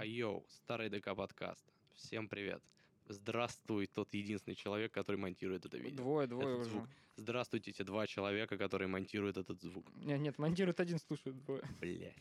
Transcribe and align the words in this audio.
Айоу, 0.00 0.46
старый 0.48 0.88
ДК 0.88 1.14
подкаст. 1.14 1.62
Всем 1.94 2.26
привет. 2.26 2.62
Здравствуй, 3.08 3.86
тот 3.86 4.14
единственный 4.14 4.54
человек, 4.54 4.92
который 4.92 5.16
монтирует 5.16 5.66
это 5.66 5.76
видео. 5.76 5.98
Двое, 5.98 6.26
двое 6.26 6.54
этот 6.54 6.60
уже. 6.60 6.70
звук. 6.70 6.88
Здравствуйте, 7.16 7.72
те 7.72 7.84
два 7.84 8.06
человека, 8.06 8.56
которые 8.56 8.88
монтируют 8.88 9.36
этот 9.36 9.60
звук. 9.60 9.84
Нет, 9.96 10.18
нет, 10.20 10.38
монтирует 10.38 10.80
один, 10.80 10.98
слушает 10.98 11.36
двое. 11.44 11.62
Блять. 11.80 12.16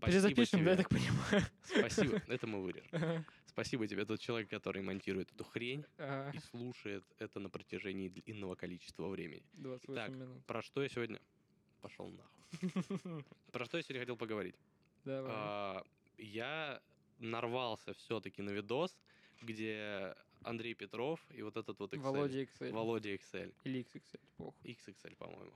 Перезапишем, 0.00 0.64
да, 0.64 0.70
я 0.70 0.76
так 0.78 0.88
понимаю? 0.88 1.42
Спасибо, 1.64 2.22
это 2.26 2.46
мы 2.46 2.62
вырежем. 2.62 2.88
Ага, 2.92 3.22
Спасибо 3.48 3.86
тебе, 3.86 4.06
тот 4.06 4.18
человек, 4.20 4.48
который 4.48 4.80
монтирует 4.80 5.30
эту 5.30 5.44
хрень 5.44 5.84
ага. 5.98 6.34
и 6.34 6.38
слушает 6.38 7.04
это 7.18 7.38
на 7.38 7.50
протяжении 7.50 8.08
длинного 8.08 8.54
количества 8.54 9.08
времени. 9.08 9.44
28 9.52 9.92
Итак, 9.92 10.08
минут. 10.08 10.46
Про 10.46 10.62
что 10.62 10.82
я 10.82 10.88
сегодня... 10.88 11.20
Пошел 11.82 12.08
нахуй. 12.08 13.24
Про 13.52 13.66
что 13.66 13.76
я 13.76 13.82
сегодня 13.82 14.00
хотел 14.00 14.16
поговорить? 14.16 14.54
Давай. 15.04 15.30
А, 15.34 15.84
я 16.16 16.80
нарвался 17.18 17.92
все-таки 17.94 18.42
на 18.42 18.50
видос, 18.50 18.96
где 19.42 20.14
Андрей 20.42 20.74
Петров 20.74 21.20
и 21.30 21.42
вот 21.42 21.56
этот 21.56 21.78
вот 21.80 21.92
Excel. 21.94 22.00
Володя 22.00 22.42
XL. 22.42 22.72
Володя 22.72 23.14
XL. 23.14 23.54
Или 23.64 23.80
XXL, 23.80 24.20
похуй. 24.36 24.70
XXL, 24.72 25.16
по-моему. 25.16 25.52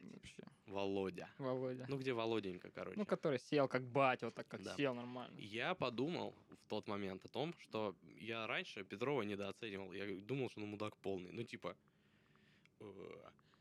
Вообще. 0.00 0.42
Володя. 0.66 1.28
Володя. 1.38 1.86
Ну, 1.88 1.96
где 1.98 2.12
Володенька, 2.12 2.70
короче. 2.70 2.98
Ну, 2.98 3.04
который 3.06 3.38
сел 3.38 3.68
как 3.68 3.82
батя, 3.84 4.26
вот 4.26 4.34
так 4.34 4.48
как 4.48 4.62
Да. 4.62 4.74
сел 4.76 4.94
нормально. 4.94 5.38
Я 5.38 5.74
подумал 5.74 6.34
в 6.50 6.68
тот 6.68 6.88
момент 6.88 7.24
о 7.24 7.28
том, 7.28 7.54
что 7.58 7.94
я 8.18 8.46
раньше 8.46 8.82
Петрова 8.84 9.22
недооценивал. 9.22 9.92
Я 9.92 10.06
думал, 10.20 10.50
что 10.50 10.60
он 10.60 10.68
мудак 10.70 10.96
полный. 10.96 11.30
Ну, 11.32 11.44
типа... 11.44 11.76
э, 12.80 12.84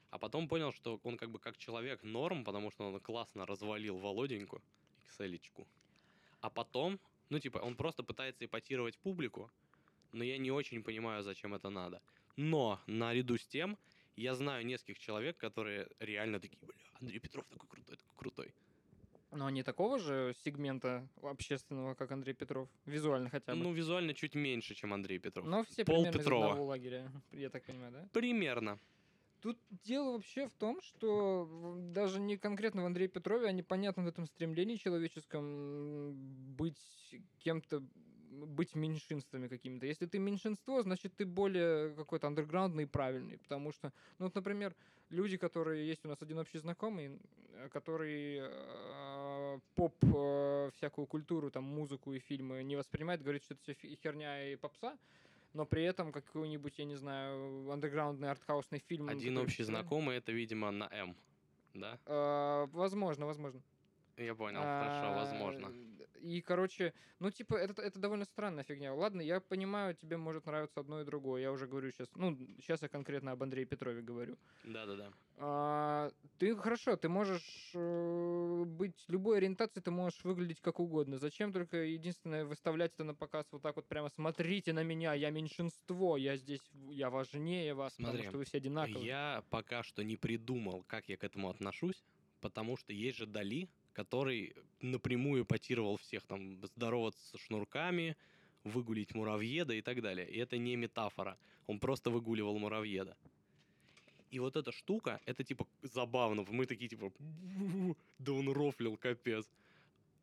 А 0.09 0.17
потом 0.17 0.47
понял, 0.47 0.71
что 0.71 0.99
он 1.03 1.17
как 1.17 1.29
бы 1.29 1.39
как 1.39 1.57
человек 1.57 2.03
норм, 2.03 2.43
потому 2.43 2.71
что 2.71 2.87
он 2.87 2.99
классно 2.99 3.45
развалил 3.45 3.97
Володеньку, 3.99 4.61
Excel-очку. 5.07 5.67
А 6.41 6.49
потом, 6.49 6.99
ну, 7.31 7.39
типа, 7.39 7.59
он 7.59 7.75
просто 7.75 8.03
пытается 8.03 8.45
эпатировать 8.45 8.97
публику, 8.99 9.49
но 10.11 10.23
я 10.23 10.37
не 10.37 10.51
очень 10.51 10.83
понимаю, 10.83 11.23
зачем 11.23 11.53
это 11.53 11.69
надо. 11.69 12.01
Но 12.35 12.79
наряду 12.87 13.37
с 13.37 13.45
тем, 13.47 13.77
я 14.17 14.35
знаю 14.35 14.65
нескольких 14.65 14.99
человек, 14.99 15.37
которые 15.37 15.87
реально 15.99 16.41
такие, 16.41 16.59
бля, 16.61 16.75
Андрей 16.99 17.19
Петров 17.19 17.45
такой 17.47 17.69
крутой, 17.69 17.95
такой 17.95 18.15
крутой. 18.17 18.53
Но 19.31 19.45
они 19.45 19.63
такого 19.63 19.97
же 19.97 20.35
сегмента 20.43 21.07
общественного, 21.21 21.95
как 21.95 22.11
Андрей 22.11 22.33
Петров. 22.33 22.67
Визуально 22.85 23.29
хотя 23.29 23.53
бы. 23.53 23.63
Ну, 23.63 23.71
визуально 23.71 24.13
чуть 24.13 24.35
меньше, 24.35 24.75
чем 24.75 24.93
Андрей 24.93 25.17
Петров. 25.17 25.45
Но 25.45 25.63
все 25.63 25.85
Пол 25.85 25.95
примерно 26.03 26.19
Петрова. 26.19 26.45
из 26.45 26.49
одного 26.49 26.65
лагеря, 26.65 27.11
я 27.31 27.49
так 27.49 27.63
понимаю, 27.63 27.93
да? 27.93 28.09
Примерно. 28.11 28.77
Тут 29.41 29.57
дело 29.83 30.11
вообще 30.13 30.47
в 30.47 30.53
том, 30.53 30.79
что 30.81 31.75
даже 31.93 32.19
не 32.19 32.37
конкретно 32.37 32.83
в 32.83 32.85
Андрее 32.85 33.07
Петрове, 33.07 33.47
а 33.47 33.51
непонятно 33.51 34.03
в 34.03 34.07
этом 34.07 34.27
стремлении 34.27 34.75
человеческом 34.75 36.13
быть 36.55 36.77
кем-то, 37.39 37.81
быть 38.31 38.75
меньшинствами 38.75 39.47
какими-то. 39.47 39.87
Если 39.87 40.05
ты 40.05 40.19
меньшинство, 40.19 40.83
значит 40.83 41.15
ты 41.15 41.25
более 41.25 41.95
какой-то 41.95 42.27
андерграундный 42.27 42.83
и 42.83 42.87
правильный. 42.87 43.39
Потому 43.39 43.71
что, 43.71 43.91
ну 44.19 44.25
вот, 44.25 44.35
например, 44.35 44.75
люди, 45.09 45.37
которые 45.37 45.87
есть 45.87 46.05
у 46.05 46.07
нас 46.07 46.21
один 46.21 46.37
общий 46.37 46.59
знакомый, 46.59 47.19
э, 47.53 47.69
который 47.69 48.41
э, 48.41 49.59
поп, 49.73 49.95
э, 50.03 50.69
всякую 50.75 51.07
культуру, 51.07 51.49
там, 51.49 51.63
музыку 51.63 52.13
и 52.13 52.19
фильмы 52.19 52.63
не 52.63 52.75
воспринимает, 52.75 53.23
говорит, 53.23 53.43
что 53.43 53.55
это 53.55 53.63
все 53.63 53.73
херня 53.73 54.51
и 54.51 54.55
попса, 54.55 54.97
но 55.53 55.65
при 55.65 55.83
этом 55.83 56.11
какой-нибудь, 56.11 56.77
я 56.77 56.85
не 56.85 56.95
знаю, 56.95 57.69
андерграундный 57.71 58.29
артхаусный 58.29 58.79
фильм... 58.79 59.09
Один 59.09 59.37
общий 59.37 59.63
знакомый, 59.63 60.17
это, 60.17 60.31
видимо, 60.31 60.71
на 60.71 60.87
М. 60.91 61.15
Да? 61.73 61.99
А, 62.05 62.67
возможно, 62.67 63.25
возможно. 63.25 63.61
Я 64.21 64.35
понял, 64.35 64.61
А, 64.63 64.83
хорошо, 64.83 65.15
возможно. 65.15 65.71
И, 66.21 66.41
короче, 66.41 66.93
ну, 67.19 67.31
типа, 67.31 67.55
это, 67.55 67.81
это 67.81 67.99
довольно 67.99 68.25
странная 68.25 68.63
фигня. 68.63 68.93
Ладно, 68.93 69.21
я 69.21 69.39
понимаю, 69.39 69.95
тебе 69.95 70.17
может 70.17 70.45
нравиться 70.45 70.79
одно 70.79 71.01
и 71.01 71.05
другое. 71.05 71.41
Я 71.41 71.51
уже 71.51 71.67
говорю 71.67 71.91
сейчас, 71.91 72.09
ну, 72.15 72.37
сейчас 72.57 72.83
я 72.83 72.89
конкретно 72.89 73.31
об 73.31 73.41
Андрее 73.41 73.65
Петрове 73.65 74.01
говорю. 74.01 74.37
Да-да-да. 74.63 75.11
А, 75.37 76.11
ты 76.37 76.55
хорошо, 76.55 76.95
ты 76.95 77.09
можешь 77.09 77.71
э, 77.73 78.63
быть 78.67 79.03
любой 79.07 79.37
ориентации, 79.37 79.79
ты 79.79 79.89
можешь 79.89 80.23
выглядеть 80.23 80.61
как 80.61 80.79
угодно. 80.79 81.17
Зачем 81.17 81.51
только 81.51 81.77
единственное 81.77 82.45
выставлять 82.45 82.93
это 82.93 83.03
на 83.03 83.15
показ 83.15 83.47
вот 83.51 83.63
так 83.63 83.75
вот 83.75 83.87
прямо 83.87 84.09
смотрите 84.09 84.73
на 84.73 84.83
меня, 84.83 85.15
я 85.15 85.31
меньшинство, 85.31 86.17
я 86.17 86.37
здесь, 86.37 86.61
я 86.91 87.09
важнее 87.09 87.73
вас, 87.73 87.95
Смотри, 87.95 88.11
потому 88.11 88.29
что 88.29 88.37
вы 88.37 88.45
все 88.45 88.57
одинаковые. 88.57 89.05
Я 89.05 89.43
пока 89.49 89.81
что 89.81 90.03
не 90.03 90.17
придумал, 90.17 90.83
как 90.83 91.09
я 91.09 91.17
к 91.17 91.23
этому 91.23 91.49
отношусь, 91.49 92.03
потому 92.39 92.77
что 92.77 92.93
есть 92.93 93.17
же 93.17 93.25
Дали, 93.25 93.69
который 93.93 94.53
напрямую 94.81 95.45
потировал 95.45 95.97
всех 95.97 96.23
там 96.23 96.63
здороваться 96.65 97.25
со 97.27 97.37
шнурками, 97.37 98.15
выгулить 98.63 99.15
муравьеда 99.15 99.73
и 99.73 99.81
так 99.81 100.01
далее. 100.01 100.29
И 100.29 100.37
это 100.37 100.57
не 100.57 100.75
метафора. 100.75 101.37
Он 101.67 101.79
просто 101.79 102.09
выгуливал 102.09 102.57
муравьеда. 102.59 103.17
И 104.29 104.39
вот 104.39 104.55
эта 104.55 104.71
штука, 104.71 105.19
это 105.25 105.43
типа 105.43 105.67
забавно. 105.81 106.45
Мы 106.49 106.65
такие 106.65 106.87
типа, 106.87 107.11
да 108.19 108.31
он 108.31 108.49
рофлил, 108.49 108.97
капец. 108.97 109.45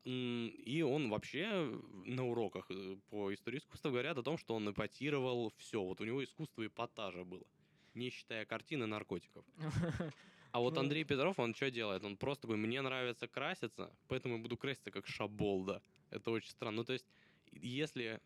И 0.04 0.82
он 0.86 1.10
вообще 1.10 1.78
на 2.06 2.26
уроках 2.26 2.70
э, 2.70 2.96
по 3.10 3.34
истории 3.34 3.58
искусства 3.58 3.90
говорят 3.90 4.16
о 4.16 4.22
том, 4.22 4.38
что 4.38 4.54
он 4.54 4.70
эпатировал 4.70 5.52
все. 5.58 5.82
Вот 5.82 6.00
у 6.00 6.04
него 6.04 6.24
искусство 6.24 6.66
эпатажа 6.66 7.24
было, 7.24 7.44
не 7.94 8.08
считая 8.08 8.46
картин 8.46 8.84
и 8.84 8.86
наркотиков. 8.86 9.44
А 10.52 10.60
вот. 10.60 10.78
Андрей 10.78 11.04
Петров, 11.04 11.38
он 11.38 11.54
что 11.54 11.70
делает? 11.70 12.04
Он 12.04 12.16
просто 12.16 12.42
такой, 12.42 12.56
мне 12.56 12.80
нравится 12.80 13.28
краситься, 13.28 13.90
поэтому 14.08 14.36
я 14.36 14.42
буду 14.42 14.56
краситься 14.56 14.90
как 14.90 15.06
шаболда. 15.06 15.82
Это 16.10 16.30
очень 16.30 16.50
странно. 16.50 16.78
Ну, 16.78 16.84
то 16.84 16.92
есть, 16.92 17.06
если 17.52 18.20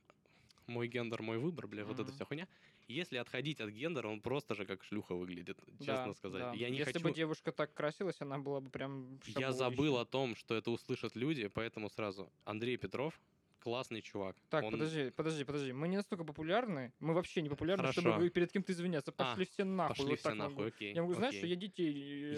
мой 0.66 0.88
гендер, 0.88 1.22
мой 1.22 1.38
выбор, 1.38 1.66
бля, 1.66 1.84
вот 1.84 1.98
эта 1.98 2.12
вся 2.12 2.24
хуйня. 2.24 2.48
Если 2.88 3.16
отходить 3.16 3.60
от 3.60 3.70
гендера, 3.70 4.08
он 4.08 4.20
просто 4.20 4.54
же 4.54 4.66
как 4.66 4.84
шлюха 4.84 5.14
выглядит, 5.14 5.58
честно 5.78 6.06
Да, 6.06 6.14
сказать. 6.14 6.42
да. 6.42 6.52
Я 6.52 6.68
не 6.68 6.78
Если 6.78 6.92
хочу... 6.94 7.04
бы 7.04 7.12
девушка 7.12 7.52
так 7.52 7.72
красилась, 7.74 8.20
она 8.20 8.38
была 8.38 8.60
бы 8.60 8.70
прям... 8.70 9.20
Я 9.26 9.52
забыл 9.52 9.98
о 9.98 10.04
том, 10.04 10.34
что 10.36 10.54
это 10.54 10.70
услышат 10.70 11.16
люди, 11.16 11.48
поэтому 11.48 11.88
сразу. 11.88 12.30
Андрей 12.44 12.76
Петров 12.76 13.20
классный 13.62 14.02
чувак. 14.02 14.36
Так, 14.50 14.64
Он- 14.64 14.72
подожди, 14.72 15.10
подожди, 15.10 15.44
подожди. 15.44 15.72
Мы 15.72 15.88
не 15.88 15.96
настолько 15.96 16.24
популярны, 16.24 16.92
мы 17.00 17.14
вообще 17.14 17.42
не 17.42 17.48
популярны, 17.48 17.82
Хорошо. 17.82 18.00
чтобы 18.00 18.28
перед 18.30 18.50
кем-то 18.52 18.72
извиняться. 18.72 19.12
Пошли 19.12 19.44
А, 19.44 19.46
все 19.46 19.64
нахуй. 19.64 19.94
Пошли 19.96 20.10
вот 20.10 20.18
все 20.18 20.34
нахуй, 20.34 20.54
могу. 20.56 20.68
окей. 20.68 20.94
Я 20.94 21.02
могу, 21.02 21.14
знаешь, 21.14 21.34
что 21.36 21.46
я 21.46 21.56
детей 21.56 21.92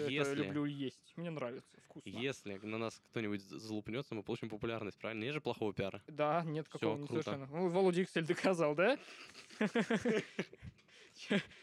э, 0.05 0.07
Если- 0.11 0.35
люблю 0.43 0.65
есть. 0.65 1.13
Мне 1.15 1.29
нравится, 1.31 1.67
вкусно. 1.85 2.09
Если 2.09 2.53
на 2.57 2.77
нас 2.77 3.01
кто-нибудь 3.11 3.41
залупнется, 3.41 4.13
мы 4.15 4.23
получим 4.23 4.49
популярность, 4.49 4.97
правильно? 4.99 5.23
Нет 5.23 5.33
же 5.33 5.41
плохого 5.41 5.73
пиара. 5.73 6.01
Да, 6.07 6.43
нет 6.45 6.67
Всё, 6.69 6.79
какого 6.79 6.97
не 6.97 7.07
круто. 7.07 7.23
совершенно. 7.23 7.47
Ну, 7.51 7.69
Володя 7.69 8.01
Excel 8.03 8.21
доказал, 8.25 8.75
да? 8.75 8.97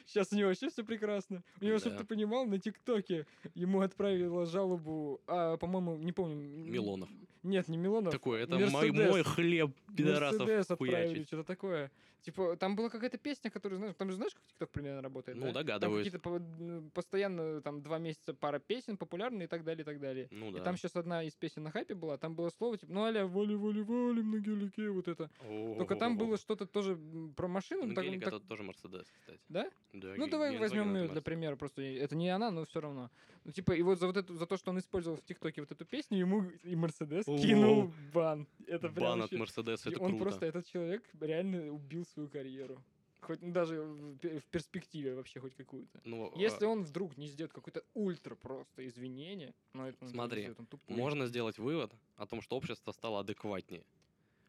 Сейчас 0.07 0.33
у 0.33 0.37
него 0.37 0.49
вообще 0.49 0.71
все 0.71 0.83
прекрасно. 0.83 1.43
У 1.61 1.65
него, 1.65 1.79
чтобы 1.79 1.97
Да. 1.97 2.01
ты 2.03 2.07
понимал, 2.07 2.47
на 2.47 2.59
ТикТоке 2.59 3.27
ему 3.55 3.83
отправила 3.83 4.47
жалобу, 4.47 5.21
а, 5.27 5.57
по-моему, 5.59 5.97
не 5.99 6.13
помню. 6.13 6.37
Милонов. 6.37 7.11
Нет, 7.43 7.69
не 7.69 7.77
Милонов. 7.77 8.13
Такой, 8.13 8.43
это 8.43 8.57
мой, 8.59 8.91
мой 8.93 9.23
хлеб 9.25 9.73
пидорасов 9.97 10.41
Мерседес 10.41 10.71
отправили, 10.71 11.25
что-то 11.25 11.45
такое. 11.45 11.91
Типа, 12.23 12.57
там 12.57 12.77
была 12.77 12.89
какая-то 12.89 13.19
песня, 13.19 13.51
которую, 13.51 13.79
знаешь, 13.79 13.97
там 13.99 14.09
же 14.09 14.15
знаешь, 14.17 14.33
как 14.33 14.45
ТикТок 14.47 14.71
примерно 14.71 15.03
работает, 15.03 15.37
Ну, 15.37 15.47
да? 15.47 15.55
догадываюсь. 15.55 16.09
Там 16.09 16.21
какие-то 16.21 16.91
постоянно, 16.95 17.61
там, 17.63 17.83
два 17.83 17.99
месяца 17.99 18.33
пара 18.33 18.61
песен 18.61 18.97
популярные 18.97 19.47
и 19.47 19.49
так 19.49 19.65
далее, 19.65 19.83
и 19.83 19.85
так 19.85 19.99
далее. 19.99 20.29
Ну 20.31 20.51
И 20.51 20.53
да. 20.55 20.63
там 20.63 20.77
сейчас 20.77 20.95
одна 20.95 21.25
из 21.25 21.33
песен 21.35 21.65
на 21.65 21.73
хайпе 21.73 21.95
была, 21.97 22.19
там 22.19 22.37
было 22.37 22.51
слово, 22.51 22.79
типа, 22.79 22.93
ну, 22.93 23.03
аля, 23.03 23.27
воли, 23.27 23.55
воли, 23.57 23.81
воли, 23.81 24.23
на 24.23 24.39
гелике, 24.39 24.89
вот 24.91 25.09
это. 25.09 25.31
Только 25.77 25.97
там 25.97 26.17
было 26.17 26.37
что-то 26.37 26.65
тоже 26.67 26.97
про 27.37 27.49
машину. 27.49 27.87
ну, 27.87 27.95
так- 27.95 28.05
Ангелика 28.05 28.31
так- 28.31 28.43
тоже 28.47 28.63
Мерседес, 28.63 29.07
кстати. 29.11 29.41
Да? 29.49 29.69
Да, 29.93 30.15
Ну, 30.17 30.29
давай 30.29 30.57
возьмем 30.59 30.95
ее 30.95 31.09
для 31.09 31.23
примера, 31.23 31.57
просто 31.57 31.83
это 31.83 32.15
не 32.15 32.29
она, 32.29 32.53
но 32.53 32.65
все 32.65 32.81
равно. 32.81 33.11
Ну, 33.45 33.51
типа, 33.51 33.73
и 33.73 33.83
вот 33.83 33.99
за 33.99 34.07
вот 34.07 34.17
эту, 34.17 34.35
за 34.37 34.47
то, 34.47 34.57
что 34.57 34.71
он 34.71 34.79
использовал 34.79 35.17
в 35.17 35.25
ТикТоке 35.25 35.61
вот 35.63 35.73
эту 35.73 35.85
песню, 35.85 36.19
ему 36.19 36.45
и 36.63 36.77
Мерседес. 36.77 37.25
Кинул 37.39 37.93
бан. 38.13 38.47
Это 38.67 38.89
прям 38.89 38.95
Бан 38.95 39.13
от 39.13 39.21
вообще- 39.23 39.37
Мерседеса, 39.39 39.91
и 39.91 39.93
это 39.93 40.03
он 40.03 40.11
круто. 40.11 40.25
просто, 40.25 40.47
этот 40.47 40.67
человек 40.67 41.03
реально 41.21 41.73
убил 41.73 42.05
свою 42.07 42.29
карьеру. 42.29 42.83
Хоть 43.21 43.41
ну, 43.41 43.53
даже 43.53 43.81
в 43.83 44.17
пе- 44.19 44.41
в 44.41 44.45
перспективе 44.47 45.15
вообще 45.15 45.39
хоть 45.41 45.55
какую-то. 45.55 46.01
Ну, 46.05 46.33
Если 46.37 46.65
а, 46.65 46.69
он 46.69 46.83
вдруг 46.83 47.17
не 47.17 47.29
сделает 47.29 47.53
какое-то 47.53 47.85
ультра 47.95 48.35
просто 48.35 48.85
извинение, 48.87 49.55
ну 49.75 49.87
это 49.87 50.07
Смотри, 50.09 50.41
сделает, 50.41 50.59
он 50.61 50.67
тупой. 50.67 50.97
можно 50.97 51.27
сделать 51.27 51.59
вывод 51.59 51.93
о 52.17 52.27
том, 52.27 52.41
что 52.43 52.57
общество 52.57 52.91
стало 52.93 53.21
адекватнее. 53.21 53.85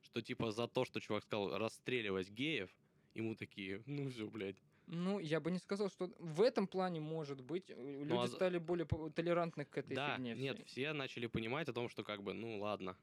Что 0.01 0.21
типа 0.21 0.51
за 0.51 0.67
то, 0.67 0.85
что 0.85 0.99
чувак 0.99 1.23
сказал 1.23 1.55
расстреливать 1.57 2.29
геев, 2.31 2.69
ему 3.13 3.35
такие, 3.35 3.83
ну 3.85 4.09
все, 4.09 4.27
блядь. 4.27 4.57
Ну, 4.87 5.19
я 5.19 5.39
бы 5.39 5.51
не 5.51 5.59
сказал, 5.59 5.89
что 5.89 6.09
в 6.19 6.41
этом 6.41 6.67
плане 6.67 6.99
может 6.99 7.41
быть. 7.41 7.69
э, 7.69 8.03
Люди 8.03 8.25
а 8.25 8.27
стали 8.27 8.57
более 8.57 8.85
толерантны 8.85 9.65
к 9.65 9.77
этой 9.77 9.95
да, 9.95 10.15
фигне. 10.15 10.35
нет, 10.35 10.61
все 10.67 10.93
начали 10.93 11.27
понимать 11.27 11.69
о 11.69 11.73
том, 11.73 11.89
что 11.89 12.03
как 12.03 12.21
бы, 12.23 12.33
ну 12.33 12.59
ладно. 12.59 12.95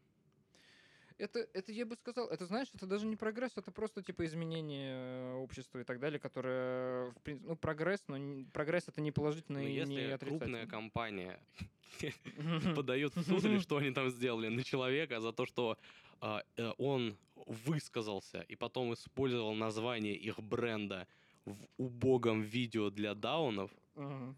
Это, 1.18 1.46
это 1.52 1.70
я 1.72 1.84
бы 1.84 1.96
сказал, 1.96 2.28
это 2.30 2.46
знаешь, 2.46 2.68
это 2.74 2.86
даже 2.86 3.04
не 3.06 3.14
прогресс, 3.16 3.52
это 3.56 3.70
просто 3.70 4.02
типа 4.02 4.24
изменение 4.24 4.94
э, 4.94 5.34
общества 5.34 5.78
и 5.80 5.84
так 5.84 6.00
далее, 6.00 6.18
которое, 6.18 7.10
в 7.10 7.22
принципе, 7.22 7.48
ну, 7.50 7.56
прогресс, 7.56 8.04
но 8.08 8.16
не- 8.16 8.44
прогресс 8.44 8.88
это 8.88 9.02
не 9.02 9.12
положительно 9.12 9.58
Но 9.58 9.64
и 9.64 9.72
не 9.72 9.76
если 9.76 10.16
крупная 10.18 10.64
отрицательно. 10.64 10.66
компания 10.66 11.40
подает 12.74 13.14
в 13.14 13.22
суд 13.22 13.44
или 13.44 13.58
что 13.58 13.76
они 13.76 13.90
там 13.90 14.08
сделали 14.08 14.48
на 14.48 14.64
человека 14.64 15.20
за 15.20 15.32
то, 15.32 15.44
что 15.44 15.76
а, 16.20 16.42
э, 16.56 16.72
он 16.78 17.18
высказался 17.34 18.40
и 18.42 18.56
потом 18.56 18.94
использовал 18.94 19.54
название 19.54 20.14
их 20.14 20.38
бренда 20.40 21.06
в 21.54 21.68
убогом 21.76 22.42
видео 22.42 22.90
для 22.90 23.14
даунов, 23.14 23.70
Мгм. 23.94 24.36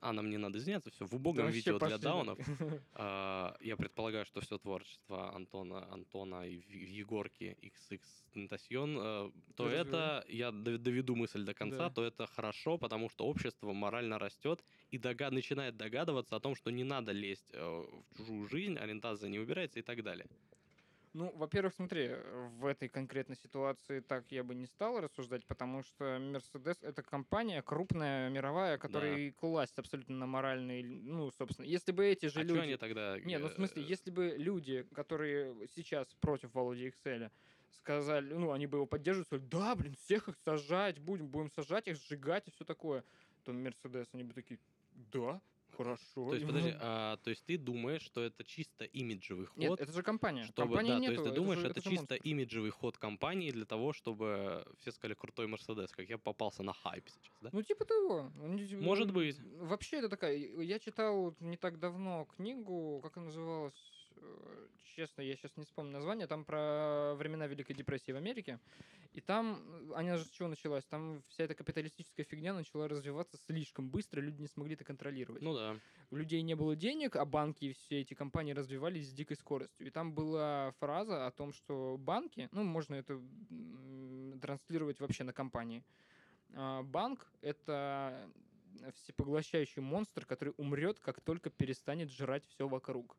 а 0.00 0.12
нам 0.12 0.30
не 0.30 0.38
надо 0.38 0.58
извиняться, 0.58 0.90
все, 0.90 1.04
в 1.04 1.10
Да 1.10 1.16
убогом 1.16 1.44
вообще 1.44 1.58
видео 1.58 1.78
для 1.78 1.98
даунов, 1.98 2.38
а, 2.94 3.56
я 3.60 3.76
предполагаю, 3.76 4.24
что 4.24 4.40
все 4.40 4.56
творчество 4.58 5.34
Антона, 5.34 5.92
Антона 5.92 6.46
и 6.48 6.54
Егорки 7.00 7.56
XX 7.62 8.00
Тентасьон, 8.32 8.96
э, 8.98 9.30
то 9.56 9.64
Развивай. 9.64 9.82
это, 9.82 10.24
я 10.28 10.48
дов- 10.50 10.78
доведу 10.78 11.16
мысль 11.16 11.44
до 11.44 11.52
конца, 11.52 11.88
Да. 11.88 11.90
то 11.90 12.02
это 12.04 12.26
хорошо, 12.26 12.78
потому 12.78 13.10
что 13.10 13.26
общество 13.26 13.72
морально 13.72 14.18
растет 14.18 14.64
и 14.90 14.98
дога- 14.98 15.30
начинает 15.30 15.76
догадываться 15.76 16.36
о 16.36 16.40
том, 16.40 16.54
что 16.54 16.70
не 16.70 16.84
надо 16.84 17.12
лезть 17.12 17.50
э, 17.52 17.60
в 17.60 18.16
чужую 18.16 18.48
жизнь, 18.48 18.78
ориентация 18.78 19.28
не 19.28 19.38
убирается 19.38 19.78
и 19.80 19.82
так 19.82 20.02
далее. 20.02 20.26
Ну, 21.12 21.32
во-первых, 21.34 21.74
смотри, 21.74 22.10
в 22.58 22.66
этой 22.66 22.88
конкретной 22.88 23.36
ситуации 23.36 23.98
так 23.98 24.30
я 24.30 24.44
бы 24.44 24.54
не 24.54 24.66
стал 24.66 25.00
рассуждать, 25.00 25.44
потому 25.44 25.82
что 25.82 26.04
Mercedes— 26.04 26.78
это 26.82 27.02
компания 27.02 27.62
крупная, 27.62 28.30
мировая, 28.30 28.78
которая 28.78 29.32
класть 29.32 29.76
абсолютно 29.78 30.16
на 30.16 30.26
моральный, 30.26 30.82
ну, 30.82 31.32
собственно. 31.32 31.66
Если 31.66 31.90
бы 31.90 32.06
эти 32.06 32.26
же 32.26 32.40
а 32.40 32.42
люди... 32.44 32.58
они 32.60 32.76
тогда... 32.76 33.18
Не, 33.18 33.38
ну 33.38 33.48
в 33.48 33.52
смысле, 33.52 33.82
э, 33.82 33.86
если 33.86 34.10
бы 34.12 34.36
люди, 34.36 34.86
которые 34.94 35.66
сейчас 35.74 36.06
против 36.20 36.54
Володи 36.54 36.88
Экселя, 36.88 37.32
сказали, 37.72 38.32
ну, 38.32 38.52
они 38.52 38.68
бы 38.68 38.78
его 38.78 38.86
поддерживают, 38.86 39.26
сказали, 39.26 39.48
да, 39.48 39.74
блин, 39.74 39.96
всех 39.96 40.28
их 40.28 40.36
сажать 40.44 41.00
будем, 41.00 41.28
будем 41.28 41.50
сажать 41.50 41.88
их, 41.88 41.96
сжигать 41.96 42.46
и 42.46 42.52
все 42.52 42.64
такое, 42.64 43.02
то 43.42 43.52
Мерседес, 43.52 44.06
они 44.12 44.22
бы 44.22 44.32
такие, 44.32 44.60
да, 44.92 45.40
хорошо. 45.82 46.28
То 46.28 46.34
есть, 46.34 46.46
подожди, 46.46 46.74
а, 46.78 47.16
то 47.18 47.30
есть 47.30 47.44
ты 47.44 47.58
думаешь, 47.58 48.02
что 48.02 48.22
это 48.22 48.44
чисто 48.44 48.84
имиджевый 48.84 49.46
ход? 49.46 49.56
Нет, 49.56 49.80
это 49.80 49.92
же 49.92 50.02
компания. 50.02 50.44
чтобы, 50.44 50.76
компании 50.76 50.90
да, 50.90 50.98
нету, 50.98 51.14
то 51.16 51.22
есть 51.22 51.24
ты 51.24 51.40
думаешь, 51.40 51.60
же- 51.60 51.68
это, 51.68 51.80
же 51.80 51.90
чисто 51.90 52.14
монстр. 52.14 52.28
имиджевый 52.28 52.70
ход 52.70 52.98
компании 52.98 53.50
для 53.50 53.64
того, 53.64 53.92
чтобы 53.92 54.66
все 54.78 54.92
сказали 54.92 55.14
крутой 55.14 55.46
Мерседес, 55.46 55.90
как 55.90 56.08
я 56.08 56.18
попался 56.18 56.62
на 56.62 56.72
хайп 56.72 57.08
сейчас, 57.08 57.36
да? 57.40 57.50
Ну, 57.52 57.62
типа 57.62 57.84
того. 57.84 58.30
Может 58.80 59.12
быть. 59.12 59.38
Вообще, 59.58 59.98
это 59.98 60.08
такая... 60.08 60.36
Я 60.36 60.78
читал 60.78 61.34
не 61.40 61.56
так 61.56 61.78
давно 61.78 62.26
книгу, 62.36 63.00
как 63.02 63.16
она 63.16 63.26
называлась? 63.26 63.74
Э, 64.20 64.66
Честно, 64.96 65.22
я 65.22 65.36
сейчас 65.36 65.56
не 65.56 65.64
вспомню 65.64 65.92
название. 65.92 66.26
Там 66.26 66.44
про 66.44 67.14
времена 67.14 67.46
Великой 67.46 67.74
депрессии 67.74 68.12
в 68.12 68.16
Америке. 68.16 68.58
И 69.12 69.20
там, 69.20 69.92
она 69.94 70.16
же 70.16 70.24
с 70.24 70.30
чего 70.30 70.48
началась? 70.48 70.84
Там 70.84 71.22
вся 71.28 71.44
эта 71.44 71.54
капиталистическая 71.54 72.22
фигня 72.24 72.54
начала 72.54 72.86
развиваться 72.86 73.36
слишком 73.46 73.88
быстро, 73.88 74.20
люди 74.20 74.40
не 74.40 74.46
смогли 74.48 74.74
это 74.74 74.84
контролировать. 74.84 75.42
Ну 75.42 75.54
да. 75.54 75.76
У 76.10 76.16
людей 76.16 76.42
не 76.42 76.54
было 76.54 76.76
денег, 76.76 77.16
а 77.16 77.24
банки 77.24 77.66
и 77.66 77.72
все 77.72 78.00
эти 78.00 78.14
компании 78.14 78.52
развивались 78.52 79.08
с 79.08 79.12
дикой 79.12 79.36
скоростью. 79.36 79.86
И 79.86 79.90
там 79.90 80.12
была 80.12 80.72
фраза 80.78 81.26
о 81.26 81.30
том, 81.30 81.52
что 81.52 81.96
банки, 81.98 82.48
ну, 82.52 82.62
можно 82.62 82.94
это 82.94 83.20
транслировать 84.40 85.00
вообще 85.00 85.24
на 85.24 85.32
компании. 85.32 85.84
А, 86.54 86.82
Банк— 86.82 87.26
это 87.40 88.30
всепоглощающий 88.94 89.82
монстр, 89.82 90.24
который 90.24 90.54
умрет, 90.56 91.00
как 91.00 91.20
только 91.20 91.50
перестанет 91.50 92.10
жрать 92.10 92.44
все 92.46 92.68
вокруг. 92.68 93.16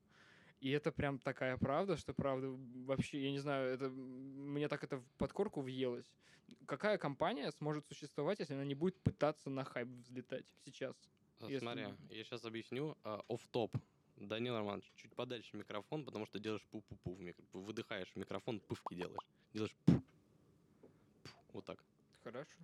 И 0.61 0.69
это 0.69 0.91
прям 0.91 1.17
такая 1.19 1.57
правда, 1.57 1.97
что 1.97 2.13
правда 2.13 2.47
вообще, 2.85 3.19
я 3.23 3.31
не 3.31 3.39
знаю, 3.39 3.73
это 3.73 3.89
мне 3.89 4.67
так 4.67 4.83
это 4.83 4.97
в 4.97 5.05
подкорку 5.17 5.61
въелось. 5.61 6.05
Какая 6.67 6.97
компания 6.97 7.51
сможет 7.51 7.87
существовать, 7.87 8.39
если 8.39 8.53
она 8.53 8.63
не 8.65 8.75
будет 8.75 8.95
пытаться 9.01 9.49
на 9.49 9.63
хайп 9.63 9.87
взлетать 9.87 10.45
сейчас? 10.65 10.95
Если- 11.41 11.59
Смотри, 11.59 11.87
я 12.09 12.23
сейчас 12.23 12.45
объясню. 12.45 12.95
а, 13.03 13.21
Офф-топ. 13.27 13.75
Данил 14.17 14.55
Романович, 14.55 14.91
чуть 14.95 15.15
подальше 15.15 15.57
микрофон, 15.57 16.05
потому 16.05 16.27
что 16.27 16.37
делаешь 16.37 16.63
пу-пу-пу. 16.71 17.15
в 17.15 17.19
микро- 17.21 17.43
Выдыхаешь 17.53 18.11
в 18.11 18.15
микрофон, 18.17 18.59
пывки 18.59 18.93
делаешь. 18.93 19.25
Делаешь 19.53 19.75
пу. 19.85 19.93
пу. 19.93 20.89
Вот 21.53 21.65
так. 21.65 21.83
Хорошо. 22.23 22.55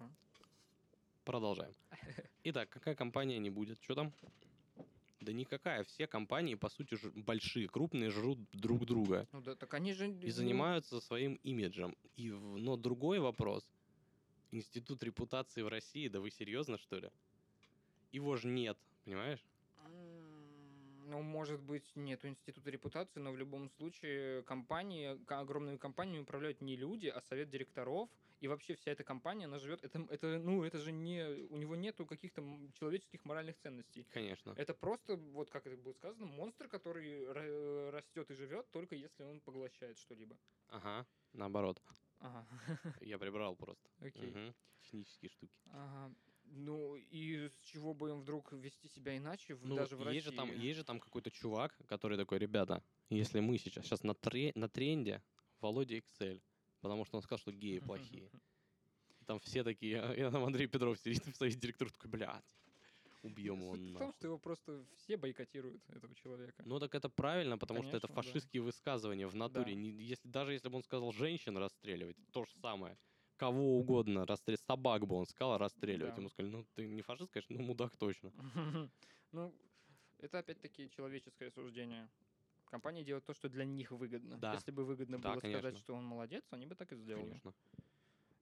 Продолжаем. 1.23 1.73
Итак, 2.43 2.69
какая 2.69 2.93
компания 2.93 3.39
не 3.39 3.49
будет? 3.49 3.81
Что 3.81 3.95
там? 3.95 4.13
Да 5.27 5.33
никакая. 5.33 5.83
Все 5.83 6.07
компании, 6.07 6.55
по 6.55 6.69
сути, 6.69 6.95
ж- 6.95 7.11
большие, 7.13 7.67
крупные, 7.67 8.09
жрут 8.11 8.39
друг 8.53 8.85
друга. 8.85 9.27
Ну 9.33 9.41
да, 9.41 9.55
так 9.55 9.73
они 9.73 9.93
же... 9.93 10.07
и 10.07 10.29
занимаются 10.31 11.01
своим 11.01 11.37
имиджем. 11.43 11.97
И, 12.15 12.31
в- 12.31 12.57
но 12.57 12.77
другой 12.77 13.19
вопрос. 13.19 13.69
Институт 14.51 15.03
репутации 15.03 15.63
в 15.63 15.67
России, 15.67 16.07
да 16.07 16.21
вы 16.21 16.31
серьезно, 16.31 16.77
что 16.77 16.99
ли? 16.99 17.09
Его 18.13 18.37
же 18.37 18.47
нет, 18.47 18.77
понимаешь? 19.03 19.43
Ну, 21.07 21.21
может 21.21 21.61
быть, 21.61 21.95
нету 21.95 22.27
института 22.27 22.69
репутации, 22.69 23.21
но 23.21 23.31
в 23.31 23.37
любом 23.37 23.69
случае 23.69 24.43
компании, 24.43 25.17
огромными 25.31 25.77
компаниями 25.77 26.23
управляют 26.23 26.59
не 26.61 26.75
люди, 26.75 27.07
а 27.07 27.21
совет 27.21 27.49
директоров. 27.49 28.09
И 28.41 28.47
вообще 28.49 28.75
вся 28.75 28.91
эта 28.91 29.05
компания, 29.05 29.45
она 29.45 29.57
живет... 29.57 29.83
Это, 29.85 30.05
это, 30.09 30.37
ну, 30.37 30.65
это 30.65 30.79
же 30.79 30.91
не... 30.91 31.47
У 31.49 31.57
него 31.57 31.77
нету 31.77 32.05
каких-то 32.05 32.43
человеческих 32.73 33.23
моральных 33.23 33.57
ценностей. 33.57 34.05
Конечно. 34.11 34.53
Это 34.57 34.73
просто, 34.73 35.15
вот 35.15 35.49
как 35.49 35.65
это 35.65 35.77
было 35.77 35.93
сказано, 35.93 36.25
монстр, 36.25 36.67
который 36.67 37.23
ра- 37.23 37.89
растет 37.91 38.29
и 38.29 38.33
живет, 38.33 38.69
только 38.71 38.95
если 38.95 39.23
он 39.23 39.39
поглощает 39.39 39.97
что-либо. 39.97 40.37
Ага, 40.67 41.07
наоборот. 41.31 41.81
Ага. 42.19 42.45
Я 42.99 43.17
прибрал 43.17 43.55
просто. 43.55 43.89
Окей. 44.01 44.31
Мгм. 44.31 44.53
Технические 44.81 45.29
штуки. 45.29 45.57
Ага. 45.71 46.13
Ну, 46.51 46.95
и 46.95 47.49
с 47.49 47.59
чего 47.65 47.93
бы 47.93 48.09
им 48.09 48.19
вдруг 48.21 48.51
вести 48.53 48.87
себя 48.87 49.17
иначе, 49.17 49.53
в- 49.55 49.65
Ну, 49.65 49.75
даже 49.75 49.95
в 49.95 50.09
есть 50.11 50.25
же 50.25 50.31
там, 50.31 50.49
России? 50.49 50.65
есть 50.65 50.77
же 50.77 50.83
там 50.83 50.99
какой-то 50.99 51.29
чувак, 51.31 51.77
который 51.87 52.17
такой, 52.17 52.39
ребята, 52.39 52.81
если 53.09 53.39
мы 53.39 53.57
сейчас, 53.57 53.85
сейчас 53.85 54.03
на, 54.03 54.13
тре- 54.13 54.51
на 54.55 54.67
тренде 54.69 55.21
Володя 55.61 55.97
Excel, 55.97 56.41
потому 56.81 57.05
что 57.05 57.17
он 57.17 57.23
сказал, 57.23 57.39
что 57.39 57.51
геи 57.51 57.79
плохие. 57.79 58.29
Там 59.25 59.39
все 59.39 59.63
такие, 59.63 59.97
и 60.15 60.21
там 60.31 60.43
Андрей 60.45 60.67
Петров 60.67 60.97
сидит 60.99 61.25
в 61.35 61.35
совете 61.35 61.57
директоров 61.59 61.91
такой, 61.91 62.09
блядь, 62.11 62.43
убьем 63.23 63.59
его 63.59 63.75
Суть 63.75 63.81
в 63.81 63.93
том, 63.93 63.93
нахуй». 63.93 64.13
что 64.13 64.27
его 64.27 64.37
просто 64.39 64.85
все 64.95 65.17
бойкотируют, 65.17 65.81
этого 65.89 66.15
человека. 66.15 66.63
Ну 66.65 66.79
так 66.79 66.95
это 66.95 67.09
правильно, 67.09 67.57
потому 67.57 67.83
что 67.83 67.97
это 67.97 68.07
Конечно, 68.07 68.15
да. 68.15 68.21
фашистские 68.31 68.61
высказывания 68.61 69.27
в 69.27 69.35
натуре. 69.35 69.73
Да. 69.73 69.79
Не- 69.81 69.89
если, 69.91 70.27
даже 70.29 70.53
если 70.53 70.69
бы 70.69 70.77
он 70.77 70.83
сказал 70.83 71.11
женщин 71.11 71.57
расстреливать, 71.57 72.15
то 72.31 72.45
же 72.45 72.51
самое. 72.61 72.97
Кого 73.37 73.77
угодно 73.79 74.25
расстрелять. 74.25 74.61
Собак 74.61 75.05
бы 75.05 75.15
он 75.15 75.25
сказал 75.25 75.57
расстреливать. 75.57 76.15
Да. 76.15 76.19
Ему 76.21 76.29
сказали, 76.29 76.51
ну 76.51 76.65
ты 76.75 76.87
не 76.87 77.01
фашист, 77.01 77.31
конечно, 77.31 77.55
ну 77.55 77.63
мудак 77.63 77.95
точно. 77.97 78.31
Ну, 79.31 79.53
это 80.19 80.39
опять-таки 80.39 80.89
человеческое 80.89 81.51
суждение. 81.51 82.09
Компании 82.65 83.03
делают 83.03 83.25
то, 83.25 83.33
что 83.33 83.47
для 83.49 83.63
них 83.65 83.91
выгодно. 83.91 84.37
Да. 84.37 84.53
Если 84.53 84.71
бы 84.71 84.83
выгодно 84.83 85.19
Да, 85.19 85.31
было 85.33 85.39
сказать, 85.39 85.61
конечно. 85.61 85.79
что 85.79 85.93
он 85.93 86.03
молодец, 86.05 86.43
они 86.51 86.65
бы 86.65 86.75
так 86.75 86.91
и 86.91 86.95
сделали. 86.95 87.25
Конечно. 87.25 87.53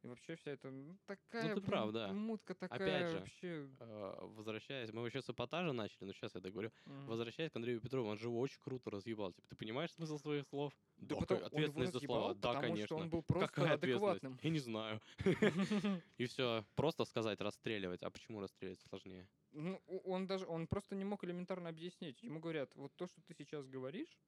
И 0.05 0.07
вообще 0.07 0.35
вся 0.35 0.51
эта 0.51 0.69
ну, 0.69 0.95
такая 1.07 1.41
ты 1.41 1.55
блин, 1.55 1.65
прав, 1.65 1.91
да. 1.91 2.13
мутка 2.13 2.53
такая 2.53 2.77
Опять 2.77 3.09
же, 3.09 3.19
вообще. 3.19 3.69
Э, 3.79 4.13
Возвращаясь, 4.35 4.93
мы 4.93 5.01
вообще 5.01 5.19
с 5.19 5.29
эпатажа 5.31 5.73
начали, 5.73 6.05
но 6.05 6.13
сейчас 6.13 6.35
я 6.35 6.41
договорю. 6.41 6.71
м. 6.85 7.07
Возвращаясь 7.07 7.51
к 7.51 7.55
Андрею 7.55 7.81
Петрову, 7.81 8.09
он 8.09 8.17
же 8.19 8.27
его 8.27 8.39
очень 8.39 8.59
круто 8.59 8.91
разъебал. 8.91 9.33
Типа, 9.33 9.47
ты 9.47 9.55
понимаешь 9.55 9.91
смысл 9.93 10.19
своих 10.19 10.45
слов? 10.45 10.73
Да 10.97 11.15
Да, 11.15 11.21
потом 11.21 11.39
ка- 11.39 11.43
он 11.45 11.47
его 11.47 11.55
ответственность 11.55 11.93
за 11.93 11.99
слова. 12.01 12.33
Да, 12.35 12.49
потому 12.49 12.61
конечно. 12.61 12.85
что 12.85 12.97
он 12.97 13.09
был 13.09 13.23
просто 13.23 13.47
Какая 13.47 13.73
адекватным. 13.73 14.39
Я 14.43 14.49
не 14.51 14.59
знаю. 14.59 15.01
И 16.19 16.25
все, 16.27 16.63
просто 16.75 17.05
сказать 17.05 17.41
расстреливать. 17.41 18.03
А 18.03 18.11
почему 18.11 18.41
расстреливать 18.41 18.81
сложнее? 18.81 19.27
Ну, 19.53 19.81
он 19.87 20.27
даже, 20.27 20.45
он 20.45 20.67
просто 20.67 20.93
не 20.93 21.03
мог 21.03 21.23
элементарно 21.23 21.69
объяснить. 21.69 22.21
Ему 22.21 22.39
говорят, 22.39 22.75
вот 22.75 22.95
то, 22.95 23.07
что 23.07 23.23
ты 23.23 23.33
сейчас 23.33 23.65
говоришь, 23.65 24.19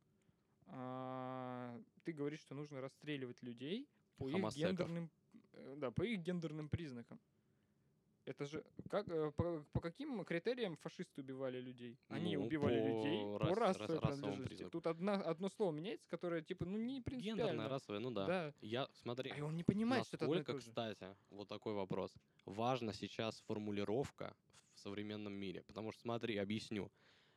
а, 0.69 1.79
ты 2.03 2.13
говоришь, 2.13 2.39
что 2.39 2.55
нужно 2.55 2.81
расстреливать 2.81 3.43
людей 3.43 3.87
по 4.17 4.29
их 4.29 4.55
гендерным, 4.55 5.09
да, 5.77 5.91
по 5.91 6.03
их 6.03 6.19
гендерным 6.21 6.69
признакам. 6.69 7.19
Это 8.25 8.45
же 8.45 8.61
как 8.89 9.07
э, 9.07 9.31
по, 9.37 9.63
по 9.71 9.79
каким 9.79 10.25
критериям 10.25 10.75
фашисты 10.75 11.21
убивали 11.21 11.61
людей? 11.61 11.97
Они 12.09 12.35
Ну, 12.35 12.45
убивали 12.45 12.81
по 12.81 12.85
людей 12.85 13.23
рас- 13.37 13.49
по 13.49 13.55
рас- 13.55 13.77
расовой 13.77 13.99
расовому 14.01 14.33
принадлежности. 14.33 14.69
Тут 14.69 14.87
одна, 14.87 15.13
одно 15.13 15.47
слово 15.49 15.71
меняется, 15.71 16.09
которое 16.09 16.41
типа 16.41 16.65
ну 16.65 16.77
не 16.77 16.99
принципиально. 17.01 17.39
Гендерная, 17.41 17.69
расовая, 17.69 18.01
ну 18.01 18.11
да. 18.11 18.25
Да. 18.27 18.53
Я, 18.59 18.89
смотри, 18.91 19.31
А 19.31 19.45
он 19.45 19.55
не 19.55 19.63
понимает, 19.63 20.05
что 20.05 20.17
это 20.17 20.25
одно 20.25 20.39
и 20.39 20.43
то 20.43 20.59
же. 20.59 20.59
кстати, 20.59 21.15
вот 21.29 21.47
такой 21.47 21.73
вопрос. 21.73 22.13
Важна 22.45 22.91
сейчас 22.91 23.39
формулировка 23.47 24.35
в 24.73 24.79
современном 24.79 25.31
мире. 25.33 25.63
Потому 25.63 25.93
что, 25.93 26.01
смотри, 26.01 26.35
объясню. 26.37 26.91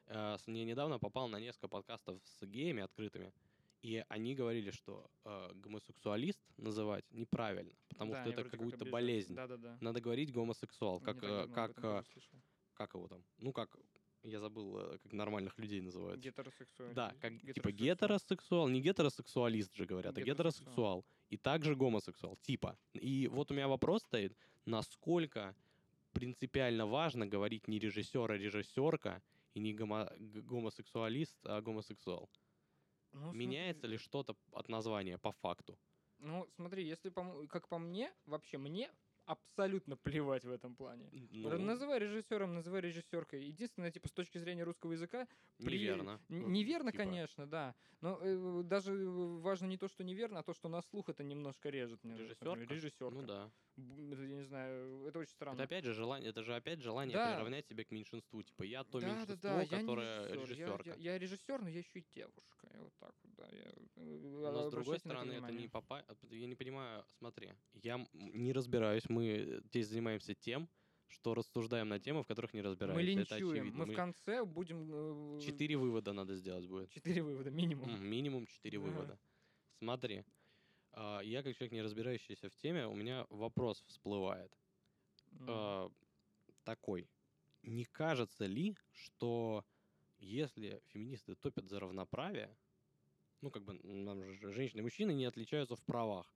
Э, 0.07 0.37
Я 0.49 0.65
недавно 0.65 0.99
попал 0.99 1.29
на 1.29 1.39
несколько 1.39 1.69
подкастов 1.69 2.21
с 2.25 2.45
геями 2.45 2.83
открытыми, 2.83 3.33
и 3.83 4.05
они 4.09 4.35
говорили, 4.35 4.71
что 4.71 5.11
э, 5.25 5.51
гомосексуалист 5.55 6.41
называть 6.59 7.05
неправильно, 7.13 7.73
потому 7.89 8.13
Да, 8.13 8.21
что 8.23 8.31
это 8.31 8.45
как 8.51 8.61
будто 8.61 8.85
болезнь. 8.85 9.35
Да-да-да. 9.35 9.79
Надо 9.81 10.01
говорить 10.01 10.33
гомосексуал, 10.33 11.01
как, 11.01 11.23
э, 11.23 11.43
об 11.43 11.53
как, 11.53 11.73
э, 11.83 12.03
как 12.75 12.95
его 12.95 13.09
там, 13.09 13.25
ну 13.39 13.53
как, 13.53 13.77
я 14.23 14.39
забыл, 14.41 14.79
э, 14.79 14.99
как 14.99 15.13
нормальных 15.13 15.59
людей 15.59 15.81
называют. 15.81 16.21
Гетеросексуаль. 16.21 16.95
Да, 16.95 17.15
как 17.21 17.33
типа 17.41 17.73
гетеросексуал. 17.73 17.73
гетеросексуал, 17.73 18.69
не 18.69 18.81
гетеросексуалист 18.83 19.75
же 19.75 19.87
говорят, 19.87 20.17
а 20.17 20.21
Гетеросексуал. 20.21 20.99
гетеросексуал. 21.01 21.05
И 21.31 21.37
также 21.37 21.75
гомосексуал, 21.77 22.37
типа. 22.37 22.77
И 22.93 23.29
вот 23.29 23.51
у 23.51 23.55
меня 23.55 23.69
вопрос 23.69 24.03
стоит, 24.03 24.37
насколько 24.67 25.55
принципиально 26.13 26.87
важно 26.87 27.27
говорить 27.27 27.69
не 27.69 27.79
режиссер, 27.79 28.31
а 28.33 28.37
режиссерка, 28.37 29.23
и 29.55 29.61
не 29.61 29.73
гомо- 29.75 30.13
гомосексуалист, 30.19 31.39
а 31.45 31.61
гомосексуал. 31.61 32.29
Ну, 33.13 33.35
смотри, 33.35 33.59
Меняется 33.59 33.89
ли 33.89 33.97
что-то 33.99 34.37
от 34.53 34.69
названия 34.69 35.19
по 35.19 35.33
факту? 35.33 35.81
Ну, 36.19 36.47
смотри, 36.51 36.87
если 36.87 37.09
по 37.09 37.47
как 37.49 37.69
по 37.69 37.79
мне, 37.79 38.13
вообще 38.27 38.59
мне 38.59 38.93
абсолютно 39.31 39.97
плевать 39.97 40.45
в 40.45 40.51
этом 40.51 40.75
плане. 40.75 41.09
Ну, 41.13 41.59
Называй 41.59 41.99
режиссером, 41.99 42.55
называй 42.55 42.81
режиссеркой. 42.81 43.45
Единственное, 43.45 43.91
типа, 43.91 44.09
с 44.09 44.13
точки 44.13 44.39
зрения 44.39 44.65
русского 44.65 44.93
языка, 44.93 45.27
при- 45.59 45.79
неверно. 45.79 46.11
н- 46.29 46.41
Ну, 46.43 46.49
неверно, 46.49 46.91
типа, 46.93 47.05
конечно, 47.05 47.47
да. 47.47 47.75
Но 48.01 48.19
э, 48.21 48.63
даже 48.65 48.93
важно 49.09 49.67
не 49.67 49.77
то, 49.77 49.89
что 49.89 50.03
неверно, 50.05 50.41
а 50.41 50.43
то, 50.43 50.53
что 50.55 50.69
на 50.69 50.83
слух 50.83 51.09
это 51.09 51.23
немножко 51.23 51.69
режет. 51.71 52.03
мне, 52.05 52.15
например, 52.15 52.31
Режиссерка? 52.59 52.75
Режиссерка. 52.75 53.15
Ну 53.15 53.23
да. 53.23 53.51
Это, 53.77 54.23
Я 54.23 54.37
не 54.37 54.43
знаю, 54.43 55.05
это 55.07 55.19
очень 55.21 55.33
странно. 55.33 55.55
Это 55.55 55.65
опять 55.65 55.85
же 55.85 55.95
желание, 55.95 56.31
это 56.31 56.43
же 56.43 56.55
опять 56.55 56.81
желание 56.81 57.17
Да. 57.17 57.33
приравнять 57.35 57.67
себя 57.67 57.85
к 57.85 57.91
меньшинству. 57.91 58.43
Типа 58.43 58.63
я 58.65 58.85
то 58.85 59.01
да, 59.01 59.07
меньшинство, 59.07 59.37
да, 59.37 59.57
да, 59.57 59.63
я 59.63 59.81
которое 59.81 60.19
режиссер, 60.23 60.37
я- 60.37 60.43
режиссерка. 60.43 60.91
Я, 60.91 61.13
я 61.13 61.19
режиссер, 61.19 61.63
но 61.63 61.69
я 61.69 61.79
еще 61.79 62.01
и 62.01 62.05
девушка. 62.15 62.69
Я 62.75 62.81
вот 62.83 62.93
так 62.99 63.15
вот, 63.23 63.35
да. 63.37 63.49
я, 63.53 63.73
э, 63.97 64.19
Но 64.53 64.69
с 64.69 64.71
другой 64.71 64.99
стороны, 64.99 65.33
это 65.33 65.53
не 65.53 65.69
попа... 65.69 66.05
Я 66.31 66.47
не 66.47 66.55
понимаю, 66.57 67.05
смотри, 67.19 67.53
я 67.75 68.05
не 68.13 68.53
разбираюсь, 68.53 69.09
мы 69.09 69.20
здесь 69.67 69.89
занимаемся 69.89 70.35
тем, 70.35 70.69
что 71.09 71.35
рассуждаем 71.35 71.89
на 71.89 71.99
темы, 71.99 72.23
в 72.23 72.27
которых 72.27 72.55
не 72.55 72.63
разбираемся. 72.63 72.95
Мы 72.95 73.03
линчуем. 73.03 73.51
очевидно. 73.53 73.85
Мы 73.87 73.93
в 73.93 73.97
конце 73.97 74.45
будем... 74.45 74.89
э, 75.39 75.41
Четыре 75.41 75.77
вывода 75.77 76.13
надо 76.13 76.37
сделать 76.37 76.67
будет. 76.67 76.91
Четыре 76.91 77.23
вывода 77.23 77.51
минимум. 77.51 77.91
М, 77.91 78.05
Минимум 78.07 78.47
четыре 78.47 78.79
Ага. 78.79 78.87
вывода. 78.87 79.19
Смотри, 79.79 80.25
а, 80.93 81.21
я 81.21 81.43
как 81.43 81.57
человек, 81.57 81.73
не 81.73 81.83
разбирающийся 81.83 82.49
в 82.49 82.55
теме, 82.57 82.87
у 82.87 82.95
меня 82.95 83.27
вопрос 83.31 83.83
всплывает. 83.87 84.53
А, 85.49 85.91
такой. 86.65 87.09
Не 87.63 87.85
кажется 87.85 88.47
ли, 88.47 88.77
что 88.93 89.65
если 90.19 90.81
феминисты 90.89 91.35
топят 91.35 91.67
за 91.69 91.81
равноправие, 91.81 92.57
ну, 93.43 93.51
как 93.51 93.65
бы 93.65 93.75
нам 93.83 94.23
же 94.25 94.53
женщины 94.53 94.81
и 94.81 94.83
мужчины 94.83 95.13
не 95.13 95.25
отличаются 95.25 95.75
в 95.77 95.83
правах, 95.85 96.33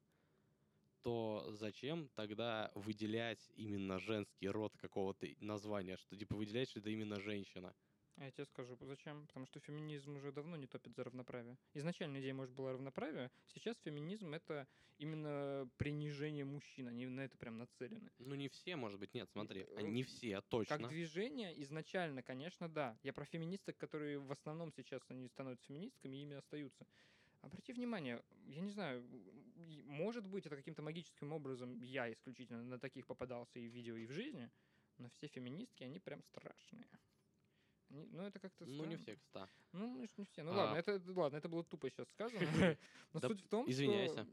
то 1.04 1.44
зачем 1.50 2.08
тогда 2.14 2.72
выделять 2.74 3.50
именно 3.56 3.98
женский 3.98 4.48
род 4.48 4.74
какого-то 4.78 5.26
названия, 5.40 5.98
что 5.98 6.16
типа 6.16 6.34
выделять, 6.34 6.70
что 6.70 6.80
это 6.80 6.88
именно 6.88 7.20
женщина? 7.20 7.74
А 8.16 8.24
я 8.24 8.30
тебе 8.30 8.46
скажу, 8.46 8.76
зачем? 8.80 9.26
Потому 9.26 9.44
что 9.46 9.60
феминизм 9.60 10.16
уже 10.16 10.32
давно 10.32 10.56
не 10.56 10.66
топит 10.66 10.94
за 10.94 11.04
равноправие. 11.04 11.58
Изначально 11.74 12.20
идея, 12.20 12.32
может, 12.32 12.54
была 12.54 12.72
равноправие. 12.72 13.30
Сейчас 13.48 13.76
феминизм— 13.84 14.32
это 14.34 14.66
именно 14.98 15.68
принижение 15.76 16.44
мужчин. 16.44 16.88
Они 16.88 17.06
на 17.06 17.22
это 17.22 17.36
прям 17.36 17.58
нацелены. 17.58 18.10
Ну, 18.18 18.34
не 18.36 18.48
все, 18.48 18.76
может 18.76 19.00
быть, 19.00 19.12
нет, 19.14 19.28
смотри, 19.30 19.66
а 19.76 19.80
Э, 19.80 19.82
не 19.82 20.04
все, 20.04 20.40
точно. 20.42 20.78
Как 20.78 20.88
движение 20.88 21.60
изначально, 21.64 22.22
конечно, 22.22 22.68
да. 22.68 22.96
Я 23.02 23.12
про 23.12 23.24
феминисток, 23.24 23.76
которые 23.76 24.20
в 24.20 24.30
основном 24.30 24.72
сейчас 24.72 25.02
они 25.08 25.28
становятся 25.28 25.66
феминистками 25.66 26.16
и 26.16 26.22
ими 26.22 26.36
остаются. 26.36 26.86
Обрати 27.40 27.74
внимание, 27.74 28.22
я 28.46 28.62
не 28.62 28.70
знаю, 28.70 29.04
может 29.84 30.26
быть, 30.26 30.46
это 30.46 30.56
каким-то 30.56 30.82
магическим 30.82 31.32
образом 31.32 31.80
я 31.82 32.12
исключительно 32.12 32.62
на 32.64 32.78
таких 32.78 33.06
попадался 33.06 33.58
и 33.58 33.68
в 33.68 33.72
видео, 33.72 33.96
и 33.96 34.06
в 34.06 34.12
жизни, 34.12 34.50
но 34.98 35.08
все 35.08 35.26
феминистки, 35.28 35.84
они 35.84 35.98
прям 35.98 36.22
страшные. 36.22 36.86
Они- 37.90 38.08
ну, 38.12 38.22
это 38.22 38.38
как-то 38.38 38.64
Ну, 38.66 38.84
не 38.86 38.96
все, 38.96 39.16
кстати. 39.16 39.52
Ну, 39.72 39.86
может, 39.88 40.18
не 40.18 40.24
все. 40.24 40.42
Ну, 40.42 40.52
А. 40.52 40.56
ладно, 40.56 40.76
это, 40.76 41.00
ладно, 41.14 41.36
это 41.36 41.48
было 41.48 41.64
тупо 41.64 41.88
сейчас 41.90 42.08
сказано. 42.08 42.40
Но 43.12 43.20
суть 43.20 43.40
в 43.42 43.48
том, 43.48 43.70
извиняйся. 43.70 44.26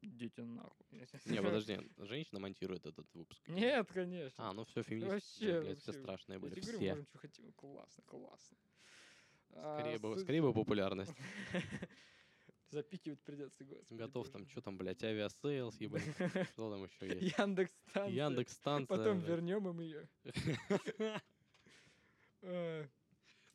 Идите 0.00 0.42
нахуй. 0.44 0.84
Не, 1.24 1.42
подожди, 1.42 1.80
женщина 1.98 2.38
монтирует 2.38 2.84
этот 2.84 3.06
выпуск. 3.14 3.48
Нет, 3.48 3.90
конечно. 3.90 4.50
А, 4.50 4.52
ну 4.52 4.64
все, 4.66 4.82
феминистки, 4.82 5.60
блядь, 5.60 5.78
все 5.78 5.92
страшные 5.92 6.36
Я 6.36 6.40
были, 6.40 6.60
говорю, 6.60 6.78
можем, 6.78 7.06
что 7.06 7.18
хотим. 7.18 7.52
Классно, 7.52 8.02
классно. 8.04 8.56
А, 9.52 9.78
Скорее 9.80 9.98
бы, 9.98 10.18
скорее 10.18 10.42
бы 10.42 10.52
популярность. 10.52 11.14
Запикивать 12.74 13.20
придется, 13.22 13.64
господи. 13.64 14.00
Готов 14.00 14.26
боже 14.26 14.32
там, 14.32 14.48
что 14.48 14.60
там, 14.60 14.76
блядь, 14.76 15.04
Aviasales, 15.04 15.80
ебать. 15.80 16.02
Что 16.54 16.72
там 16.72 16.82
еще 16.82 17.06
есть? 17.06 17.38
Яндекс 17.38 17.72
станция. 17.88 18.12
Яндекс 18.12 18.52
станция. 18.52 18.96
Потом 18.98 19.20
вернем 19.20 19.68
им 19.68 19.80
ее. 19.80 20.08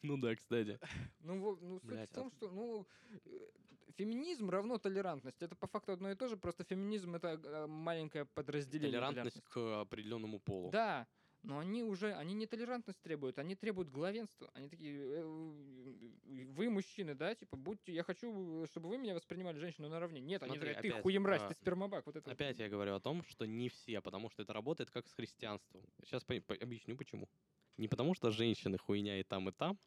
Ну 0.01 0.17
да, 0.17 0.33
кстати. 0.33 0.79
Ну, 1.19 1.57
ну 1.59 1.79
суть 1.81 1.89
Блядь, 1.89 2.09
в 2.09 2.13
том, 2.13 2.27
а- 2.27 2.31
что 2.31 2.49
ну, 2.49 2.87
э, 3.25 3.49
феминизм 3.97 4.49
равно 4.49 4.77
толерантность. 4.77 5.41
Это 5.41 5.57
по 5.57 5.67
факту 5.67 5.91
одно 5.91 6.09
и 6.09 6.15
то 6.15 6.29
же, 6.29 6.37
просто 6.37 6.63
феминизм 6.63 7.15
это 7.15 7.27
э, 7.43 7.67
маленькое 7.67 8.23
подразделение 8.23 8.91
Толерантность 8.91 9.43
к 9.43 9.81
определенному 9.81 10.39
полу. 10.39 10.71
Да, 10.71 11.05
но 11.41 11.59
они 11.59 11.83
уже, 11.83 12.13
они 12.13 12.33
не 12.33 12.45
толерантность 12.47 13.01
требуют, 13.01 13.39
они 13.39 13.55
требуют 13.55 13.89
главенства. 13.89 14.49
Они 14.53 14.67
такие, 14.67 14.99
э, 14.99 15.23
вы 15.23 16.69
мужчины, 16.69 17.15
да, 17.15 17.33
типа, 17.33 17.55
будьте, 17.55 17.93
я 17.93 18.03
хочу, 18.03 18.65
чтобы 18.67 18.89
вы 18.89 18.97
меня 18.97 19.15
воспринимали 19.15 19.57
женщину 19.57 19.87
наравне. 19.89 20.19
Нет, 20.19 20.43
они 20.43 20.53
Смотри, 20.53 20.73
такие, 20.73 20.81
ты 20.81 20.89
опять, 20.89 21.03
хуемразь, 21.03 21.41
а, 21.41 21.47
ты 21.49 21.53
спермобак. 21.55 22.05
Вот 22.05 22.15
это 22.17 22.29
вот. 22.29 22.33
Опять 22.33 22.59
я 22.59 22.67
говорю 22.67 22.93
о 22.93 22.99
том, 22.99 23.23
что 23.23 23.45
не 23.45 23.69
все, 23.69 24.01
потому 24.01 24.29
что 24.29 24.43
это 24.43 24.53
работает 24.53 24.91
как 24.91 25.07
с 25.07 25.13
христианством. 25.13 25.83
Сейчас 26.03 26.23
по- 26.23 26.41
по- 26.41 26.55
объясню 26.55 26.97
почему. 26.97 27.29
Не 27.77 27.87
потому 27.87 28.13
что 28.13 28.31
женщины 28.31 28.77
хуйня 28.77 29.19
и 29.19 29.23
там, 29.23 29.47
и 29.47 29.53
там, 29.53 29.79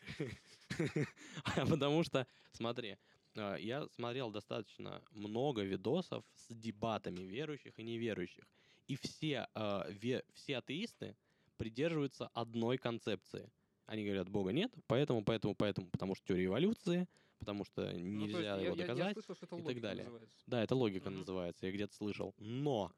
а 1.44 1.66
потому 1.66 2.02
что, 2.02 2.26
смотри, 2.50 2.98
а, 3.36 3.54
я 3.56 3.86
смотрел 3.88 4.30
достаточно 4.30 5.02
много 5.12 5.62
видосов 5.62 6.24
с 6.34 6.52
дебатами 6.54 7.22
верующих 7.22 7.78
и 7.78 7.82
неверующих. 7.84 8.44
И 8.92 8.96
все, 9.00 9.48
а, 9.54 9.88
ве- 9.90 10.22
все 10.34 10.58
атеисты 10.58 11.16
придерживаются 11.56 12.26
одной 12.34 12.76
концепции. 12.76 13.50
Они 13.86 14.04
говорят, 14.04 14.28
Бога 14.28 14.52
нет, 14.52 14.70
поэтому, 14.86 15.24
поэтому, 15.24 15.54
поэтому, 15.54 15.88
потому 15.88 16.14
что 16.14 16.26
теория 16.26 16.44
эволюции, 16.44 17.08
потому 17.38 17.64
что 17.64 17.90
Ну, 17.90 18.26
нельзя 18.26 18.40
я- 18.42 18.56
его 18.56 18.60
я- 18.60 18.66
я 18.66 18.76
доказать. 18.76 19.14
слышал, 19.14 19.34
что 19.34 19.46
это 19.46 19.56
и 19.56 19.62
так 19.64 19.80
далее. 19.80 20.04
называется. 20.04 20.44
Да, 20.46 20.62
это 20.62 20.74
логика 20.74 21.08
Мгм. 21.08 21.20
называется, 21.20 21.64
я 21.66 21.72
где-то 21.72 21.94
слышал. 21.94 22.34
Но 22.36 22.92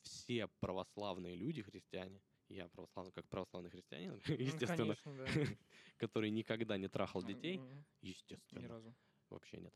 все 0.00 0.48
православные 0.60 1.34
люди, 1.36 1.60
христиане, 1.60 2.22
я 2.48 2.68
православный, 2.68 3.12
как 3.12 3.28
православный 3.28 3.68
христианин, 3.68 4.12
Ну, 4.26 4.34
естественно, 4.62 4.96
конечно, 4.96 5.12
да. 5.18 5.26
который 5.98 6.30
никогда 6.30 6.78
не 6.78 6.88
трахал 6.88 7.22
детей, 7.22 7.58
Мгм. 7.58 7.84
Ни 8.00 8.08
естественно, 8.08 8.68
разу. 8.68 8.94
вообще 9.28 9.58
нет, 9.58 9.74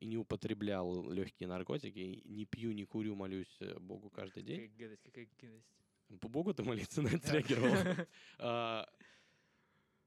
и 0.00 0.06
не 0.06 0.16
употреблял 0.16 1.10
легкие 1.10 1.48
наркотики, 1.48 2.22
не 2.24 2.46
пью, 2.46 2.72
не 2.72 2.84
курю, 2.84 3.14
молюсь 3.14 3.54
э, 3.60 3.78
Богу 3.78 4.10
каждый 4.10 4.42
день. 4.42 4.68
Какая 4.68 4.78
гадость, 4.78 5.02
какая 5.02 5.28
гадость. 5.40 6.20
По 6.20 6.28
Богу 6.28 6.54
ты 6.54 6.62
молиться 6.62 7.02
на 7.02 7.08
это. 7.08 8.08
А, 8.38 8.88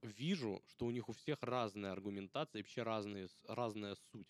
Вижу, 0.01 0.63
что 0.65 0.87
у 0.87 0.91
них 0.91 1.09
у 1.09 1.13
всех 1.13 1.37
разная 1.43 1.91
аргументация, 1.91 2.59
и 2.59 2.63
вообще 2.63 2.81
разные, 2.81 3.27
разная 3.47 3.95
суть. 4.11 4.27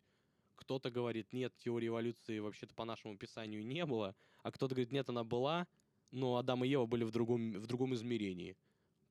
Кто-то 0.55 0.91
говорит, 0.91 1.31
нет, 1.31 1.55
теории 1.57 1.87
эволюции 1.87 2.39
вообще-то 2.39 2.75
по 2.75 2.83
нашему 2.83 3.17
писанию 3.17 3.65
не 3.65 3.85
было, 3.85 4.13
а 4.43 4.51
кто-то 4.51 4.75
говорит, 4.75 4.91
нет, 4.91 5.07
она 5.09 5.23
была, 5.23 5.67
но 6.11 6.35
Адам 6.35 6.65
и 6.65 6.67
Ева 6.67 6.85
были 6.85 7.05
в 7.05 7.11
другом, 7.11 7.53
в 7.53 7.67
другом 7.67 7.93
измерении. 7.93 8.57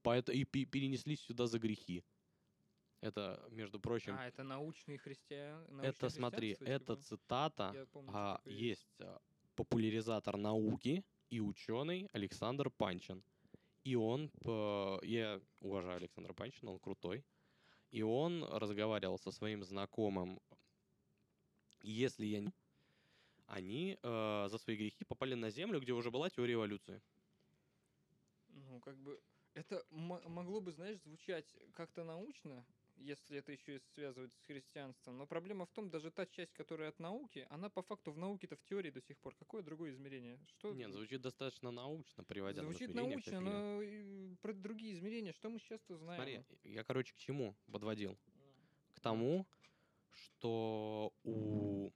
Поэтому 0.03 0.37
и 0.37 0.45
пе- 0.45 0.67
перенеслись 0.67 1.21
сюда 1.21 1.47
за 1.47 1.59
грехи. 1.59 2.05
Это, 3.01 3.43
между 3.51 3.81
прочим, 3.81 4.15
А, 4.19 4.27
это 4.27 4.43
научные 4.43 4.99
христиан. 4.99 5.81
это, 5.81 6.11
смотри, 6.11 6.57
это 6.61 6.97
цитата 6.97 7.73
Я 7.75 7.87
помню, 7.87 8.11
а, 8.15 8.37
такое 8.37 8.55
есть 8.55 9.01
а, 9.01 9.21
популяризатор 9.55 10.37
науки 10.37 11.03
и 11.31 11.41
ученый 11.41 12.09
Александр 12.13 12.71
Панчин. 12.71 13.23
И 13.85 13.95
он, 13.95 14.31
я 15.03 15.41
уважаю 15.61 15.97
Александра 15.97 16.35
Панчина, 16.35 16.73
он 16.73 16.79
крутой. 16.79 17.25
И 17.91 18.03
он 18.03 18.45
разговаривал 18.45 19.19
со 19.19 19.31
своим 19.33 19.65
знакомым, 19.65 20.39
если 21.83 22.27
я 22.27 22.41
не... 22.41 22.53
Они 23.47 23.99
э, 24.01 24.47
за 24.49 24.59
свои 24.59 24.77
грехи 24.77 25.05
попали 25.05 25.35
на 25.35 25.51
Землю, 25.51 25.81
где 25.81 25.93
уже 25.93 26.11
была 26.11 26.31
теория 26.31 26.55
эволюции. 26.55 27.03
Ну, 28.49 28.79
как 28.81 28.97
бы, 28.99 29.21
это 29.55 29.85
мо- 29.91 30.23
могло 30.29 30.61
бы, 30.61 30.71
знаешь, 30.71 31.01
звучать 31.01 31.57
как-то 31.75 32.05
научно, 32.05 32.65
если 33.01 33.39
это 33.39 33.53
еще 33.53 33.77
и 33.77 33.81
связывать 33.95 34.35
с 34.35 34.43
христианством. 34.45 35.19
Но 35.19 35.27
проблема 35.27 35.67
в 35.67 35.73
том, 35.73 35.91
даже 35.91 36.11
та 36.11 36.27
часть, 36.27 36.53
которая 36.53 36.91
от 36.91 36.99
науки, 36.99 37.47
она 37.51 37.69
по 37.71 37.83
факту 37.83 38.13
в 38.13 38.19
науке-то 38.19 38.57
в 38.57 38.65
теории 38.65 38.91
до 38.91 39.01
сих 39.01 39.19
пор. 39.19 39.35
Какое 39.37 39.63
другое 39.63 39.91
измерение? 39.91 40.39
Что 40.47 40.73
Нет, 40.73 40.93
звучит 40.93 41.21
достаточно 41.21 41.71
научно, 41.71 42.25
приводя 42.25 42.63
звучит 42.63 42.95
научно, 42.95 43.41
но 43.41 44.37
про 44.43 44.53
другие 44.53 44.95
измерения, 44.95 45.33
что 45.33 45.51
мы 45.51 45.59
сейчас-то 45.59 45.97
знаем? 45.97 46.23
Смотри, 46.23 46.73
я, 46.73 46.85
короче, 46.85 47.15
к 47.15 47.19
чему 47.19 47.57
подводил? 47.71 48.19
к 48.95 49.01
тому, 49.01 49.47
что 50.11 51.15
у 51.25 51.91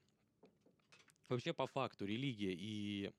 вообще 1.28 1.52
по 1.52 1.66
факту 1.66 2.06
религия 2.06 2.54
и 2.54 3.12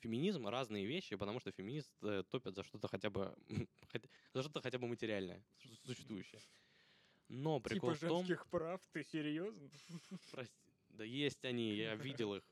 феминизм 0.00 0.46
разные 0.48 0.84
вещи, 0.84 1.16
потому 1.16 1.40
что 1.40 1.50
феминисты 1.50 2.24
топят 2.24 2.54
за 2.54 2.62
что-то 2.62 2.88
хотя 2.88 3.08
бы 3.08 3.34
за 4.34 4.42
что-то 4.42 4.60
хотя 4.60 4.78
бы 4.78 4.86
материальное, 4.86 5.42
су- 5.56 5.86
существующее. 5.86 6.40
Но 7.34 7.58
прикол 7.60 7.94
типа 7.94 8.06
в 8.06 8.08
том, 8.08 8.26
женских 8.26 8.46
прав, 8.46 8.80
ты 8.92 9.02
серьезно? 9.02 9.68
прости, 10.30 10.54
да 10.90 11.04
есть 11.04 11.44
они, 11.44 11.74
я 11.74 11.96
видел 11.96 12.36
их. 12.36 12.44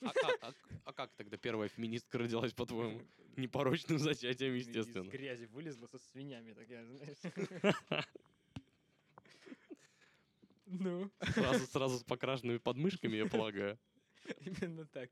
А 0.00 0.12
как, 0.12 0.38
а, 0.42 0.52
а 0.84 0.92
как 0.92 1.14
тогда 1.14 1.36
первая 1.36 1.68
феминистка 1.68 2.18
родилась, 2.18 2.52
по-твоему? 2.52 3.00
Непорочным 3.36 3.98
зачатием, 3.98 4.54
Из 4.54 4.66
естественно. 4.66 5.08
грязи 5.08 5.44
вылезла 5.46 5.86
со 5.86 5.98
свинями 5.98 6.52
такая, 6.52 6.84
знаешь. 6.84 8.04
Ну, 10.66 11.10
Сразу, 11.20 11.66
сразу 11.66 11.98
с 11.98 12.04
покрашенными 12.04 12.58
подмышками, 12.58 13.16
я 13.16 13.26
полагаю. 13.26 13.78
именно 14.40 14.86
так. 14.86 15.10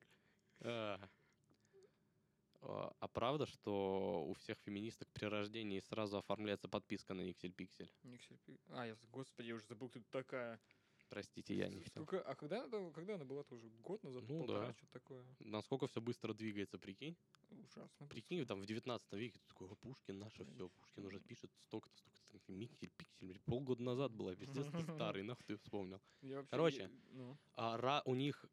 А. 2.62 2.92
А 3.00 3.09
правда, 3.09 3.47
что 3.47 4.25
у 4.28 4.35
всех 4.35 4.59
феминисток 4.59 5.09
при 5.12 5.26
рождении 5.26 5.81
сразу 5.81 6.19
оформляется 6.19 6.69
подписка 6.69 7.14
на 7.14 7.23
Никсель 7.23 7.52
Пиксель? 7.52 7.90
Никсель 8.04 8.38
Пи- 8.47 8.59
А, 8.71 8.87
я, 8.87 8.97
господи, 9.11 9.49
я 9.49 9.54
уже 9.57 9.64
забыл, 9.66 9.88
кто 9.88 10.00
такая. 10.11 10.61
Простите, 11.09 11.54
я 11.54 11.69
не 11.69 11.81
хотел. 11.83 12.04
Сколько- 12.04 12.23
А 12.23 12.35
когда, 12.35 12.64
она- 12.64 12.90
когда 12.90 13.16
она 13.16 13.25
была-то 13.26 13.54
уже? 13.57 13.69
Год 13.83 14.02
назад? 14.02 14.23
Ну 14.28 14.38
полтора, 14.38 14.66
да. 14.69 14.73
что-то 14.73 14.92
такое. 14.92 15.25
Насколько 15.40 15.87
все 15.87 16.00
быстро 16.00 16.33
двигается, 16.33 16.78
прикинь? 16.78 17.16
Ужасно. 17.50 18.07
Прикинь, 18.07 18.47
там 18.47 18.61
в 18.62 18.66
19 18.66 19.12
веке 19.19 19.38
ты 19.38 19.47
такой, 19.49 19.69
«О, 19.69 19.75
Пушкин 19.75 20.19
наше 20.19 20.45
все, 20.47 20.71
Пушкин 20.71 21.04
уже 21.04 21.21
пишет 21.21 21.50
столько-то, 21.59 22.00
столько-то. 22.14 22.52
Никсель, 22.52 22.90
Пиксель, 22.97 23.38
полгода 23.40 23.83
назад 23.83 24.12
была, 24.12 24.35
пиздец, 24.35 24.64
ты 24.71 24.73
старый, 25.12 25.23
нахуй 25.23 25.45
ты 25.45 25.57
вспомнил. 25.57 26.00
Я 26.23 26.37
вообще- 26.37 26.50
Короче. 26.50 26.83
я- 26.83 26.90
ну, 27.11 27.37
а 27.57 27.76
ра- 27.78 28.02
у 28.07 28.14
них 28.14 28.47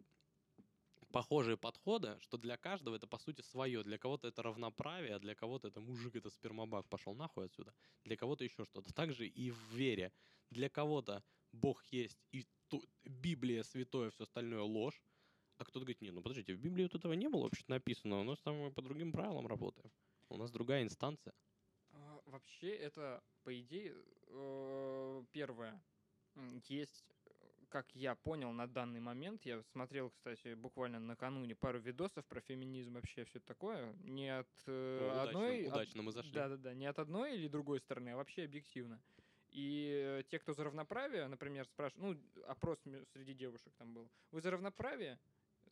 похожие 1.12 1.58
подходы, 1.58 2.18
что 2.22 2.38
для 2.38 2.58
каждого 2.58 2.96
это 2.96 3.08
по 3.08 3.18
сути 3.18 3.42
свое. 3.42 3.84
Для 3.84 3.98
кого-то 3.98 4.28
это 4.28 4.44
равноправие, 4.44 5.16
а 5.16 5.20
для 5.20 5.36
кого-то 5.36 5.68
это 5.68 5.82
мужик, 5.82 6.16
это 6.16 6.30
спермобак, 6.30 6.88
пошел 6.89 7.16
нахуй 7.16 7.46
отсюда. 7.46 7.74
Для 8.04 8.16
кого-то 8.18 8.44
еще 8.44 8.66
что-то. 8.66 8.94
Также 8.94 9.28
и 9.28 9.51
в 9.51 9.58
вере. 9.74 10.13
Для 10.50 10.70
кого-то 10.70 11.24
Бог 11.51 11.84
есть 11.92 12.25
и 12.32 12.46
ту- 12.68 12.84
Библия 13.04 13.63
святое, 13.63 14.10
все 14.12 14.24
остальное 14.24 14.62
ложь. 14.62 15.04
А 15.58 15.63
кто-то 15.66 15.80
говорит, 15.82 16.01
не, 16.01 16.12
ну 16.12 16.22
подождите, 16.22 16.54
в 16.56 16.60
Библии 16.60 16.84
вот 16.84 16.96
этого 16.96 17.13
не 17.13 17.28
было 17.28 17.44
вообще 17.44 17.63
написано, 17.68 18.20
у 18.20 18.24
нас 18.24 18.39
там 18.42 18.56
мы 18.56 18.72
по 18.74 18.82
другим 18.82 19.12
правилам 19.12 19.46
работаем. 19.48 19.92
У 20.30 20.38
нас 20.38 20.51
другая 20.51 20.84
инстанция. 20.84 21.34
а, 21.92 22.22
Вообще, 22.25 22.70
это, 22.75 23.24
по 23.44 23.60
идее, 23.60 23.96
э, 24.28 25.25
первое. 25.32 25.84
Есть, 26.68 27.19
как 27.70 27.96
я 27.96 28.16
понял 28.16 28.52
на 28.52 28.68
данный 28.68 29.00
момент, 29.00 29.46
я 29.46 29.62
смотрел, 29.64 30.10
кстати, 30.10 30.54
буквально 30.56 31.00
накануне 31.00 31.56
пару 31.56 31.80
видосов 31.80 32.26
про 32.26 32.42
феминизм, 32.42 32.96
вообще 32.96 33.24
все 33.24 33.40
такое. 33.40 33.94
Не 34.04 34.40
от 34.40 34.50
э, 34.68 34.98
удачно, 35.12 35.30
одной... 35.30 35.62
от- 35.62 35.68
удачно 35.74 36.02
мы 36.02 36.12
зашли. 36.12 36.32
Да-да-да, 36.32 36.74
не 36.74 36.88
от 36.88 37.00
одной 37.00 37.36
или 37.36 37.48
другой 37.48 37.80
стороны, 37.80 38.10
а 38.10 38.16
вообще 38.18 38.44
объективно. 38.44 39.02
И 39.52 40.20
э, 40.20 40.24
те, 40.28 40.40
кто 40.40 40.54
за 40.54 40.64
равноправие, 40.64 41.28
например, 41.28 41.66
спрашивают, 41.66 42.20
ну, 42.36 42.44
опрос 42.48 42.80
среди 43.14 43.34
девушек 43.34 43.74
там 43.78 43.94
был, 43.94 44.10
вы 44.32 44.42
за 44.42 44.52
равноправие? 44.52 45.20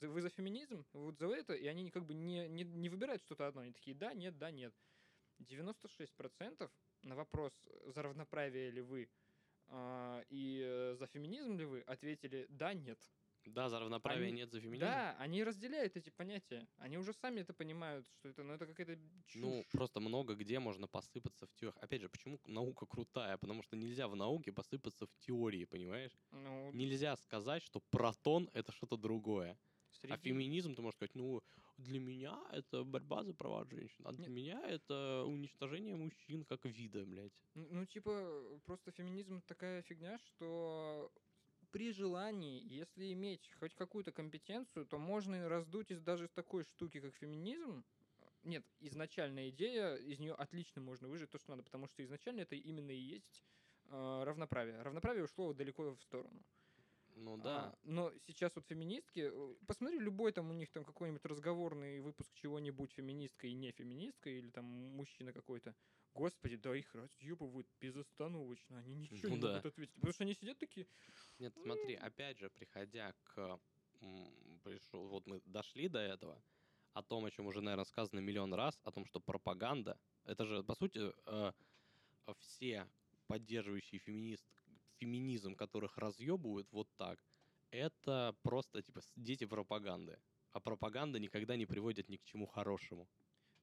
Вы 0.02 0.22
за 0.22 0.30
феминизм? 0.30 0.86
Вы 0.94 1.06
Вот 1.06 1.18
за 1.18 1.28
это? 1.28 1.54
И 1.54 1.66
они 1.66 1.90
как 1.90 2.06
бы 2.06 2.14
не, 2.14 2.48
не, 2.48 2.64
не 2.64 2.90
выбирают 2.90 3.22
что-то 3.24 3.48
одно. 3.48 3.62
Они 3.62 3.74
такие, 3.74 3.96
да, 3.96 4.14
нет, 4.14 4.38
да, 4.38 4.52
нет. 4.52 4.74
96% 5.40 6.70
на 7.04 7.16
вопрос, 7.16 7.54
за 7.86 8.02
равноправие 8.02 8.72
ли 8.72 8.82
вы 8.82 9.10
а, 9.70 10.24
и 10.30 10.62
э, 10.64 10.96
за 10.96 11.08
феминизм 11.08 11.58
ли 11.58 11.66
вы, 11.66 11.82
ответили, 11.82 12.46
да, 12.50 12.74
нет. 12.74 13.00
Да, 13.46 13.70
за 13.70 13.80
равноправие 13.80 14.28
Они- 14.28 14.38
нет, 14.38 14.52
за 14.52 14.60
феминизм. 14.60 14.82
Да, 14.82 15.16
они 15.20 15.44
разделяют 15.44 15.96
эти 15.96 16.10
понятия. 16.10 16.68
Они 16.78 16.98
уже 16.98 17.14
сами 17.14 17.42
это 17.42 17.54
понимают, 17.54 18.06
что 18.08 18.30
это, 18.30 18.44
ну, 18.44 18.54
это 18.54 18.66
какая-то 18.66 18.98
чушь. 19.26 19.42
Ну, 19.42 19.64
просто 19.72 20.00
много 20.00 20.36
где 20.36 20.60
можно 20.60 20.88
посыпаться 20.88 21.46
в 21.48 21.54
тех. 21.54 21.78
Опять 21.78 22.02
же, 22.02 22.10
почему 22.10 22.40
наука 22.46 22.86
крутая? 22.86 23.38
Потому 23.38 23.64
что 23.64 23.78
нельзя 23.78 24.08
в 24.08 24.16
науке 24.16 24.52
посыпаться 24.52 25.06
в 25.06 25.16
теории, 25.20 25.66
понимаешь? 25.66 26.12
Ну, 26.32 26.72
Нельзя 26.74 27.16
сказать, 27.16 27.64
что 27.64 27.80
протон 27.90 28.50
это 28.54 28.72
что-то 28.72 28.98
другое. 28.98 29.58
А 29.92 29.96
среди- 29.96 30.30
феминизм 30.30 30.76
ты 30.76 30.82
можешь 30.82 30.96
сказать, 30.96 31.16
ну, 31.16 31.42
для 31.78 32.00
меня 32.00 32.40
это 32.52 32.84
борьба 32.84 33.24
за 33.24 33.34
права 33.34 33.66
женщин, 33.66 34.06
а 34.06 34.12
для 34.12 34.28
Нет. 34.28 34.36
меня 34.36 34.62
это 34.68 35.24
уничтожение 35.26 35.96
мужчин 35.96 36.44
как 36.46 36.66
вида, 36.66 37.06
блядь. 37.06 37.34
Ну, 37.56 37.68
ну, 37.72 37.86
типа, 37.86 38.60
просто 38.66 38.92
феминизм 38.92 39.42
такая 39.42 39.82
фигня, 39.84 40.18
что 40.20 41.12
при 41.72 41.92
желании, 41.92 42.62
если 42.64 43.12
иметь 43.14 43.52
хоть 43.60 43.76
какую-то 43.76 44.12
компетенцию, 44.12 44.86
то 44.86 44.98
можно 44.98 45.48
раздуть 45.50 45.92
из 45.92 46.02
даже 46.02 46.26
из 46.26 46.32
такой 46.32 46.64
штуки, 46.64 47.00
как 47.00 47.14
феминизм. 47.16 47.84
Нет, 48.44 48.66
изначальная 48.80 49.50
идея, 49.50 49.96
из 49.96 50.20
нее 50.20 50.34
отлично 50.34 50.82
можно 50.82 51.08
выжить 51.08 51.30
то, 51.30 51.38
что 51.38 51.52
надо, 51.52 51.64
потому 51.64 51.88
что 51.88 52.04
изначально 52.04 52.42
это 52.42 52.56
именно 52.56 52.92
и 52.92 52.98
есть 52.98 53.44
э, 53.86 54.24
равноправие. 54.24 54.82
Равноправие 54.82 55.26
ушло 55.26 55.54
далеко 55.54 55.96
в 55.96 56.02
сторону. 56.02 56.44
Ну 57.20 57.38
да. 57.38 57.58
А, 57.58 57.80
но 57.84 58.14
сейчас 58.28 58.56
вот 58.56 58.66
феминистки, 58.68 59.32
э, 59.34 59.56
посмотри 59.66 60.00
любой 60.00 60.32
там 60.32 60.50
у 60.50 60.54
них 60.54 60.72
там 60.72 60.84
какой-нибудь 60.86 61.26
разговорный 61.26 62.00
выпуск 62.00 62.32
чего-нибудь 62.36 62.92
феминистка 62.92 63.48
и 63.48 63.54
не 63.54 63.72
феминистка, 63.72 64.30
или 64.30 64.50
там 64.50 64.66
мужчина 64.66 65.34
какой-то. 65.34 65.76
Господи, 66.14 66.56
да 66.58 66.76
их 66.76 66.94
разъебывают 66.94 67.68
безостановочно, 67.80 68.78
они 68.80 68.96
ничего 68.96 69.30
Ну 69.30 69.36
не 69.36 69.42
да. 69.42 69.48
могут 69.50 69.66
ответить. 69.66 69.96
Потому 69.96 70.14
что 70.14 70.24
они 70.24 70.34
сидят 70.36 70.58
такие, 70.60 70.88
Нет, 71.40 71.54
смотри, 71.56 71.96
опять 71.96 72.38
же, 72.38 72.50
приходя 72.50 73.14
к... 73.24 73.60
Пришел, 74.64 75.08
вот 75.08 75.26
мы 75.26 75.42
дошли 75.46 75.88
до 75.88 76.00
этого, 76.00 76.40
о 76.94 77.02
том, 77.02 77.26
о 77.26 77.32
чем 77.32 77.48
уже, 77.48 77.62
наверное, 77.62 77.86
сказано 77.86 78.20
миллион 78.20 78.54
раз, 78.54 78.80
о 78.84 78.92
том, 78.92 79.06
что 79.06 79.20
пропаганда, 79.20 80.00
это 80.24 80.46
же, 80.46 80.64
по 80.64 80.76
сути, 80.76 81.14
э, 81.26 81.52
все 82.40 82.88
поддерживающие 83.28 84.00
феминист, 84.00 84.46
феминизм, 85.00 85.56
которых 85.56 85.98
разъебывают 85.98 86.72
вот 86.72 86.90
так, 86.98 87.26
это 87.72 88.36
просто, 88.44 88.82
типа, 88.82 89.02
дети 89.16 89.46
пропаганды. 89.46 90.22
А 90.52 90.60
пропаганда 90.62 91.20
никогда 91.20 91.56
не 91.58 91.66
приводит 91.66 92.10
ни 92.10 92.18
к 92.18 92.24
чему 92.24 92.46
хорошему. 92.48 93.10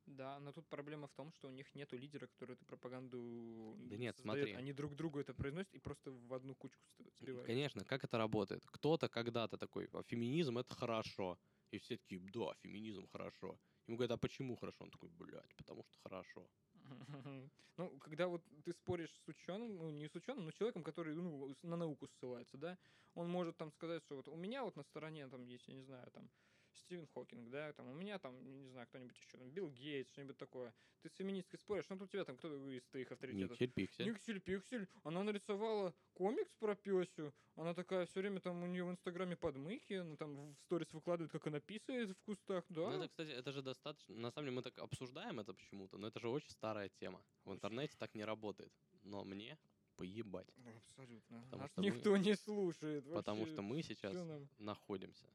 да, 0.07 0.39
но 0.39 0.53
тут 0.53 0.69
проблема 0.69 1.07
в 1.07 1.15
том, 1.15 1.33
что 1.33 1.49
у 1.49 1.51
них 1.51 1.75
нету 1.75 1.97
лидера, 1.97 2.27
который 2.27 2.55
эту 2.57 2.67
пропаганду 2.67 3.79
Да 3.85 3.97
нет, 3.97 4.17
создаёт. 4.17 4.51
смотри. 4.51 4.55
Они 4.55 4.73
друг 4.73 4.95
другу 4.97 5.19
это 5.21 5.35
произносят 5.35 5.75
и 5.75 5.79
просто 5.79 6.13
в 6.13 6.33
одну 6.35 6.55
кучку 6.55 6.83
сбивают. 7.15 7.53
Конечно, 7.53 7.85
как 7.85 8.05
это 8.05 8.19
работает? 8.19 8.65
Кто-то 8.67 9.09
когда-то 9.09 9.59
такой, 9.59 9.89
«А 9.93 10.03
феминизм 10.03 10.59
это 10.59 10.75
хорошо. 10.75 11.39
И 11.71 11.79
все 11.79 11.97
такие, 11.99 12.21
да, 12.21 12.55
феминизм 12.63 13.07
хорошо. 13.07 13.59
Ему 13.87 13.97
говорят, 13.97 14.13
а 14.13 14.19
почему 14.21 14.57
хорошо? 14.57 14.85
Он 14.85 14.91
такой, 14.91 15.11
блядь, 15.11 15.55
потому 15.57 15.85
что 15.85 15.99
хорошо. 15.99 16.49
Ну, 17.77 17.91
когда 17.99 18.29
вот 18.29 18.41
ты 18.65 18.73
споришь 18.73 19.11
с 19.11 19.29
ученым, 19.29 19.77
ну, 19.77 19.91
не 19.91 20.09
с 20.09 20.15
ученым, 20.15 20.45
но 20.45 20.53
человеком, 20.53 20.85
который 20.85 21.17
ну, 21.17 21.57
на 21.63 21.77
науку 21.77 22.07
ссылается, 22.07 22.57
да, 22.57 22.79
он 23.15 23.29
может 23.29 23.57
там 23.57 23.73
сказать, 23.73 24.03
что 24.05 24.15
вот 24.17 24.29
у 24.29 24.37
меня 24.37 24.63
вот 24.63 24.77
на 24.77 24.85
стороне 24.85 25.27
там 25.27 25.43
есть, 25.43 25.67
я 25.67 25.75
не 25.75 25.83
знаю, 25.83 26.09
там, 26.13 26.31
Стивен 26.79 27.07
Хокинг, 27.15 27.51
да, 27.51 27.73
там, 27.73 27.89
у 27.89 27.95
меня 27.95 28.19
там, 28.19 28.35
не 28.63 28.69
знаю, 28.71 28.87
кто-нибудь 28.87 29.17
еще, 29.17 29.37
там, 29.39 29.51
Билл 29.51 29.71
Гейтс, 29.71 30.11
что-нибудь 30.13 30.37
такое. 30.37 30.75
Ты 31.03 31.11
с 31.11 31.15
феминисткой 31.15 31.59
споришь, 31.59 31.85
ну, 31.91 31.99
тут 31.99 32.09
у 32.09 32.13
тебя 32.13 32.25
там 32.25 32.37
кто 32.37 32.49
из 32.71 32.83
твоих 32.87 33.13
авторитетов? 33.13 33.51
Никсель 33.51 33.73
Пиксель. 33.73 34.07
Никсель 34.07 34.41
Пиксель, 34.41 34.89
она 35.03 35.23
нарисовала 35.23 35.95
комикс 36.15 36.55
про 36.55 36.75
Песю, 36.75 37.35
она 37.57 37.75
такая 37.75 38.07
все 38.07 38.21
время 38.21 38.41
там 38.41 38.63
у 38.63 38.67
нее 38.67 38.85
в 38.85 38.91
инстаграме 38.91 39.37
подмыхи, 39.37 39.95
она 39.95 40.17
там 40.17 40.55
в 40.55 40.61
сторис 40.61 40.93
выкладывает, 40.93 41.31
как 41.31 41.47
она 41.47 41.61
писает 41.61 42.11
в 42.11 42.21
кустах, 42.23 42.65
да. 42.69 42.91
Ну, 42.91 42.97
это, 42.97 43.09
кстати, 43.09 43.31
это 43.31 43.53
же 43.53 43.63
достаточно... 43.63 44.15
На 44.15 44.31
самом 44.31 44.47
деле 44.47 44.57
мы 44.57 44.63
так 44.63 44.79
обсуждаем 44.79 45.41
это 45.41 45.53
почему-то, 45.53 45.99
но 45.99 46.09
это 46.09 46.21
же 46.21 46.29
очень 46.29 46.51
старая 46.51 46.89
тема. 46.89 47.23
В 47.45 47.53
интернете 47.53 47.97
так 47.99 48.15
не 48.15 48.25
работает. 48.25 48.73
Но 49.03 49.25
мне 49.25 49.59
поебать. 49.97 50.49
Ну, 50.57 50.71
Абсолютно. 50.77 51.41
Потому 51.43 51.63
Нас 51.63 51.71
что 51.71 51.81
мы- 51.83 51.87
никто 51.87 52.17
не 52.17 52.35
слушает. 52.35 53.05
Потому 53.13 53.47
что 53.47 53.63
мы 53.63 53.83
сейчас 53.83 54.17
находимся. 54.59 55.27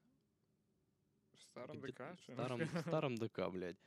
Старом 1.52 1.80
ДК, 1.82 2.16
в 2.16 2.34
старом, 2.34 2.60
в 2.60 2.80
старом 2.82 3.16
ДК, 3.16 3.50
блядь. 3.50 3.78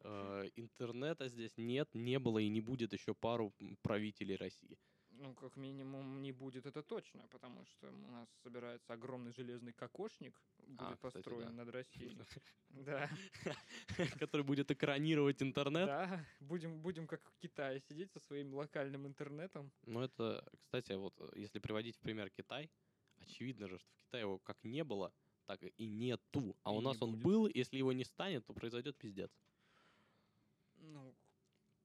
Э, 0.00 0.48
Интернета 0.56 1.28
здесь 1.28 1.56
нет, 1.56 1.88
не 1.94 2.18
было 2.18 2.38
и 2.38 2.48
не 2.48 2.60
будет 2.60 2.92
еще 2.92 3.14
пару 3.14 3.52
правителей 3.82 4.36
России. 4.36 4.78
Ну, 5.16 5.32
как 5.34 5.56
минимум, 5.56 6.22
не 6.22 6.32
будет 6.32 6.66
это 6.66 6.82
точно, 6.82 7.28
потому 7.28 7.64
что 7.66 7.88
у 7.88 8.10
нас 8.10 8.28
собирается 8.42 8.92
огромный 8.94 9.32
железный 9.32 9.72
кокошник, 9.72 10.40
будет 10.58 10.80
А, 10.80 10.94
кстати, 10.96 11.14
построен 11.14 11.46
да. 11.46 11.64
над 11.64 11.68
Россией. 11.68 12.18
Да, 12.70 13.08
Который 14.18 14.42
будет 14.42 14.72
экранировать 14.72 15.40
интернет. 15.40 15.86
да, 15.86 16.26
будем, 16.40 16.80
будем 16.82 17.06
как 17.06 17.30
в 17.30 17.38
Китае 17.38 17.80
сидеть 17.80 18.10
со 18.10 18.18
своим 18.18 18.52
локальным 18.52 19.06
интернетом. 19.06 19.70
Ну, 19.86 20.00
это, 20.00 20.44
кстати, 20.58 20.94
вот 20.94 21.14
э, 21.20 21.30
если 21.36 21.60
приводить 21.60 21.96
в 21.96 22.00
пример 22.00 22.30
Китай, 22.30 22.68
очевидно 23.20 23.68
же, 23.68 23.78
что 23.78 23.88
в 23.92 23.96
Китае 23.96 24.22
его 24.22 24.38
как 24.40 24.64
не 24.64 24.82
было, 24.82 25.12
так 25.46 25.62
и 25.62 25.86
нету. 25.86 26.56
А 26.62 26.72
И 26.72 26.76
у 26.76 26.80
нас 26.80 27.00
он 27.02 27.12
будет. 27.12 27.22
был, 27.24 27.46
если 27.52 27.76
его 27.78 27.92
не 27.92 28.04
станет, 28.04 28.46
то 28.46 28.54
произойдет 28.54 28.96
пиздец. 28.96 29.30
Ну, 30.76 31.14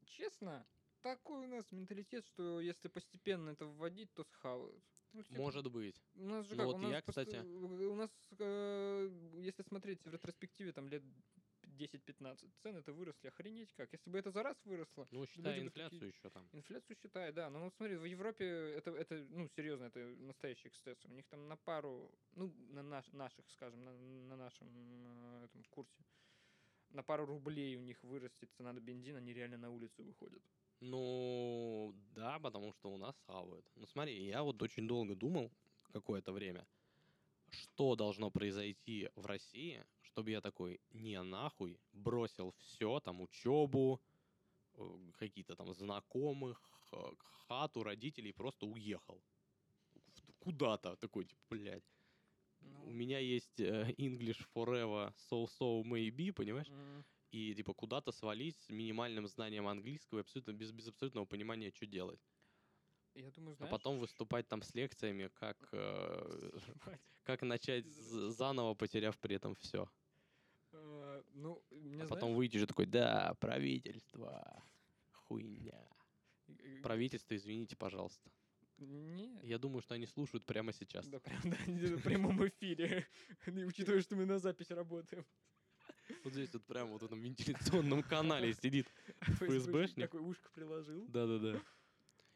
честно, 0.06 0.66
такой 1.02 1.46
у 1.46 1.48
нас 1.48 1.72
менталитет, 1.72 2.26
что 2.26 2.60
если 2.60 2.88
постепенно 2.88 3.50
это 3.52 3.66
вводить, 3.66 4.14
то 4.14 4.24
схавают. 4.24 4.84
Ну, 5.14 5.24
типа, 5.24 5.40
Может 5.42 5.72
быть. 5.72 6.04
У 6.16 6.26
нас 6.26 6.46
же 6.46 6.52
Ну 6.56 6.58
как, 6.58 6.66
вот 6.68 6.76
у 6.76 6.80
нас 6.80 6.92
я, 6.92 7.02
пост- 7.02 7.08
кстати- 7.10 7.44
у 7.46 7.96
нас, 7.96 8.12
э, 8.38 9.10
если 9.42 9.64
смотреть 9.64 10.04
в 10.06 10.10
ретроспективе, 10.12 10.72
там 10.72 10.88
лет 10.88 11.04
10-15, 11.80 12.52
цены 12.62 12.78
это 12.80 12.92
выросли, 12.94 13.28
охренеть 13.30 13.72
как. 13.74 13.92
Если 13.94 14.10
бы 14.10 14.20
это 14.20 14.32
за 14.32 14.44
раз 14.44 14.58
выросло, 14.66 15.08
Ну, 15.12 15.26
считай 15.26 15.60
инфляцию 15.62 16.00
такие- 16.00 16.10
еще 16.10 16.30
там. 16.30 16.48
инфляцию 16.52 16.96
считай, 16.98 17.32
да. 17.32 17.50
Но 17.50 17.60
вот 17.64 17.74
смотри, 17.76 17.96
в 17.96 18.06
Европе 18.06 18.46
это, 18.46 18.92
это 18.92 19.16
ну, 19.30 19.48
серьезно, 19.56 19.86
это 19.86 20.00
настоящий 20.00 20.68
эксцесс. 20.68 21.06
У 21.06 21.10
них 21.14 21.26
там 21.28 21.48
на 21.48 21.56
пару, 21.58 22.12
ну, 22.36 22.54
на 22.70 22.84
наш, 22.84 23.12
наших, 23.14 23.50
скажем, 23.52 23.84
на, 23.84 23.94
на 23.94 24.36
нашем 24.36 24.68
э, 25.42 25.46
этом 25.46 25.64
курсе, 25.70 26.04
на 26.92 27.04
пару 27.04 27.26
рублей 27.26 27.76
у 27.78 27.82
них 27.82 28.04
вырастет 28.04 28.50
цена 28.58 28.74
на 28.74 28.80
бензин, 28.80 29.16
они 29.16 29.34
реально 29.34 29.58
на 29.58 29.70
улицу 29.70 30.04
выходят. 30.04 30.42
Ну, 30.82 31.94
да, 32.16 32.40
потому 32.40 32.74
что 32.74 32.92
у 32.92 32.98
нас 32.98 33.16
хавают. 33.28 33.66
Ну, 33.76 33.86
смотри, 33.86 34.26
я 34.26 34.44
вот 34.44 34.62
очень 34.62 34.88
долго 34.88 35.16
думал, 35.16 35.52
какое-то 35.94 36.32
время. 36.32 36.66
Что 37.52 37.96
должно 37.96 38.30
произойти 38.32 39.10
в 39.16 39.26
России, 39.26 39.84
чтобы 40.10 40.32
я 40.32 40.42
такой, 40.42 40.80
не 40.92 41.22
нахуй, 41.24 41.80
бросил 41.94 42.52
все, 42.52 43.00
там, 43.00 43.22
учебу, 43.22 44.02
э, 44.76 45.12
какие-то 45.18 45.56
там 45.56 45.74
знакомых, 45.74 46.90
э, 46.94 46.98
хату, 47.48 47.84
родителей, 47.84 48.34
просто 48.34 48.66
уехал. 48.66 49.24
Куда-то 50.40 50.96
такой, 50.96 51.26
типа, 51.26 51.42
блядь. 51.50 51.84
Ну, 52.62 52.86
У 52.88 52.92
меня 52.92 53.20
есть 53.20 53.60
э, 53.60 53.94
English 53.98 54.46
Forever 54.56 55.14
So-So 55.32 55.84
Maybe, 55.84 56.32
понимаешь? 56.34 56.72
м, 56.72 57.04
И, 57.32 57.54
типа, 57.56 57.74
куда-то 57.74 58.12
свалить 58.12 58.60
с 58.60 58.70
минимальным 58.70 59.28
знанием 59.28 59.68
английского 59.68 60.22
абсолютно 60.22 60.54
без, 60.54 60.72
без 60.72 60.88
абсолютного 60.88 61.26
понимания, 61.26 61.72
что 61.72 61.86
делать. 61.86 62.22
Я 63.16 63.32
думаю, 63.32 63.56
А 63.56 63.56
знаешь... 63.58 63.72
потом 63.72 64.00
выступать 64.00 64.48
там 64.48 64.62
с 64.62 64.74
лекциями, 64.76 65.30
как, 65.34 65.70
э, 65.74 66.50
как 67.24 67.42
начать 67.44 67.86
заново, 67.88 68.74
потеряв 68.76 69.18
при 69.20 69.36
этом 69.36 69.56
все. 69.56 69.90
Ну, 71.34 71.64
мне 71.72 71.94
А 71.94 71.96
знаешь, 71.96 72.10
потом 72.10 72.36
выйти 72.36 72.58
же 72.58 72.68
такой, 72.68 72.86
да, 72.86 73.36
правительство, 73.40 74.64
хуйня. 75.12 75.88
Правительство, 76.82 77.36
извините, 77.36 77.76
пожалуйста. 77.76 78.32
Не, 78.78 79.40
Я 79.44 79.58
думаю, 79.58 79.82
что 79.82 79.96
они 79.96 80.06
слушают 80.06 80.46
прямо 80.46 80.72
сейчас. 80.72 81.06
Да, 81.08 81.20
прям, 81.20 81.42
да, 81.44 81.58
в 81.66 82.02
прямом 82.02 82.48
эфире. 82.48 83.08
И 83.46 83.64
учитывая, 83.64 84.02
что 84.02 84.16
мы 84.16 84.26
на 84.26 84.40
запись 84.40 84.72
работаем. 84.72 85.26
Вот 86.24 86.34
здесь 86.34 86.54
вот 86.54 86.66
прямо 86.66 86.92
вот 86.92 87.02
в 87.02 87.06
этом 87.06 87.20
вентиляционном 87.20 88.04
канале 88.04 88.54
сидит. 88.54 88.88
ФСБшник? 89.22 90.10
Такой 90.10 90.22
ушко 90.22 90.50
приложил. 90.52 91.06
Да-да-да. 91.08 91.62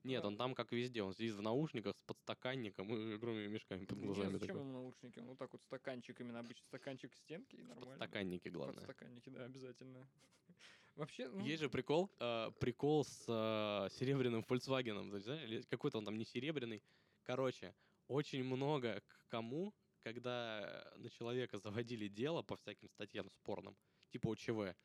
Нет, 0.04 0.26
он 0.26 0.38
там, 0.38 0.54
как 0.54 0.72
везде, 0.72 1.02
он 1.02 1.14
сидит 1.14 1.36
в 1.36 1.42
наушниках 1.42 1.98
с 1.98 2.02
подстаканником 2.02 2.94
и 2.94 3.14
огромными 3.16 3.48
мешками 3.48 3.86
под 3.86 4.00
глазами. 4.00 4.38
зачем 4.38 4.58
ему 4.58 4.72
наушники? 4.74 5.20
Ну, 5.20 5.36
так 5.36 5.54
вот 5.54 5.62
стаканчик, 5.64 6.20
именно 6.20 6.40
обычный 6.40 6.66
стаканчик 6.66 7.12
к 7.12 7.16
стенке, 7.16 7.58
и 7.58 7.62
нормально. 7.62 7.98
Подстаканники, 7.98 8.50
главное. 8.50 8.76
Подстаканники, 8.76 9.30
да, 9.30 9.46
обязательно. 9.46 10.08
Вообще, 10.96 11.28
ну, 11.30 11.44
Есть 11.44 11.62
же 11.62 11.70
прикол, 11.70 12.12
э, 12.20 12.52
прикол 12.60 13.04
с 13.06 13.26
э, 13.28 13.90
серебряным 13.96 14.46
Volkswagen. 14.48 15.64
Какой-то 15.70 15.98
он 15.98 16.06
там 16.06 16.18
не 16.18 16.26
серебряный. 16.26 16.84
Короче, 17.24 17.74
очень 18.08 18.44
много 18.44 19.02
к 19.08 19.28
кому, 19.30 19.74
когда 20.02 20.92
на 20.98 21.10
человека 21.10 21.58
заводили 21.58 22.08
дело 22.10 22.42
по 22.44 22.58
всяким 22.58 22.90
статьям 22.90 23.30
спорным, 23.32 23.76
типа 24.12 24.34
ОЧВ, 24.34 24.76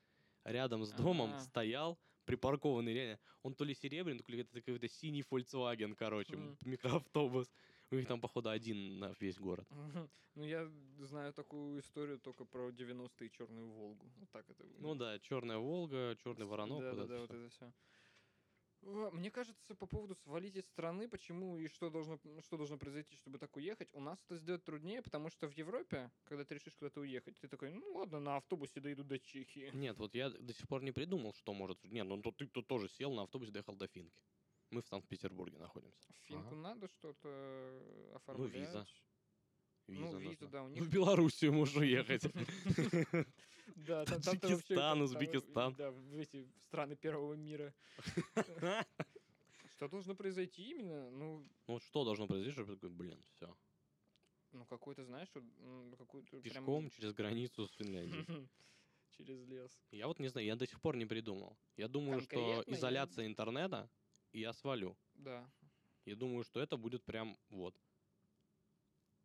рядом 0.44 0.85
с 0.85 0.92
домом 0.92 1.35
А. 1.35 1.40
стоял 1.40 1.98
припаркованный 2.28 2.92
реально, 2.94 3.20
он 3.42 3.54
то 3.54 3.64
ли 3.64 3.74
серебряный, 3.74 4.22
то 4.22 4.30
ли 4.30 4.40
это 4.40 4.60
какой-то 4.60 4.88
синий 4.88 5.22
Volkswagen, 5.22 5.94
короче, 5.96 6.36
Мгм. 6.36 6.58
микроавтобус. 6.60 7.54
У 7.90 7.96
них 7.96 8.06
там, 8.06 8.20
походу, 8.20 8.50
один 8.50 8.98
на 8.98 9.14
весь 9.18 9.38
город. 9.38 9.68
Мгм. 9.70 10.10
Ну, 10.34 10.44
я 10.44 10.70
знаю 11.00 11.32
такую 11.32 11.80
историю 11.80 12.18
только 12.20 12.44
про 12.44 12.70
90-е 12.70 13.30
черную 13.30 13.70
Волгу. 13.70 14.12
Вот 14.16 14.30
так 14.30 14.48
это 14.50 14.64
Ну 14.78 14.94
да, 14.94 15.18
черная 15.20 15.58
Волга, 15.58 16.16
черный 16.16 16.46
Воронок. 16.46 16.78
Да, 16.78 16.94
да, 16.94 17.06
да, 17.06 17.20
вот 17.20 17.32
это 17.32 17.48
все. 17.48 17.72
Мне 18.82 19.30
кажется, 19.30 19.74
по 19.74 19.86
поводу 19.86 20.14
свалить 20.14 20.56
из 20.56 20.64
страны, 20.66 21.08
почему 21.08 21.58
и 21.58 21.66
что 21.68 21.90
должно, 21.90 22.18
что 22.40 22.56
должно 22.56 22.78
произойти, 22.78 23.16
чтобы 23.16 23.38
так 23.38 23.56
уехать, 23.56 23.88
у 23.92 24.00
нас 24.00 24.22
это 24.24 24.36
сделать 24.36 24.64
труднее, 24.64 25.02
потому 25.02 25.30
что 25.30 25.48
в 25.48 25.52
Европе, 25.52 26.10
когда 26.24 26.44
ты 26.44 26.54
решишь 26.54 26.74
куда-то 26.76 27.00
уехать, 27.00 27.38
ты 27.40 27.48
такой, 27.48 27.72
ну 27.72 27.92
ладно, 27.94 28.20
на 28.20 28.36
автобусе 28.36 28.80
дойду 28.80 29.02
до 29.04 29.18
Чехии. 29.18 29.70
Нет, 29.74 29.98
вот 29.98 30.14
я 30.14 30.30
до 30.30 30.52
сих 30.52 30.68
пор 30.68 30.82
не 30.82 30.92
придумал, 30.92 31.34
что 31.34 31.52
может... 31.54 31.82
Нет, 31.84 32.06
ну 32.06 32.22
то 32.22 32.30
ты 32.30 32.46
то 32.46 32.62
тоже 32.62 32.88
сел 32.88 33.12
на 33.12 33.22
автобус, 33.22 33.50
доехал 33.50 33.74
до 33.74 33.88
Финки. 33.88 34.22
Мы 34.70 34.82
в 34.82 34.86
Санкт-Петербурге 34.86 35.58
находимся. 35.58 36.12
В 36.12 36.16
Финку 36.28 36.48
Ага. 36.48 36.56
надо 36.56 36.88
что-то 36.88 37.28
э, 37.28 38.12
оформлять. 38.14 38.52
виза. 38.54 38.86
Ну, 39.88 40.06
Виза 40.06 40.18
виза, 40.18 40.44
нужна. 40.44 40.48
да, 40.50 40.62
у 40.62 40.66
В 40.68 40.70
них- 40.72 40.88
Белоруссию 40.88 41.52
можешь 41.52 41.76
уехать. 41.76 42.22
Да, 43.76 44.04
там, 44.04 44.20
Таджикистан, 44.20 45.02
Узбекистан. 45.02 45.74
Да, 45.74 45.90
в 45.90 46.18
эти 46.18 46.46
страны 46.62 46.96
первого 46.96 47.35
мира. 47.35 47.74
Что 49.76 49.88
должно 49.88 50.14
произойти 50.14 50.70
именно? 50.70 51.11
Ну, 51.11 51.38
Ну 51.66 51.74
вот 51.74 51.83
что 51.85 52.04
должно 52.04 52.26
произойти, 52.26 52.52
чтобы 52.52 52.74
такой, 52.74 52.90
блин, 52.90 53.22
все. 53.22 53.57
ну 54.52 54.64
какой-то, 54.66 55.04
знаешь, 55.04 55.28
какую-то 55.96 56.31
прям- 56.31 56.42
Пешком 56.42 56.90
через 56.90 57.12
границу 57.12 57.66
с 57.66 57.70
Финляндией. 57.72 58.24
через 59.16 59.46
лес. 59.46 59.70
Я 59.92 60.07
вот 60.09 60.18
не 60.18 60.28
знаю, 60.28 60.46
я 60.46 60.57
до 60.57 60.66
сих 60.66 60.81
пор 60.81 60.96
не 60.96 61.07
придумал. 61.07 61.57
Я 61.76 61.87
думаю, 61.88 62.20
что 62.20 62.37
я- 62.38 62.62
изоляция 62.74 63.26
интернета, 63.26 63.88
и 64.33 64.40
я 64.40 64.52
свалю. 64.52 64.96
Да. 65.14 65.48
Я 66.07 66.16
думаю, 66.16 66.42
что 66.42 66.61
это 66.61 66.76
будет 66.76 67.04
прям 67.04 67.37
вот. 67.50 67.74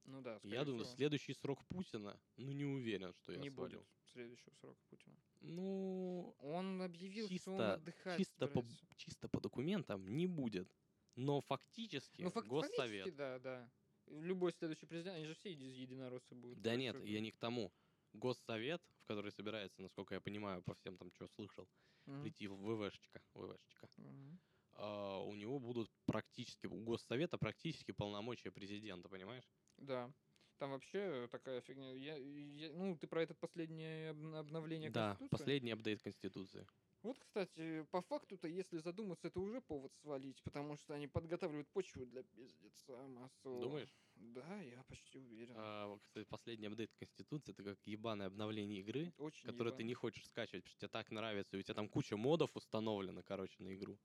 Ну 0.06 0.22
да, 0.22 0.40
Я 0.44 0.66
думаю, 0.66 0.84
всего. 0.84 0.96
следующий 0.98 1.34
срок 1.34 1.64
Путина, 1.66 2.20
ну 2.36 2.52
не 2.52 2.66
уверен, 2.66 3.14
что 3.14 3.32
я 3.32 3.40
не 3.40 3.50
свалю. 3.50 3.78
будет 3.80 3.88
следующего 4.14 4.54
срока 4.56 4.80
Путина. 4.90 5.16
Ну, 5.42 6.36
Он 6.40 6.82
объявил, 6.82 7.28
что 7.28 7.34
он 7.34 7.38
чисто, 7.58 7.74
отдыхать 7.74 8.18
чисто, 8.18 8.48
по, 8.48 8.66
чисто 8.96 9.28
по 9.28 9.42
документам 9.42 10.08
не 10.16 10.28
будет. 10.28 10.68
Но 11.16 11.42
фактически 11.42 12.22
Ну, 12.24 12.30
фак- 12.32 12.48
Госсовет... 12.48 12.80
фактически, 12.80 13.12
да, 13.18 13.40
да. 13.40 13.70
Любой 14.08 14.52
следующий 14.52 14.86
президент, 14.86 15.16
они 15.18 15.26
же 15.26 15.34
все 15.34 15.52
еди- 15.54 15.82
единороссы 15.84 16.36
будут. 16.36 16.62
Да 16.62 16.76
нет, 16.76 16.96
я 17.04 17.20
не 17.20 17.32
к 17.32 17.38
тому. 17.38 17.72
Госсовет, 18.14 18.82
в 19.02 19.06
который 19.06 19.32
собирается, 19.32 19.82
насколько 19.82 20.14
я 20.16 20.22
понимаю, 20.22 20.62
по 20.64 20.74
всем 20.76 20.98
там, 20.98 21.12
что 21.14 21.28
слышал, 21.28 21.68
Мгм. 22.06 22.22
прийти 22.22 22.48
в 22.48 22.56
ВВшечка, 22.56 23.22
ВВшечка. 23.34 23.88
Мгм. 23.98 24.40
а, 24.76 25.20
у 25.20 25.36
него 25.36 25.60
будут 25.60 25.90
практически, 26.06 26.66
у 26.68 26.84
Госсовета 26.84 27.38
практически 27.38 27.92
полномочия 27.92 28.52
президента, 28.52 29.08
понимаешь? 29.10 29.46
Да. 29.78 30.12
Там 30.58 30.72
вообще 30.72 31.28
такая 31.32 31.62
фигня. 31.62 31.92
Я, 31.94 32.16
я- 32.18 32.72
ну, 32.74 32.98
ты 32.98 33.08
про 33.08 33.24
это 33.24 33.34
последнее 33.34 34.12
обн- 34.12 34.36
обновление 34.38 34.90
Да, 34.90 35.16
Конституции? 35.16 35.32
последний 35.32 35.72
апдейт 35.72 36.02
Конституции. 36.02 36.68
Вот, 37.02 37.20
кстати, 37.20 37.84
по 37.92 38.02
факту-то, 38.02 38.48
если 38.48 38.78
задуматься, 38.78 39.28
это 39.28 39.42
уже 39.42 39.60
повод 39.62 39.94
свалить, 39.94 40.42
потому 40.44 40.78
что 40.78 40.94
они 40.94 41.08
подготавливают 41.08 41.70
почву 41.70 42.06
для 42.06 42.24
пиздеца 42.24 43.08
массового. 43.10 43.62
Думаешь? 43.62 43.94
Да, 44.16 44.62
я 44.62 44.84
почти 44.84 45.20
уверен. 45.20 45.54
А, 45.58 45.98
кстати, 46.00 46.26
последний 46.30 46.68
апдейт 46.68 46.94
Конституции 46.94 47.52
это 47.52 47.64
как 47.64 47.78
ебаное 47.86 48.28
обновление 48.28 48.80
игры, 48.80 49.12
Очень 49.18 49.50
которое 49.50 49.72
ты 49.72 49.78
ебано. 49.78 49.88
не 49.88 49.94
хочешь 49.96 50.26
скачивать, 50.28 50.64
потому 50.64 50.72
что 50.72 50.80
тебе 50.80 50.90
так 50.90 51.12
нравится, 51.12 51.58
и 51.58 51.60
у 51.60 51.64
тебя 51.64 51.74
там 51.74 51.90
куча 51.90 52.16
модов 52.16 52.56
установлено, 52.56 53.22
короче, 53.22 53.62
на 53.64 53.74
игру. 53.76 54.00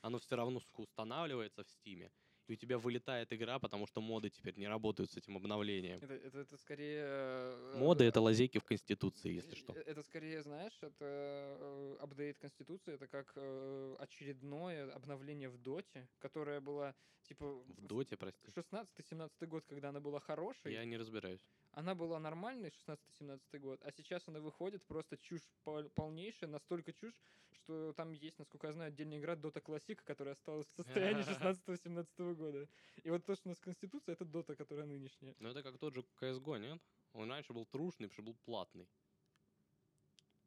Оно 0.00 0.18
все 0.18 0.36
равно, 0.36 0.60
устанавливается 0.76 1.64
в 1.64 1.68
Стиме, 1.70 2.12
и 2.48 2.52
у 2.52 2.56
тебя 2.56 2.78
вылетает 2.78 3.32
игра, 3.32 3.58
потому 3.58 3.86
что 3.86 4.00
моды 4.00 4.30
теперь 4.30 4.56
не 4.56 4.68
работают 4.68 5.10
с 5.10 5.16
этим 5.16 5.36
обновлением. 5.36 5.98
Это, 6.02 6.14
это, 6.14 6.38
это 6.40 6.56
скорее... 6.56 7.02
э, 7.06 7.76
Моды— 7.78 8.04
э, 8.04 8.08
это 8.08 8.20
лазейки 8.20 8.58
в 8.58 8.64
Конституции, 8.64 9.32
если 9.32 9.54
что. 9.54 9.72
Э, 9.72 9.80
Это 9.86 10.02
скорее, 10.02 10.42
знаешь, 10.42 10.76
это 10.82 11.04
э, 11.04 11.96
апдейт 12.00 12.38
Конституции, 12.38 12.94
это 12.94 13.06
как 13.06 13.32
э, 13.36 13.96
очередное 13.98 14.92
обновление 14.92 15.48
в 15.48 15.58
Доте, 15.58 16.08
которое 16.18 16.60
было, 16.60 16.94
типа... 17.22 17.46
В 17.46 17.86
доте, 17.86 18.16
прости. 18.16 18.48
16-17 18.48 19.46
год, 19.46 19.64
когда 19.66 19.88
она 19.88 20.00
была 20.00 20.20
хорошей, 20.20 20.72
Я 20.72 20.84
не 20.84 20.96
разбираюсь. 20.98 21.44
Она 21.74 21.94
была 21.94 22.18
нормальной, 22.18 22.70
16-17 22.70 23.58
год, 23.58 23.80
а 23.82 23.92
сейчас 23.92 24.26
она 24.28 24.40
выходит 24.40 24.84
просто 24.86 25.16
чушь 25.16 25.42
пол- 25.64 25.90
полнейшая, 25.90 26.48
настолько 26.48 26.92
чушь, 26.92 27.14
что 27.52 27.92
там 27.92 28.12
есть, 28.12 28.38
насколько 28.38 28.66
я 28.68 28.72
знаю, 28.72 28.88
отдельная 28.88 29.18
игра 29.18 29.34
Dota 29.34 29.62
Classic, 29.62 29.96
которая 30.04 30.34
осталась 30.34 30.66
в 30.68 30.74
состоянии 30.76 31.22
16-17 32.08 32.34
года. 32.34 32.68
И 33.02 33.10
вот 33.10 33.24
то, 33.24 33.34
что 33.34 33.48
у 33.48 33.50
нас 33.50 33.60
Конституция, 33.60 34.14
это 34.14 34.24
Dota, 34.24 34.54
которая 34.56 34.86
нынешняя. 34.86 35.34
Ну, 35.38 35.48
это 35.48 35.62
как 35.62 35.78
тот 35.78 35.94
же 35.94 36.04
CSGO, 36.20 36.58
нет? 36.58 36.80
Он 37.12 37.30
раньше 37.30 37.52
был 37.52 37.66
трушный, 37.66 38.08
потому 38.08 38.12
что 38.12 38.22
был 38.22 38.34
платный. 38.44 38.88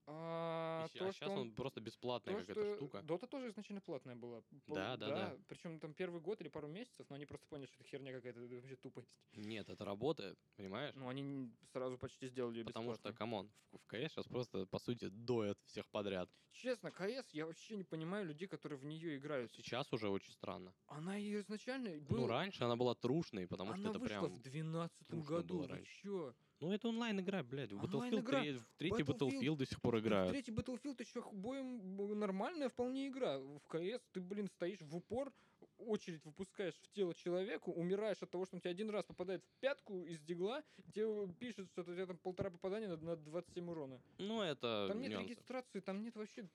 А, 0.09 0.85
И 0.85 0.97
то, 0.97 1.05
а 1.07 1.11
что 1.11 1.19
сейчас 1.19 1.31
он 1.31 1.39
он 1.39 1.51
просто 1.53 1.81
бесплатная 1.81 2.33
То, 2.35 2.39
какая-то 2.39 2.61
что 2.63 2.75
штука. 2.75 3.01
Дота 3.01 3.27
тоже 3.27 3.49
изначально 3.49 3.81
платная 3.81 4.15
была. 4.15 4.41
Пол- 4.65 4.75
Да, 4.75 4.95
да, 4.95 5.07
да. 5.09 5.37
Причем 5.49 5.79
там 5.81 5.93
первый 5.93 6.21
год 6.21 6.39
или 6.39 6.47
пару 6.47 6.67
месяцев, 6.67 7.05
но 7.09 7.17
они 7.17 7.25
просто 7.25 7.45
поняли, 7.47 7.65
что 7.67 7.75
это 7.75 7.83
херня 7.83 8.13
какая-то, 8.13 8.39
это 8.39 8.55
вообще 8.55 8.77
тупость. 8.77 9.09
Нет, 9.33 9.69
это 9.69 9.83
работает, 9.83 10.39
понимаешь? 10.55 10.95
Ну, 10.95 11.09
они 11.09 11.51
сразу 11.73 11.97
почти 11.97 12.27
сделали 12.27 12.59
ее 12.59 12.63
Потому 12.65 12.93
что, 12.93 13.09
бесплатной. 13.09 13.17
come 13.17 13.37
on, 13.37 13.51
в, 13.71 13.77
в 13.79 13.85
КС 13.85 14.13
сейчас 14.13 14.27
просто, 14.27 14.65
по 14.65 14.79
сути, 14.79 15.09
доят 15.09 15.59
всех 15.65 15.89
подряд. 15.89 16.29
Честно, 16.51 16.89
КС, 16.89 17.29
я 17.33 17.45
вообще 17.45 17.75
не 17.75 17.83
понимаю 17.83 18.25
людей, 18.25 18.47
которые 18.47 18.79
в 18.79 18.85
нее 18.85 19.17
играют. 19.17 19.51
Сейчас 19.51 19.91
уже 19.91 20.07
очень 20.09 20.31
странно. 20.31 20.73
Она 20.87 21.17
и 21.19 21.35
изначально 21.35 21.99
была... 21.99 22.21
Ну, 22.21 22.27
раньше 22.27 22.63
она 22.63 22.77
была 22.77 22.95
трушной, 22.95 23.45
потому 23.47 23.71
она 23.71 23.77
что 23.79 23.89
это 23.89 23.99
вышла 23.99 24.27
прям... 24.27 24.33
в 24.33 24.41
12 24.41 25.07
трушно 25.07 25.27
году, 25.35 25.57
было 25.59 25.67
вы 25.67 25.83
чё? 25.83 26.33
Ну, 26.59 26.71
это 26.71 26.87
онлайн-игра, 26.89 27.43
блядь. 27.43 27.71
В 27.71 27.77
Battlefield 27.83 27.93
Онлайн-игра. 27.95 28.41
3, 28.41 28.53
в 28.53 28.65
третий 28.77 29.03
Battlefield- 29.03 29.29
Battlefield 29.41 29.55
до 29.57 29.65
сих 29.65 29.81
пор 29.81 29.95
В 29.97 29.99
играют. 29.99 30.31
третий 30.31 30.51
Battlefield 30.51 30.95
еще 30.99 31.23
боем 31.31 32.19
нормальная 32.19 32.69
вполне 32.69 33.07
игра. 33.07 33.37
В 33.39 33.59
КС 33.67 34.03
ты, 34.11 34.19
блин, 34.21 34.47
стоишь 34.47 34.81
в 34.81 34.95
упор, 34.95 35.31
очередь 35.77 36.25
выпускаешь 36.25 36.73
в 36.75 36.87
тело 36.93 37.13
человеку, 37.13 37.71
умираешь 37.71 38.21
от 38.23 38.31
того, 38.31 38.45
что 38.45 38.55
он 38.55 38.61
тебе 38.61 38.71
один 38.71 38.89
раз 38.89 39.05
попадает 39.05 39.43
в 39.43 39.59
пятку 39.59 40.03
из 40.05 40.19
дигла, 40.21 40.63
тебе 40.93 41.31
пишут, 41.39 41.69
что 41.69 41.81
у 41.81 41.85
тебя 41.85 42.07
там 42.07 42.17
полтора 42.17 42.49
попадания 42.49 42.87
на, 42.87 42.97
на 42.97 43.15
27 43.15 43.69
урона. 43.69 44.01
Ну, 44.17 44.41
это 44.41 44.87
Там 44.87 44.99
нет 44.99 45.11
нюансы. 45.11 45.29
регистрации, 45.29 45.79
там 45.79 46.01
нет 46.01 46.15
вообще... 46.15 46.47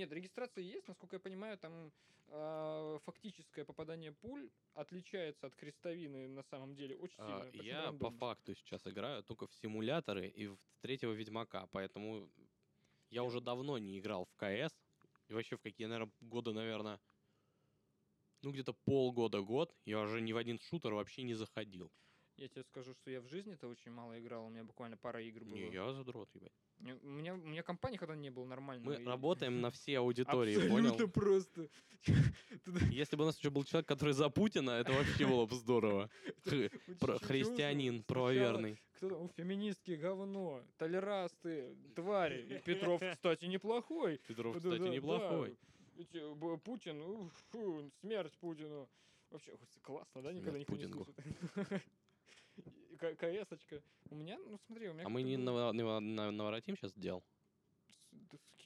Нет, 0.00 0.12
регистрация 0.12 0.64
есть, 0.64 0.88
насколько 0.88 1.16
я 1.16 1.20
понимаю, 1.20 1.58
там 1.58 1.92
а, 2.28 2.98
фактическое 3.04 3.66
попадание 3.66 4.12
пуль 4.12 4.48
отличается 4.72 5.46
от 5.46 5.54
крестовины 5.54 6.26
на 6.26 6.42
самом 6.42 6.74
деле 6.74 6.96
очень 6.96 7.18
А, 7.18 7.26
сильно. 7.26 7.50
причем 7.52 7.66
Я 7.66 7.82
по 7.82 7.86
рандомно. 7.88 8.18
факту 8.18 8.54
сейчас 8.54 8.86
играю 8.86 9.22
только 9.22 9.46
в 9.46 9.52
симуляторы 9.52 10.26
и 10.26 10.46
в 10.46 10.58
третьего 10.80 11.12
Ведьмака, 11.12 11.66
поэтому 11.66 12.30
я 13.10 13.22
уже 13.24 13.42
давно 13.42 13.76
не 13.76 13.98
играл 13.98 14.24
в 14.24 14.34
КС. 14.36 14.74
И 15.28 15.34
вообще 15.34 15.56
в 15.56 15.60
какие, 15.60 15.86
наверное, 15.86 16.10
года, 16.22 16.54
наверное, 16.54 16.98
ну 18.42 18.52
где-то 18.52 18.72
полгода-год 18.72 19.76
я 19.84 20.00
уже 20.00 20.22
ни 20.22 20.32
в 20.32 20.38
один 20.38 20.58
шутер 20.58 20.94
вообще 20.94 21.24
не 21.24 21.34
заходил. 21.34 21.92
Я 22.40 22.48
тебе 22.48 22.62
скажу, 22.64 22.94
что 22.94 23.10
я 23.10 23.20
в 23.20 23.26
жизни-то 23.28 23.68
очень 23.68 23.90
мало 23.90 24.18
играл, 24.18 24.46
у 24.46 24.48
меня 24.48 24.64
буквально 24.64 24.96
пара 24.96 25.22
игр 25.22 25.44
было. 25.44 25.56
Не, 25.56 25.68
я 25.68 25.92
задрот, 25.92 26.34
ебать. 26.34 26.52
У 26.78 27.08
меня, 27.10 27.34
у 27.34 27.36
меня 27.36 27.62
компании 27.62 27.98
когда 27.98 28.16
не 28.16 28.30
было 28.30 28.46
нормально. 28.46 28.82
Мы 28.82 29.04
работаем 29.04 29.60
на 29.60 29.70
все 29.70 29.98
аудитории, 29.98 30.54
Абсолютно 30.54 30.90
понял? 30.92 31.08
просто. 31.12 31.68
Если 32.90 33.16
бы 33.16 33.24
у 33.24 33.26
нас 33.26 33.36
еще 33.38 33.50
был 33.50 33.62
человек, 33.64 33.86
который 33.86 34.14
за 34.14 34.30
Путина, 34.30 34.70
это 34.70 34.90
вообще 34.90 35.26
было 35.26 35.44
бы 35.44 35.54
здорово. 35.54 36.08
Христианин, 36.46 38.02
правоверный. 38.04 38.80
Кто 38.94 39.10
там? 39.10 39.22
«О, 39.22 39.28
феминистки, 39.36 39.90
говно, 39.92 40.62
толерасты, 40.78 41.76
твари. 41.94 42.56
И 42.56 42.58
Петров, 42.60 43.02
кстати, 43.12 43.44
неплохой. 43.44 44.16
Петров, 44.26 44.56
кстати, 44.56 44.80
неплохой. 44.80 45.58
Путин, 46.64 47.30
смерть 48.00 48.32
Путину. 48.38 48.88
Вообще, 49.28 49.52
классно, 49.82 50.22
да? 50.22 50.32
Никогда 50.32 50.58
никто 50.58 50.74
не 50.74 50.86
Путингу. 50.86 51.06
КС-очка. 53.00 53.80
У 54.10 54.14
меня, 54.14 54.38
ну 54.38 54.58
смотри, 54.66 54.88
у 54.88 54.94
меня... 54.94 55.06
А 55.06 55.08
мы 55.08 55.22
не 55.22 55.36
было 55.36 55.72
наворотим 55.72 56.76
сейчас 56.76 56.92
дел? 56.94 57.22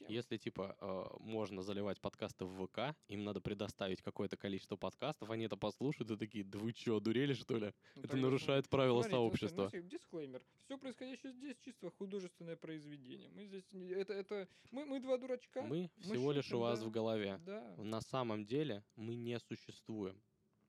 да? 0.05 0.13
Если, 0.13 0.37
типа, 0.37 0.75
э, 0.79 1.03
можно 1.19 1.61
заливать 1.61 1.99
подкасты 1.99 2.45
в 2.45 2.67
ВК, 2.67 2.95
им 3.07 3.23
надо 3.23 3.41
предоставить 3.41 4.01
какое-то 4.01 4.37
количество 4.37 4.75
подкастов, 4.75 5.29
они 5.29 5.45
это 5.45 5.57
послушают 5.57 6.11
и 6.11 6.17
такие, 6.17 6.43
да 6.43 6.59
вы 6.59 6.73
чё, 6.73 6.97
одурели, 6.97 7.33
что 7.33 7.57
ли? 7.57 7.73
Ну, 7.95 8.03
Это 8.03 8.17
нарушает 8.17 8.69
правила 8.69 9.01
Смотрите, 9.01 9.15
сообщества. 9.15 9.69
ну, 9.73 9.81
дисклеймер. 9.81 10.41
Все 10.65 10.77
происходящее 10.77 11.31
здесь 11.33 11.57
чисто 11.63 11.91
художественное 11.91 12.55
произведение. 12.55 13.29
Мы 13.35 13.45
здесь 13.45 13.63
это 13.91 14.13
это 14.13 14.47
мы 14.71 14.85
мы 14.85 14.99
два 14.99 15.17
дурачка. 15.17 15.61
Мы 15.61 15.89
всего 16.01 16.31
лишь 16.31 16.51
у 16.51 16.59
вас 16.59 16.79
да, 16.79 16.85
в 16.85 16.91
голове. 16.91 17.39
Да. 17.45 17.75
На 17.77 18.01
самом 18.01 18.45
деле 18.45 18.83
мы 18.95 19.15
не 19.15 19.39
существуем. 19.39 20.19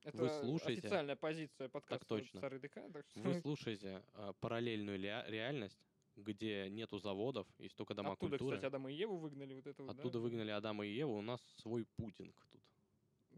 Это 0.07 0.41
слушаете? 0.41 0.81
официальная 0.81 1.17
позиция 1.17 1.69
подкаста 1.69 2.07
точно. 2.07 2.41
Старый 2.41 2.59
ДК. 2.61 2.75
Так 2.93 3.07
что 3.09 3.21
Вы 3.21 3.35
слушаете 3.43 4.03
э, 4.15 4.33
параллельную 4.41 4.99
реальность, 5.01 5.79
где 6.17 6.69
нету 6.71 6.99
заводов, 6.99 7.47
есть 7.59 7.77
только 7.77 7.95
дома 7.95 8.13
оттуда, 8.13 8.31
культуры. 8.39 8.57
кстати, 8.57 8.69
Адама 8.69 8.91
и 8.91 8.95
Еву 8.95 9.17
выгнали 9.19 9.55
вот 9.55 9.67
это 9.67 9.83
вот, 9.83 9.95
да? 9.97 10.01
Оттуда 10.01 10.21
выгнали 10.21 10.51
Адама 10.51 10.87
и 10.87 10.91
Еву, 10.95 11.17
у 11.19 11.23
нас 11.23 11.41
свой 11.57 11.85
Путинг 11.97 12.35
тут. 12.51 12.63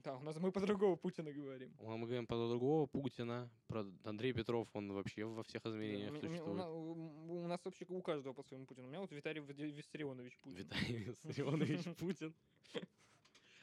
Да, 0.04 0.16
у 0.16 0.22
нас 0.22 0.36
мы 0.38 0.52
по 0.52 0.60
другому 0.60 0.96
Путина 0.96 1.32
говорим. 1.32 1.74
Мы 1.80 1.98
говорим 2.06 2.26
про 2.26 2.36
другого 2.48 2.86
Путина, 2.86 3.50
про 3.66 3.84
Андрей 4.04 4.32
Петров, 4.32 4.68
он 4.74 4.92
вообще 4.92 5.24
во 5.24 5.42
всех 5.42 5.66
измерениях 5.66 6.12
у, 6.12 6.14
меня- 6.14 6.22
у 6.22 6.92
у 6.92 6.94
существует. 6.94 7.44
у- 7.44 7.48
нас 7.48 7.64
вообще 7.64 7.84
у 7.88 8.00
каждого 8.00 8.32
по 8.32 8.44
своему 8.44 8.64
Путину. 8.66 8.86
У 8.86 8.90
меня 8.90 9.00
вот 9.00 9.10
Виталий 9.10 9.40
Виссарионович 9.42 10.38
Путин. 10.38 10.56
Виталий 10.58 10.98
Виссарионович 10.98 11.80
Путин. 11.98 12.32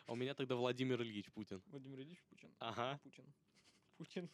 А 0.06 0.14
у 0.14 0.16
меня 0.16 0.34
тогда 0.36 0.56
Владимир 0.56 1.02
Ильич 1.02 1.32
Путин. 1.32 1.62
Владимир 1.68 2.02
Ильич 2.02 2.22
Путин. 2.30 2.54
Ага. 2.60 3.00
Путин. 3.04 3.34
Путин. 3.98 4.30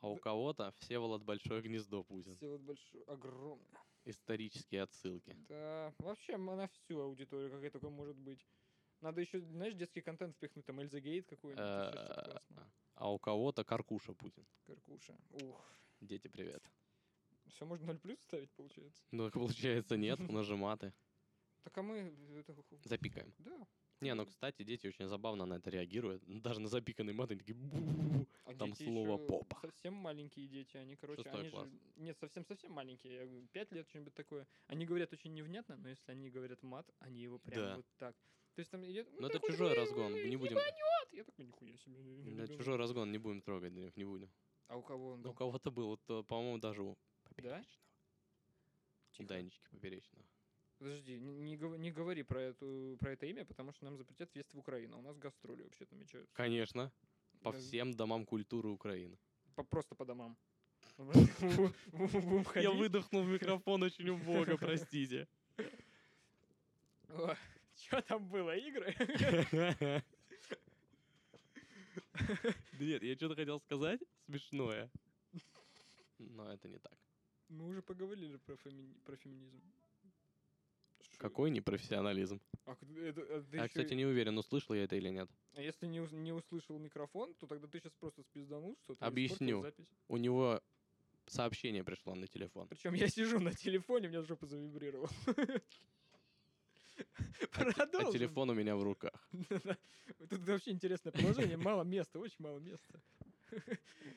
А 0.00 0.08
у 0.08 0.16
кого-то 0.16 0.72
Всеволод 0.78 1.22
Большое 1.22 1.62
Гнездо 1.62 2.02
Путин. 2.04 2.34
Все 2.34 2.50
вот 2.50 2.60
большое, 2.60 3.04
огромное. 3.04 3.80
Исторические 4.04 4.82
отсылки. 4.82 5.34
Да, 5.48 5.92
вообще 5.98 6.36
на 6.36 6.68
всю 6.68 7.00
аудиторию, 7.00 7.50
какая 7.50 7.70
только 7.70 7.90
может 7.90 8.16
быть. 8.16 8.44
Надо 9.00 9.20
еще, 9.20 9.40
знаешь, 9.40 9.74
детский 9.74 10.00
контент 10.00 10.36
впихнуть, 10.36 10.64
там 10.64 10.80
Эльза 10.80 11.00
Гейт 11.00 11.26
какой-нибудь. 11.26 11.64
Э. 11.64 12.38
А 12.94 13.12
у 13.12 13.18
кого-то 13.18 13.64
Каркуша 13.64 14.14
Путин. 14.14 14.46
Каркуша. 14.64 15.16
Ух. 15.30 15.60
Дети, 16.00 16.28
привет. 16.28 16.62
Все, 17.48 17.64
можно 17.64 17.86
0 17.86 17.98
плюс 17.98 18.20
ставить, 18.20 18.50
получается. 18.52 19.02
Ну, 19.12 19.30
получается, 19.32 19.96
нет, 19.96 20.20
у 20.20 20.32
нас 20.32 20.46
же 20.46 20.56
маты. 20.56 20.92
Так 21.66 21.78
а 21.78 21.82
мы... 21.82 22.14
Ху- 22.46 22.78
Запикаем. 22.84 23.34
Да. 23.38 23.66
Не, 24.00 24.14
ну, 24.14 24.24
кстати, 24.24 24.62
дети 24.62 24.86
очень 24.86 25.08
забавно 25.08 25.46
на 25.46 25.54
это 25.54 25.68
реагируют. 25.68 26.22
Даже 26.42 26.60
на 26.60 26.68
запиканный 26.68 27.12
мат 27.12 27.32
они 27.32 27.40
такие 27.40 27.54
бу 27.54 28.24
А 28.44 28.54
Там 28.54 28.72
слово 28.76 29.18
«попа». 29.18 29.58
Совсем 29.62 29.94
маленькие 29.94 30.46
дети, 30.46 30.76
они, 30.76 30.94
короче, 30.94 31.24
Шестой 31.24 31.40
они 31.40 31.50
класс. 31.50 31.68
же... 31.68 31.78
Нет, 31.96 32.16
совсем-совсем 32.20 32.70
маленькие, 32.70 33.48
пять 33.52 33.72
лет, 33.72 33.88
что-нибудь 33.88 34.14
такое. 34.14 34.46
Они 34.68 34.86
говорят 34.86 35.12
очень 35.12 35.34
невнятно, 35.34 35.76
но 35.76 35.88
если 35.88 36.12
они 36.12 36.30
говорят 36.30 36.62
мат, 36.62 36.88
они 37.00 37.20
его 37.22 37.40
прям 37.40 37.60
Да. 37.60 37.76
вот 37.76 37.86
так. 37.98 38.14
То 38.54 38.60
есть 38.60 38.70
там... 38.70 38.82
Я, 38.82 39.04
Ну, 39.18 39.26
это 39.26 39.40
чужой 39.40 39.74
разгон, 39.74 40.12
не 40.12 40.36
будем... 40.36 40.58
Я 41.12 41.24
такой, 41.24 41.46
нихуя 41.46 41.76
себе. 41.78 41.96
Да, 41.96 42.42
ребёнок». 42.42 42.56
чужой 42.58 42.76
разгон 42.76 43.10
не 43.10 43.18
будем 43.18 43.40
трогать, 43.40 43.74
да, 43.74 43.90
не 43.96 44.04
будем. 44.04 44.30
А 44.68 44.76
у 44.76 44.82
кого 44.82 45.12
он 45.14 45.18
Ну, 45.22 45.24
был? 45.24 45.30
у 45.32 45.34
кого-то 45.34 45.70
был, 45.72 45.98
э, 46.08 46.22
по-моему, 46.22 46.58
даже 46.58 46.82
у 46.82 46.94
Да? 46.94 47.30
Поперечного. 47.34 47.82
У 49.10 49.12
Тихо. 49.16 49.28
Данечки 49.28 49.68
Поперечного. 49.70 50.24
Подожди, 50.78 51.18
не, 51.18 51.32
не 51.34 51.56
гов- 51.56 51.78
не 51.78 51.90
говори 51.90 52.22
про, 52.22 52.40
эту, 52.40 52.96
про 53.00 53.12
это 53.12 53.26
имя, 53.26 53.44
потому 53.44 53.72
что 53.72 53.84
нам 53.86 53.96
запретят 53.96 54.32
въезд 54.34 54.52
в 54.54 54.58
Украину. 54.58 54.98
У 54.98 55.02
нас 55.02 55.16
гастроли 55.18 55.62
вообще 55.62 55.86
намечаются. 55.90 56.34
Конечно, 56.34 56.92
по 57.42 57.52
Да, 57.52 57.58
всем 57.58 57.92
домам 57.94 58.26
культуры 58.26 58.68
Украины. 58.68 59.18
по- 59.54 59.64
просто 59.64 59.94
по 59.94 60.04
домам. 60.04 60.36
Я 62.54 62.70
выдохнул 62.70 63.22
в 63.22 63.28
микрофон 63.28 63.82
очень 63.82 64.08
убого, 64.08 64.56
простите. 64.56 65.26
Что 67.76 68.02
там 68.02 68.28
было, 68.28 68.56
игры? 68.56 68.94
Да 72.78 72.84
нет, 72.84 73.02
я 73.02 73.14
что-то 73.16 73.34
хотел 73.34 73.60
сказать 73.60 74.00
смешное. 74.26 74.90
Но 76.18 76.52
это 76.52 76.68
не 76.68 76.78
так. 76.78 76.98
Мы 77.48 77.66
уже 77.68 77.82
поговорили 77.82 78.36
про, 78.38 78.54
феми- 78.56 78.94
про 79.04 79.16
феминизм. 79.16 79.62
Какой 81.18 81.50
непрофессионализм. 81.50 82.40
А, 82.66 82.74
к- 82.74 82.82
это- 82.82 83.22
а 83.22 83.42
ты 83.42 83.56
Я, 83.56 83.68
кстати, 83.68 83.94
не 83.94 84.04
уверен, 84.04 84.36
услышал 84.38 84.74
я 84.74 84.84
это 84.84 84.96
или 84.96 85.08
нет. 85.08 85.28
А 85.54 85.60
если 85.62 85.86
не, 85.86 85.98
не 86.14 86.32
услышал 86.32 86.78
микрофон, 86.78 87.34
то 87.34 87.46
тогда 87.46 87.66
ты 87.68 87.78
сейчас 87.80 87.92
просто 87.94 88.22
спизданул 88.22 88.76
что-то. 88.84 89.04
и 89.04 89.08
Объясню. 89.08 89.62
запись. 89.62 89.90
У 90.08 90.16
него 90.18 90.60
сообщение 91.26 91.82
пришло 91.84 92.14
на 92.14 92.26
телефон. 92.26 92.68
Причем 92.68 92.94
я 92.94 93.08
сижу 93.08 93.40
на 93.40 93.52
телефоне, 93.54 94.08
у 94.08 94.10
меня 94.10 94.22
жопа 94.22 94.46
завибрировала. 94.46 95.08
А 97.52 97.74
Продолжим. 97.74 98.12
телефон 98.12 98.50
у 98.50 98.54
меня 98.54 98.74
в 98.76 98.82
руках. 98.82 99.28
Тут 100.30 100.40
вообще 100.48 100.70
интересное 100.70 101.12
положение, 101.12 101.56
мало 101.58 101.82
места, 101.84 102.18
очень 102.18 102.36
мало 102.38 102.58
места. 102.58 103.02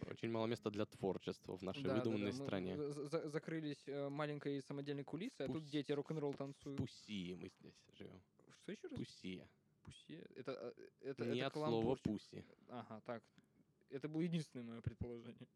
Очень 0.06 0.32
мало 0.32 0.48
места 0.48 0.70
для 0.70 0.86
творчества 0.86 1.58
в 1.58 1.62
нашей 1.64 1.84
Да, 1.84 1.90
да, 1.90 1.96
да, 1.96 2.00
выдуманной 2.00 2.32
мы 2.32 2.46
стране. 2.46 2.78
за- 2.78 3.08
за- 3.08 3.30
закрылись 3.30 3.88
э, 3.88 4.10
маленькой 4.10 4.62
самодельной 4.62 5.04
кулисой, 5.04 5.46
а 5.46 5.52
тут 5.52 5.66
дети 5.66 5.92
рок-н-ролл 5.92 6.34
танцуют. 6.34 6.78
Пуси 6.78 7.36
мы 7.36 7.50
здесь 7.50 7.76
живем. 7.94 8.22
Что 8.62 8.72
еще 8.72 8.88
раз? 8.88 8.98
Пуси. 8.98 9.48
Пусе. 9.84 10.28
Это, 10.36 10.74
э, 10.78 10.90
это, 11.02 11.26
Не 11.26 11.40
это 11.40 11.48
от 11.48 11.54
слова 11.54 11.96
пуси. 11.96 12.44
Ага, 12.70 13.02
так. 13.06 13.24
Это 13.90 14.08
было 14.08 14.22
единственное 14.22 14.66
мое 14.66 14.82
предположение. 14.82 15.48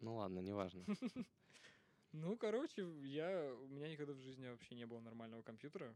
Ну 0.00 0.16
ладно, 0.16 0.40
неважно. 0.40 0.84
Ну, 2.12 2.36
короче, 2.36 2.82
я, 3.04 3.54
у 3.54 3.68
меня 3.68 3.88
никогда 3.88 4.12
в 4.12 4.18
жизни 4.18 4.48
вообще 4.48 4.74
не 4.74 4.84
было 4.84 4.98
нормального 4.98 5.42
компьютера. 5.42 5.94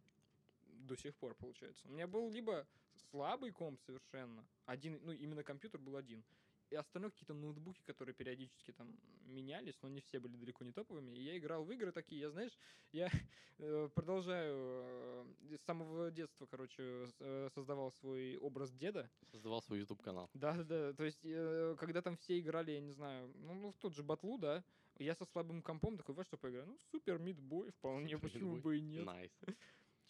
До 0.62 0.96
сих 0.96 1.16
пор, 1.16 1.34
получается. 1.34 1.88
У 1.88 1.90
меня 1.90 2.06
был 2.06 2.30
либо 2.30 2.68
слабый 3.10 3.50
комп 3.50 3.80
совершенно, 3.80 4.46
один, 4.64 5.00
ну, 5.02 5.10
именно 5.10 5.42
компьютер 5.42 5.80
был 5.80 5.96
один, 5.96 6.22
и 6.70 6.76
остальное 6.76 7.10
какие-то 7.10 7.34
ноутбуки, 7.34 7.82
которые 7.84 8.14
периодически 8.14 8.72
там 8.72 8.98
менялись, 9.26 9.78
но 9.82 9.88
не 9.88 10.00
все 10.00 10.18
были 10.18 10.36
далеко 10.36 10.64
не 10.64 10.72
топовыми. 10.72 11.12
И 11.12 11.22
я 11.22 11.38
играл 11.38 11.64
в 11.64 11.72
игры 11.72 11.92
такие, 11.92 12.20
я, 12.20 12.30
знаешь, 12.30 12.56
я 12.92 13.08
э, 13.58 13.88
продолжаю 13.94 14.56
э, 15.50 15.56
с 15.58 15.64
самого 15.64 16.10
детства, 16.10 16.46
короче, 16.46 17.08
э, 17.20 17.48
создавал 17.54 17.90
свой 17.92 18.36
образ 18.38 18.72
деда, 18.72 19.10
Создавал 19.30 19.62
свой 19.62 19.80
YouTube 19.80 20.02
канал. 20.02 20.30
да, 20.34 20.54
да, 20.54 20.64
да. 20.64 20.92
То 20.92 21.04
есть, 21.04 21.22
когда 21.78 22.02
там 22.02 22.16
все 22.16 22.38
играли, 22.38 22.72
я 22.72 22.80
не 22.80 22.92
знаю, 22.92 23.32
ну, 23.36 23.54
ну, 23.54 23.72
в 23.72 23.78
тот 23.78 23.94
же 23.94 24.02
батлу, 24.02 24.38
да, 24.38 24.64
я 24.98 25.14
со 25.14 25.24
слабым 25.24 25.62
компом 25.62 25.96
такой, 25.96 26.14
во 26.14 26.24
что 26.24 26.36
поиграю? 26.36 26.66
Ну, 26.66 26.78
Super 26.90 27.18
Meat 27.18 27.44
Boy, 27.44 27.70
вполне, 27.70 28.08
Супер 28.16 28.30
почему 28.30 28.56
бы 28.56 28.78
и 28.78 28.80
нет. 28.80 29.04
Nice. 29.04 29.32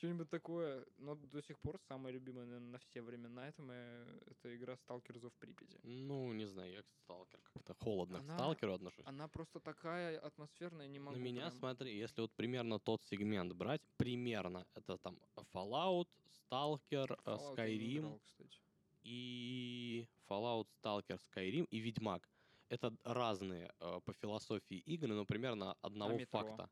Что-нибудь 0.05 0.29
такое. 0.29 0.85
Но 0.99 1.15
до 1.15 1.41
сих 1.43 1.59
пор 1.59 1.79
самая 1.89 2.13
любимая, 2.13 2.45
наверное, 2.45 2.73
на 2.73 2.79
все 2.79 3.01
времена 3.01 3.49
это, 3.49 3.63
моя, 3.63 4.05
это 4.27 4.55
игра 4.55 4.75
Stalker 4.75 5.19
в 5.19 5.33
Припяти. 5.39 5.79
Ну, 5.83 6.33
не 6.35 6.45
знаю, 6.47 6.73
я 6.73 6.83
к 6.83 6.89
сталкер 6.91 7.41
как-то 7.55 7.75
холодно 7.75 8.19
Она- 8.19 8.29
к 8.35 8.37
сталкеру 8.37 8.75
отношусь. 8.75 9.07
Она 9.07 9.29
просто 9.29 9.61
такая 9.61 10.19
атмосферная, 10.19 10.89
не 10.89 10.99
могу 10.99 11.17
На 11.17 11.23
меня, 11.23 11.41
прям. 11.47 11.53
смотри, 11.59 11.97
если 11.97 12.21
вот 12.21 12.33
примерно 12.33 12.79
тот 12.79 13.03
сегмент 13.05 13.53
брать, 13.55 13.81
примерно, 13.97 14.67
это 14.75 14.99
там 14.99 15.19
Fallout, 15.55 16.09
Stalker, 16.51 17.07
э, 17.25 17.31
Fallout 17.31 17.57
Skyrim 17.57 17.99
играл, 17.99 18.21
кстати. 18.27 18.59
и 19.05 20.07
Fallout, 20.29 20.67
Stalker, 20.83 21.19
Skyrim 21.19 21.67
и 21.71 21.79
Ведьмак. 21.81 22.29
Это 22.69 22.95
разные 23.05 23.73
э, 23.81 24.01
по 24.05 24.13
философии 24.13 24.83
игры, 24.87 25.15
но 25.15 25.25
примерно 25.25 25.77
одного 25.81 26.11
А 26.15 26.19
Метро? 26.19 26.41
факта. 26.41 26.69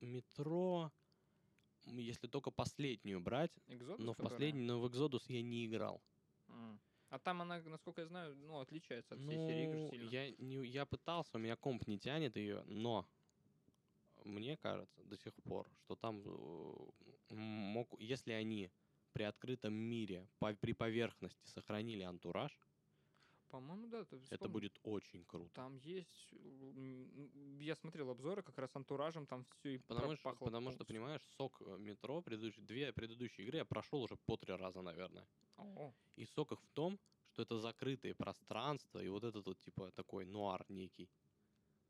Метро, 0.00 0.90
если 1.86 2.26
только 2.26 2.50
последнюю 2.50 3.20
брать, 3.20 3.52
Exodus, 3.68 3.96
но 3.98 4.12
в 4.12 4.16
последний, 4.16 4.62
но 4.62 4.80
в 4.80 4.86
Exodus 4.86 5.24
я 5.28 5.42
не 5.42 5.66
играл. 5.66 6.02
А 7.10 7.18
там 7.18 7.42
она, 7.42 7.60
насколько 7.60 8.00
я 8.00 8.06
знаю, 8.08 8.34
ну, 8.36 8.58
отличается 8.58 9.14
от 9.14 9.20
всей 9.20 9.38
серии 9.38 9.64
игр 9.64 9.76
Ну, 9.76 9.90
сильно. 9.90 10.10
я, 10.10 10.30
не, 10.32 10.66
я 10.66 10.84
пытался, 10.84 11.36
у 11.36 11.38
меня 11.40 11.54
комп 11.54 11.86
не 11.86 11.98
тянет 11.98 12.36
ее, 12.36 12.64
но 12.66 13.06
мне 14.24 14.56
кажется 14.56 15.04
до 15.04 15.16
сих 15.16 15.32
пор, 15.44 15.68
что 15.84 15.94
там 15.94 16.22
э, 16.26 17.34
мог, 17.34 17.88
если 18.00 18.32
они 18.32 18.70
при 19.12 19.22
открытом 19.22 19.74
мире 19.74 20.26
по- 20.38 20.54
при 20.54 20.72
поверхности 20.72 21.46
сохранили 21.46 22.02
антураж, 22.02 22.58
По-моему, 23.54 23.86
да. 23.86 24.04
это 24.30 24.48
будет 24.48 24.80
очень 24.82 25.24
круто. 25.24 25.54
Там 25.54 25.76
есть... 25.76 26.34
Я 27.60 27.76
смотрел 27.76 28.10
обзоры 28.10 28.42
как 28.42 28.58
раз 28.58 28.74
антуражем, 28.74 29.26
там 29.26 29.44
все 29.44 29.76
и 29.76 29.78
Потому, 29.78 30.16
что, 30.16 30.34
потому 30.34 30.72
что, 30.72 30.84
понимаешь, 30.84 31.22
сок 31.36 31.62
э, 31.62 31.76
метро, 31.78 32.20
предыдущие, 32.20 32.66
две 32.66 32.92
предыдущие 32.92 33.46
игры 33.46 33.58
я 33.58 33.64
прошел 33.64 34.02
уже 34.02 34.16
по 34.16 34.36
три 34.36 34.56
раза, 34.56 34.82
наверное. 34.82 35.24
О, 35.56 35.94
И 36.16 36.24
сок 36.24 36.50
их 36.50 36.60
в 36.60 36.68
том, 36.72 36.98
что 37.28 37.42
это 37.42 37.60
закрытые 37.60 38.16
пространства, 38.16 38.98
и 38.98 39.08
вот 39.08 39.22
этот 39.22 39.46
вот, 39.46 39.60
типа, 39.60 39.92
такой 39.92 40.24
нуар 40.24 40.64
некий. 40.68 41.08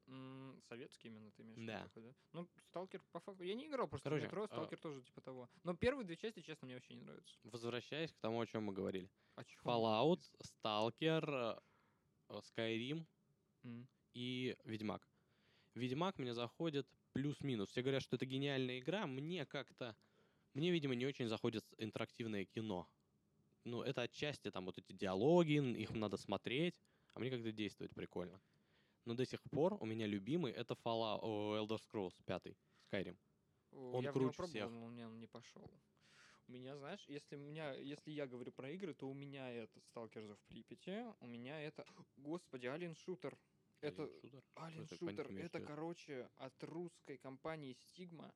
М, 0.07 0.61
советский 0.69 1.09
именно 1.09 1.31
ты 1.33 1.43
имеешь 1.43 1.59
в 1.59 1.67
Да. 1.67 1.79
виду 1.79 1.89
такой, 1.89 2.03
да? 2.03 2.15
Ну, 2.33 2.49
Сталкер, 2.69 3.03
по 3.13 3.21
факту... 3.21 3.43
Я 3.45 3.55
не 3.55 3.67
играл 3.67 3.89
просто 3.89 4.09
Короче, 4.09 4.25
в 4.25 4.29
метро, 4.29 4.45
а- 4.45 4.47
Сталкер 4.49 4.79
тоже 4.79 5.03
типа 5.03 5.21
того. 5.21 5.49
Но 5.63 5.75
первые 5.75 6.05
две 6.05 6.17
части, 6.17 6.41
честно, 6.41 6.67
мне 6.67 6.75
вообще 6.75 6.95
не 6.95 7.03
нравятся. 7.03 7.39
Возвращаясь 7.45 8.13
к 8.13 8.19
тому, 8.19 8.41
о 8.41 8.47
чем 8.47 8.65
мы 8.65 8.73
говорили. 8.73 9.11
А? 9.37 9.43
Fallout, 9.65 10.23
Stalker, 10.43 11.61
э, 12.29 12.41
Skyrim 12.41 13.07
М. 13.65 13.89
и 14.15 14.57
Ведьмак. 14.65 15.09
Ведьмак 15.75 16.19
мне 16.19 16.35
заходит 16.35 16.87
плюс-минус. 17.13 17.71
Все 17.71 17.83
говорят, 17.83 18.03
что 18.03 18.17
это 18.17 18.27
гениальная 18.27 18.79
игра. 18.79 19.07
Мне 19.07 19.47
как-то... 19.47 19.97
Мне, 20.53 20.71
видимо, 20.71 20.95
не 20.95 21.07
очень 21.07 21.27
заходит 21.27 21.65
интерактивное 21.79 22.45
кино. 22.45 22.89
Ну, 23.65 23.83
это 23.83 24.03
отчасти 24.03 24.51
там 24.51 24.67
вот 24.67 24.79
эти 24.79 24.93
диалоги, 24.93 25.55
их 25.81 25.91
надо 25.91 26.17
смотреть, 26.17 26.77
а 27.15 27.19
мне 27.19 27.31
как-то 27.31 27.51
действовать 27.51 27.95
прикольно. 27.95 28.41
Но 29.05 29.15
до 29.15 29.27
сих 29.27 29.43
пор 29.43 29.77
у 29.81 29.87
меня 29.87 30.07
любимый 30.07 30.53
это 30.53 30.75
Fallout, 30.75 31.23
Elder 31.23 31.79
Scrolls 31.79 32.23
5, 32.25 32.57
Skyrim. 32.91 33.17
Он 33.73 34.05
я 34.05 34.13
круче 34.13 34.37
пробовал, 34.37 34.49
всех. 34.49 34.71
но 34.71 34.85
у 34.85 34.89
меня 34.89 35.09
он 35.09 35.19
не 35.19 35.27
пошел. 35.27 35.71
У 36.47 36.53
меня, 36.53 36.77
знаешь, 36.77 37.05
если, 37.09 37.37
меня, 37.37 37.73
если 37.73 38.11
я 38.11 38.27
говорю 38.27 38.53
про 38.53 38.71
игры, 38.71 38.95
то 38.95 39.09
у 39.09 39.15
меня 39.15 39.51
это 39.51 39.79
Stalkers 39.81 40.35
в 40.35 40.41
Припяти, 40.47 41.05
у 41.21 41.27
меня 41.27 41.61
это... 41.61 41.87
Господи, 42.17 42.67
Alien 42.67 42.95
Shooter. 42.95 43.37
Это... 43.81 44.03
Alien 44.03 44.21
Shooter? 44.23 44.43
Alien 44.57 44.89
Shooter, 44.89 45.39
это, 45.39 45.59
виду? 45.59 45.67
короче, 45.67 46.31
от 46.37 46.63
русской 46.65 47.17
компании 47.17 47.75
Stigma. 47.75 48.33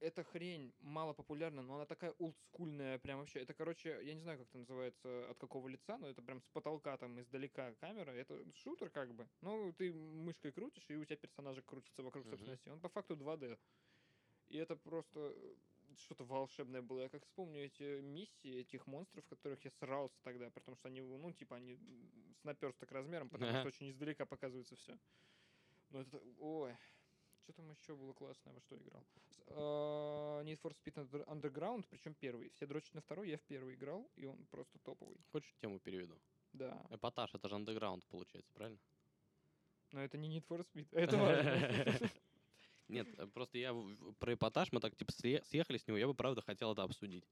Эта 0.00 0.22
хрень 0.22 0.72
мало 0.78 1.12
популярна, 1.12 1.60
но 1.62 1.74
она 1.74 1.84
такая 1.84 2.12
олдскульная, 2.12 2.98
прям 3.00 3.18
вообще. 3.18 3.40
Это, 3.40 3.52
короче, 3.52 3.98
я 4.04 4.14
не 4.14 4.20
знаю, 4.20 4.38
как 4.38 4.48
это 4.48 4.58
называется, 4.58 5.28
от 5.30 5.38
какого 5.38 5.66
лица, 5.66 5.98
но 5.98 6.08
это 6.08 6.22
прям 6.22 6.40
с 6.40 6.48
потолка 6.50 6.96
там 6.98 7.18
издалека 7.20 7.74
камера. 7.74 8.12
Это 8.12 8.44
шутер 8.52 8.90
как 8.90 9.12
бы. 9.12 9.28
Ну, 9.40 9.72
ты 9.72 9.92
мышкой 9.92 10.52
крутишь, 10.52 10.88
и 10.88 10.94
у 10.96 11.04
тебя 11.04 11.16
персонажик 11.16 11.64
крутится 11.64 12.02
вокруг 12.02 12.24
Мгм. 12.26 12.30
собственной 12.30 12.54
оси. 12.54 12.70
Он 12.70 12.80
по 12.80 12.88
факту 12.88 13.16
2D. 13.16 13.58
И 14.46 14.56
это 14.56 14.76
просто 14.76 15.32
э, 15.34 15.54
что-то 15.96 16.24
волшебное 16.24 16.80
было. 16.80 17.00
Я 17.00 17.08
как 17.08 17.24
вспомню 17.24 17.64
эти 17.64 18.00
миссии, 18.00 18.60
этих 18.60 18.86
монстров, 18.86 19.26
которых 19.26 19.64
я 19.64 19.70
срался 19.72 20.16
тогда, 20.22 20.48
потому 20.50 20.76
что 20.76 20.88
они, 20.88 21.00
ну, 21.00 21.32
типа, 21.32 21.56
они 21.56 21.76
с 22.40 22.44
наперсток 22.44 22.92
размером, 22.92 23.28
потому 23.30 23.50
Ага. 23.50 23.60
что 23.60 23.68
очень 23.68 23.90
издалека 23.90 24.26
показывается 24.26 24.76
все. 24.76 24.96
Ну, 25.90 26.00
это... 26.00 26.20
Ой, 26.38 26.76
что 27.48 27.54
там 27.54 27.70
еще 27.70 27.96
было 27.96 28.12
классное, 28.12 28.52
во 28.52 28.60
что 28.60 28.76
играл? 28.76 29.06
А, 29.46 30.42
Need 30.42 30.60
for 30.60 30.74
Speed 30.74 30.94
Under- 30.96 31.26
Underground, 31.26 31.86
причем 31.88 32.14
первый. 32.14 32.50
Все 32.50 32.66
дрочат 32.66 32.94
на 32.94 33.00
второй, 33.00 33.30
я 33.30 33.38
в 33.38 33.42
первый 33.42 33.74
играл, 33.74 34.10
и 34.16 34.26
он 34.26 34.44
просто 34.50 34.78
топовый. 34.80 35.16
Хочешь 35.32 35.54
тему 35.56 35.80
переведу? 35.80 36.20
Да. 36.52 36.86
Эпатаж, 36.90 37.34
это 37.34 37.48
же 37.48 37.54
андеграунд 37.54 38.04
получается, 38.06 38.52
правильно? 38.52 38.78
Но 39.92 40.04
это 40.04 40.18
не 40.18 40.28
Need 40.38 40.44
for 40.46 40.62
Speed, 40.62 40.88
это 40.92 41.16
важно. 41.16 42.10
Нет, 42.88 43.06
э, 43.18 43.26
просто 43.28 43.56
я 43.56 43.74
про 44.18 44.34
эпатаж, 44.34 44.70
мы 44.72 44.80
так 44.80 44.94
типа 44.94 45.12
съехали 45.12 45.78
с 45.78 45.86
него, 45.86 45.96
я 45.96 46.06
бы 46.06 46.14
правда 46.14 46.42
хотел 46.42 46.72
это 46.72 46.82
обсудить. 46.82 47.24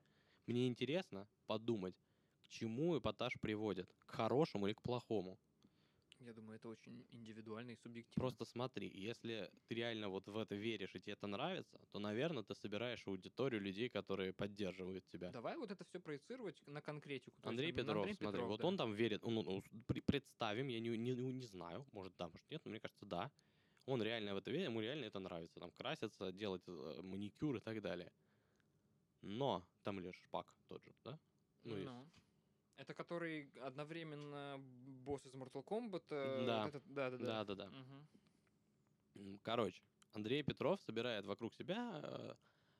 Мне 0.46 0.66
интересно 0.66 1.28
подумать, 1.46 1.94
к 2.42 2.48
чему 2.48 2.98
эпатаж 2.98 3.34
приводит, 3.40 3.92
к 4.06 4.12
хорошему 4.12 4.66
или 4.66 4.74
к 4.74 4.80
плохому. 4.80 5.38
Я 6.20 6.32
думаю, 6.32 6.56
это 6.56 6.68
очень 6.68 7.06
индивидуально 7.10 7.72
и 7.72 7.76
субъективно. 7.76 8.20
Просто 8.20 8.44
смотри, 8.44 8.88
если 8.88 9.50
ты 9.68 9.74
реально 9.74 10.08
вот 10.08 10.26
в 10.26 10.38
это 10.38 10.54
веришь 10.54 10.94
и 10.94 11.00
тебе 11.00 11.12
это 11.12 11.26
нравится, 11.26 11.78
то, 11.90 11.98
наверное, 11.98 12.42
ты 12.42 12.54
собираешь 12.54 13.06
аудиторию 13.06 13.60
людей, 13.60 13.88
которые 13.88 14.32
поддерживают 14.32 15.06
тебя. 15.08 15.30
Давай 15.30 15.56
вот 15.56 15.70
это 15.70 15.84
все 15.84 16.00
проецировать 16.00 16.62
на 16.66 16.80
конкретику. 16.80 17.40
то 17.42 17.48
есть 17.48 17.48
Андрей 17.48 17.72
на 17.72 17.78
Петров, 17.78 17.96
Андрей 17.98 18.14
смотри, 18.14 18.38
Петров, 18.38 18.48
вот 18.48 18.60
да. 18.60 18.66
он 18.66 18.76
там 18.76 18.94
верит, 18.94 19.22
ну, 19.22 19.42
ну, 19.42 19.62
представим, 20.06 20.68
я 20.68 20.80
не, 20.80 20.96
не, 20.96 21.14
не 21.14 21.46
знаю, 21.46 21.86
может 21.92 22.14
да, 22.16 22.28
может 22.28 22.50
нет, 22.50 22.64
но 22.64 22.70
мне 22.70 22.80
кажется, 22.80 23.04
да. 23.04 23.30
Он 23.84 24.02
реально 24.02 24.34
в 24.34 24.38
это 24.38 24.50
верит, 24.50 24.66
ему 24.66 24.80
реально 24.80 25.04
это 25.04 25.20
нравится, 25.20 25.60
там 25.60 25.70
краситься, 25.70 26.32
делать 26.32 26.62
э, 26.66 27.00
маникюр 27.02 27.56
и 27.56 27.60
так 27.60 27.80
далее. 27.82 28.10
Но 29.22 29.64
там 29.82 30.00
лишь 30.00 30.16
шпак 30.24 30.52
тот 30.66 30.84
же, 30.84 30.92
да? 31.04 31.18
Ну, 31.62 31.76
есть. 31.76 31.90
Ну. 32.76 32.82
Это 32.82 32.94
который 32.94 33.50
одновременно 33.60 34.58
босс 34.58 35.24
из 35.26 35.34
Mortal 35.34 35.64
Kombat. 35.64 36.04
э, 36.10 36.46
Да. 36.46 36.64
вот 36.64 36.74
этот- 36.74 36.94
да, 36.94 37.10
да, 37.10 37.16
да. 37.18 37.24
Да-да-да. 37.26 37.66
Мгм. 37.70 38.06
М, 39.16 39.38
Короче, 39.42 39.82
Андрей 40.12 40.42
Петров 40.42 40.80
собирает 40.80 41.24
вокруг 41.26 41.54
себя 41.54 42.00
э, 42.02 42.34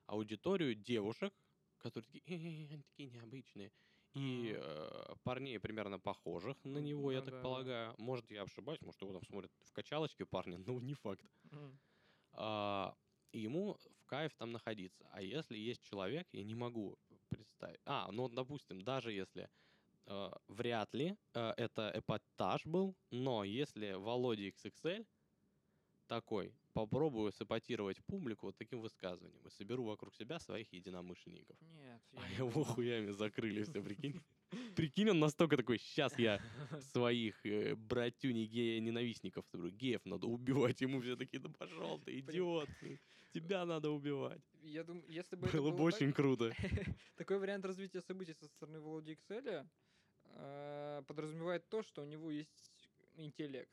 аудиторию 0.05 0.75
девушек, 0.75 1.33
которые 1.77 2.05
такие, 2.05 2.23
«Э, 2.25 2.73
они 2.73 2.83
такие 2.83 3.09
необычные, 3.09 3.71
и 4.13 4.53
э, 4.55 5.15
парней 5.23 5.59
примерно 5.59 5.99
похожих 5.99 6.63
на 6.63 6.77
него, 6.79 7.11
я 7.11 7.19
да, 7.19 7.25
так 7.25 7.31
да, 7.33 7.37
да. 7.37 7.43
полагаю. 7.43 7.95
Может, 7.97 8.31
я 8.31 8.43
ошибаюсь, 8.43 8.81
может, 8.81 9.01
его 9.01 9.13
там 9.13 9.23
смотрят 9.23 9.51
в 9.65 9.71
качалочке 9.73 10.25
парни, 10.25 10.55
но 10.65 10.79
не 10.79 10.93
факт. 10.93 11.25
Мгм. 11.51 11.79
А, 12.33 12.95
и 13.31 13.39
ему 13.39 13.77
в 13.99 14.05
кайф 14.05 14.35
там 14.35 14.51
находиться. 14.51 15.07
А 15.11 15.21
если 15.21 15.57
есть 15.57 15.81
человек, 15.83 16.27
я 16.31 16.43
не 16.43 16.55
могу 16.55 16.97
представить. 17.29 17.79
А, 17.85 18.11
ну, 18.11 18.29
допустим, 18.29 18.81
даже 18.81 19.11
если 19.11 19.49
э, 20.07 20.29
вряд 20.47 20.93
ли 20.93 21.15
э, 21.33 21.53
это 21.57 21.91
эпатаж 21.93 22.65
был, 22.65 22.95
но 23.11 23.43
если 23.43 23.93
Володя 23.93 24.47
XXL 24.49 25.05
такой, 26.07 26.53
попробую 26.73 27.31
сепатировать 27.31 27.97
публику 28.05 28.47
вот 28.47 28.57
таким 28.57 28.81
высказыванием 28.81 29.45
и 29.45 29.49
соберу 29.49 29.83
вокруг 29.83 30.15
себя 30.15 30.39
своих 30.39 30.71
единомышленников. 30.73 31.57
Нет, 31.61 32.01
я 32.11 32.21
А 32.21 32.29
его 32.29 32.63
хуями 32.63 33.11
закрыли 33.11 33.63
все, 33.63 33.81
прикинь. 33.81 34.21
Прикинь, 34.75 35.09
он 35.09 35.19
настолько 35.19 35.57
такой, 35.57 35.77
сейчас 35.79 36.17
я 36.17 36.39
своих 36.93 37.45
э, 37.45 37.75
братюней 37.75 38.45
гея-ненавистников, 38.45 39.45
говорю, 39.51 39.71
геев 39.71 40.05
надо 40.05 40.27
убивать. 40.27 40.81
Ему 40.81 41.01
все 41.01 41.15
такие, 41.15 41.39
да 41.39 41.49
пошел 41.49 41.99
ты, 41.99 42.19
идиот, 42.19 42.69
тебя 43.33 43.65
надо 43.65 43.89
убивать. 43.89 44.41
Я 44.61 44.83
думаю, 44.83 45.05
если 45.09 45.35
бы 45.35 45.47
это 45.47 45.57
Было 45.57 45.71
бы 45.71 45.77
было 45.77 45.91
так, 45.91 46.01
очень 46.01 46.13
круто. 46.13 46.53
такой 47.17 47.39
вариант 47.39 47.65
развития 47.65 48.01
событий 48.01 48.33
со 48.33 48.47
стороны 48.47 48.79
Володи 48.79 49.13
Excel 49.13 49.67
э, 50.37 51.03
подразумевает 51.07 51.67
то, 51.69 51.83
что 51.83 52.01
у 52.01 52.05
него 52.05 52.29
есть 52.31 52.71
интеллект. 53.15 53.71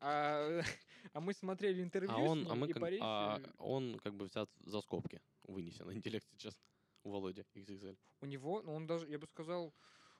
А, 0.00 0.60
а 1.12 1.20
мы 1.20 1.32
смотрели 1.34 1.82
интервью 1.82 2.10
А 2.12 2.14
с 2.14 2.28
он, 2.28 2.38
ним, 2.40 2.50
а 2.50 2.54
мы, 2.54 2.66
и 2.68 2.72
как- 2.72 2.80
парень, 2.82 3.00
а 3.02 3.40
он 3.58 3.98
как 3.98 4.14
бы 4.14 4.24
взят 4.26 4.50
за 4.60 4.80
скобки, 4.80 5.20
вынесен 5.44 5.90
интеллект 5.92 6.26
сейчас 6.32 6.56
у 7.04 7.10
Володи 7.10 7.42
XXL. 7.54 7.96
у 8.20 8.26
него, 8.26 8.62
ну 8.62 8.74
он 8.74 8.86
даже, 8.86 9.06
я 9.08 9.18
бы 9.18 9.26
сказал, 9.26 9.72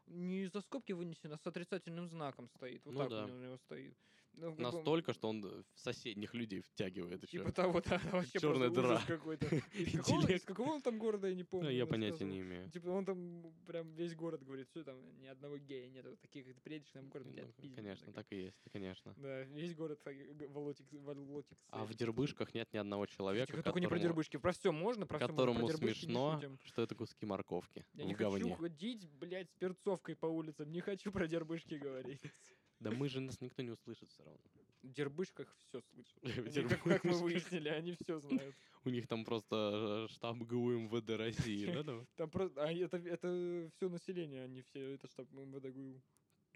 не 0.07 0.47
за 0.49 0.61
скобки 0.61 0.93
вынесен, 0.93 1.33
а 1.33 1.39
с 1.39 1.47
отрицательным 1.47 2.09
знаком 2.09 2.49
стоит. 2.49 2.85
Вот 2.85 2.95
Ну 2.95 3.01
так 3.01 3.11
да. 3.11 3.25
у 3.25 3.29
него 3.39 3.57
стоит. 3.59 3.97
Ну, 4.35 4.49
как 4.49 4.57
бы, 4.57 4.63
Настолько, 4.63 5.13
что 5.13 5.29
он 5.29 5.43
в 5.43 5.65
соседних 5.81 6.35
людей 6.35 6.61
втягивает 6.61 7.23
еще. 7.25 7.39
Типа 7.39 7.53
того, 7.53 7.81
да, 7.81 8.01
вообще 8.13 8.39
ужас 8.49 8.73
дыра. 8.73 9.01
какой-то. 9.07 9.47
Из 9.75 9.93
какого, 9.99 10.27
из 10.31 10.45
какого 10.45 10.71
он 10.71 10.83
там 10.83 10.99
города, 10.99 11.29
я 11.29 11.35
не 11.35 11.45
помню. 11.45 11.67
Ну, 11.69 11.75
я 11.75 11.85
он 11.85 11.91
понятия 11.91 12.13
рассказывал. 12.25 12.35
не 12.35 12.41
имею. 12.41 12.71
Типа 12.71 12.89
он 12.89 13.05
там 13.05 13.53
прям 13.67 13.93
весь 13.95 14.15
город 14.15 14.43
говорит, 14.43 14.69
все 14.71 14.83
там, 14.85 14.97
ни 15.21 15.27
одного 15.27 15.59
гея 15.59 15.89
нету. 15.91 16.17
Таких, 16.17 16.47
как 16.47 16.55
ты 16.55 16.61
приедешь 16.63 16.93
нам 16.95 17.09
город, 17.09 17.27
Ну, 17.29 17.75
конечно, 17.75 18.07
Так. 18.07 18.15
так 18.15 18.27
и 18.33 18.43
есть, 18.45 18.57
конечно. 18.73 19.15
Да, 19.17 19.43
весь 19.43 19.75
город 19.75 20.01
г- 20.05 20.49
волотик, 20.49 20.87
волотик. 20.93 21.59
А 21.69 21.85
в. 21.85 21.95
Дербышках 21.95 22.55
нет 22.55 22.73
ни 22.73 22.79
одного 22.79 23.05
человека, 23.07 23.53
Тихо, 23.53 23.63
только 23.63 23.81
не 23.81 23.87
про 23.87 23.97
которому- 23.97 24.09
дербышки. 24.15 24.37
Про 24.39 24.53
все 24.53 24.73
можно, 24.73 25.07
про 25.07 25.19
которому 25.19 25.67
про 25.67 25.77
смешно, 25.77 26.41
что 26.65 26.83
это 26.83 26.95
куски 26.95 27.27
морковки 27.27 27.85
Я 27.95 28.05
в 28.05 28.07
не 28.07 28.15
хочу 28.15 28.51
ходить, 28.55 29.07
блядь, 29.19 29.51
с 29.51 29.55
перцовкой 29.57 30.17
по 30.17 30.27
улицам. 30.27 30.71
Не 30.73 30.81
хочу 30.81 31.13
про 31.13 31.27
дербышки 31.27 31.75
говорить. 31.75 32.21
Да 32.81 32.91
мы 32.91 33.09
же 33.09 33.21
нас 33.21 33.41
никто 33.43 33.63
не 33.63 33.71
услышит 33.71 34.11
все 34.11 34.25
равно. 34.25 34.41
В 34.83 34.93
дербышках 34.93 35.55
все 35.59 35.83
слышат. 35.83 36.19
Они, 36.25 36.69
Как, 36.69 36.83
как 36.83 37.05
мы 37.05 37.13
выяснили, 37.13 37.69
они 37.69 37.93
все 37.93 38.19
знают. 38.19 38.55
У 38.85 38.91
них 38.91 39.07
там 39.07 39.25
просто 39.27 40.07
э, 40.09 40.13
штаб 40.13 40.39
ГУ 40.39 40.71
МВД 40.71 41.11
России, 41.11 41.67
да? 41.67 41.85
там? 41.85 42.07
Там 42.17 42.31
просто, 42.31 42.63
а 42.65 42.73
это, 42.73 42.97
это 42.97 43.71
все 43.77 43.91
население, 43.91 44.45
они 44.45 44.63
все, 44.63 44.95
это 44.95 45.07
штаб 45.09 45.31
МВД 45.33 45.71
ГУ. 45.75 46.01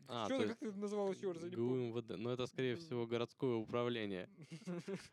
А, 0.09 0.27
Чё 0.29 0.39
то 0.39 0.43
ты, 0.43 0.49
как 0.49 0.59
ты 0.59 0.73
называл 0.73 1.13
еще 1.13 1.33
раз? 1.33 1.43
я 1.43 1.51
не 1.51 1.57
ГУ. 1.57 1.75
МВД. 1.77 2.17
Ну, 2.17 2.31
это, 2.31 2.47
скорее 2.47 2.77
всего, 2.77 3.07
городское 3.07 3.55
управление. 3.55 4.29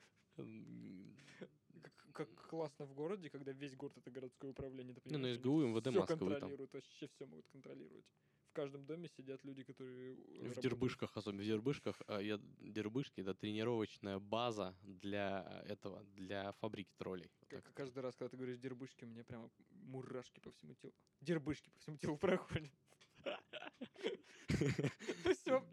Как, 2.14 2.28
как 2.28 2.48
классно 2.50 2.86
в 2.86 2.94
городе, 2.94 3.30
когда 3.30 3.52
весь 3.52 3.76
город 3.76 3.98
это 3.98 4.12
городское 4.12 4.52
управление. 4.52 4.94
Ты 4.96 5.02
ну, 5.06 5.12
понимаешь, 5.14 5.36
есть 5.36 5.46
они 5.46 5.54
ГУ, 5.54 5.68
МВД 5.68 5.88
Москвы 5.88 6.08
там. 6.08 6.30
контролируют, 6.30 6.74
вообще 6.74 7.08
все 7.08 7.26
могут 7.26 7.48
контролировать. 7.48 8.06
В 8.52 8.54
каждом 8.54 8.86
доме 8.86 9.08
сидят 9.08 9.42
люди, 9.46 9.64
которые... 9.64 10.14
В 10.14 10.34
работают. 10.34 10.62
Дербышках, 10.62 11.16
особенно 11.16 11.42
в 11.42 11.46
Дербышках, 11.46 12.02
а, 12.08 12.20
я, 12.20 12.38
Дербышки 12.60 13.22
это 13.22 13.34
тренировочная 13.34 14.20
база 14.20 14.76
для 14.82 15.64
этого, 15.66 16.04
для 16.04 16.52
фабрики 16.60 16.92
троллей. 16.98 17.32
Вот 17.40 17.50
Как- 17.50 17.64
так. 17.64 17.74
каждый 17.74 18.00
раз, 18.00 18.18
когда 18.18 18.28
ты 18.28 18.36
говоришь 18.36 18.58
дербышки, 18.58 19.06
у 19.06 19.08
меня 19.08 19.24
прямо 19.24 19.50
мурашки 19.70 20.42
по 20.42 20.52
всему 20.52 20.76
телу. 20.76 20.94
Дербышки 21.22 21.70
по 21.70 21.80
всему 21.80 21.98
телу 21.98 22.18
проходят. 22.18 22.70
Все, 24.50 25.64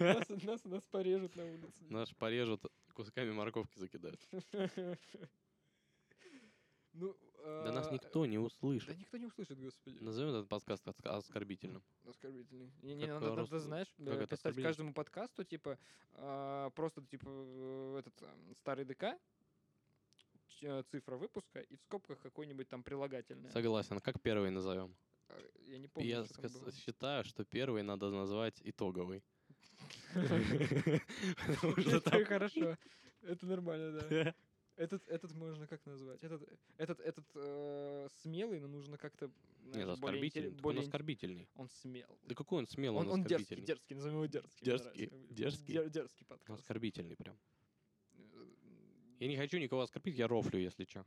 нас, 0.00 0.28
нас, 0.42 0.64
нас 0.64 0.84
порежут 0.86 1.36
на 1.36 1.44
улице. 1.44 1.84
Нас 1.88 2.12
порежут, 2.14 2.66
кусками 2.94 3.30
морковки 3.30 3.78
закидают. 3.78 4.20
Ну, 6.98 7.14
Да 7.46 7.72
нас 7.72 7.88
а, 7.88 7.92
никто 7.92 8.26
не 8.26 8.36
Да 8.36 8.42
услышит. 8.42 8.98
никто 8.98 9.16
не 9.18 9.26
услышит, 9.26 9.58
господи. 9.58 9.98
Назовем 10.00 10.30
этот 10.30 10.48
подкаст 10.48 10.84
оскорбительным. 11.04 11.82
Оскорбительный. 12.04 12.72
Не, 12.82 12.94
не, 12.94 13.06
надо, 13.06 13.26
э, 13.26 13.30
надо, 13.30 13.42
рус- 13.42 13.62
знаешь, 13.62 13.86
как 13.96 14.22
э, 14.22 14.26
писать 14.26 14.56
каждому 14.56 14.92
подкасту, 14.92 15.44
типа, 15.44 15.78
а, 16.14 16.70
просто, 16.70 17.02
типа, 17.02 17.26
э, 17.28 18.00
этот 18.00 18.22
старый 18.56 18.84
ДК, 18.84 19.16
э, 20.62 20.82
цифра 20.90 21.16
выпуска, 21.16 21.60
и 21.60 21.76
в 21.76 21.80
скобках 21.82 22.18
какой-нибудь 22.20 22.68
там 22.68 22.82
прилагательное. 22.82 23.50
Согласен. 23.52 24.00
Как 24.00 24.20
первый 24.20 24.50
назовем? 24.50 24.96
А, 25.28 25.38
Я 25.66 25.78
не 25.78 25.86
помню, 25.86 26.08
Я 26.08 26.24
что 26.24 26.72
считаю, 26.72 27.24
что 27.24 27.44
первый 27.44 27.82
надо 27.82 28.10
назвать 28.10 28.60
итоговый. 28.64 29.22
Это 30.14 32.24
хорошо. 32.24 32.76
Это 33.22 33.46
нормально, 33.46 34.00
да. 34.00 34.34
Этот, 34.76 35.08
этот 35.08 35.32
можно 35.34 35.66
как 35.66 35.84
назвать? 35.86 36.22
Этот, 36.22 36.42
этот, 36.76 37.00
этот 37.00 37.24
э, 37.34 38.08
смелый, 38.22 38.60
но 38.60 38.68
нужно 38.68 38.98
как-то 38.98 39.30
знаешь, 39.64 39.88
Нет, 39.88 39.98
более, 39.98 40.18
оскорбительный. 40.18 40.50
Он 40.50 40.60
более 40.60 40.80
ин- 40.82 40.86
оскорбительный. 40.86 41.48
Он 41.54 41.68
смел. 41.68 42.18
Да 42.24 42.34
какой 42.34 42.58
он 42.58 42.66
смелый, 42.66 43.00
Он, 43.00 43.06
он 43.08 43.12
он 43.20 43.24
дерзкий, 43.24 43.62
дерзкий, 43.62 43.94
назовем 43.94 44.16
его 44.16 44.26
дерзкий. 44.26 44.64
Дерзкий, 44.64 45.10
дерзкий. 45.30 45.72
Дер- 45.74 45.88
дерзкий 45.90 46.26
Он 46.28 46.36
подкаст. 46.36 46.60
Оскорбительный 46.60 47.16
прям. 47.16 47.36
Э, 48.18 48.46
Я 49.20 49.28
не 49.28 49.36
хочу 49.36 49.58
никого 49.58 49.80
оскорбить, 49.80 50.16
я 50.16 50.28
рофлю, 50.28 50.60
если 50.60 50.84
что. 50.84 51.06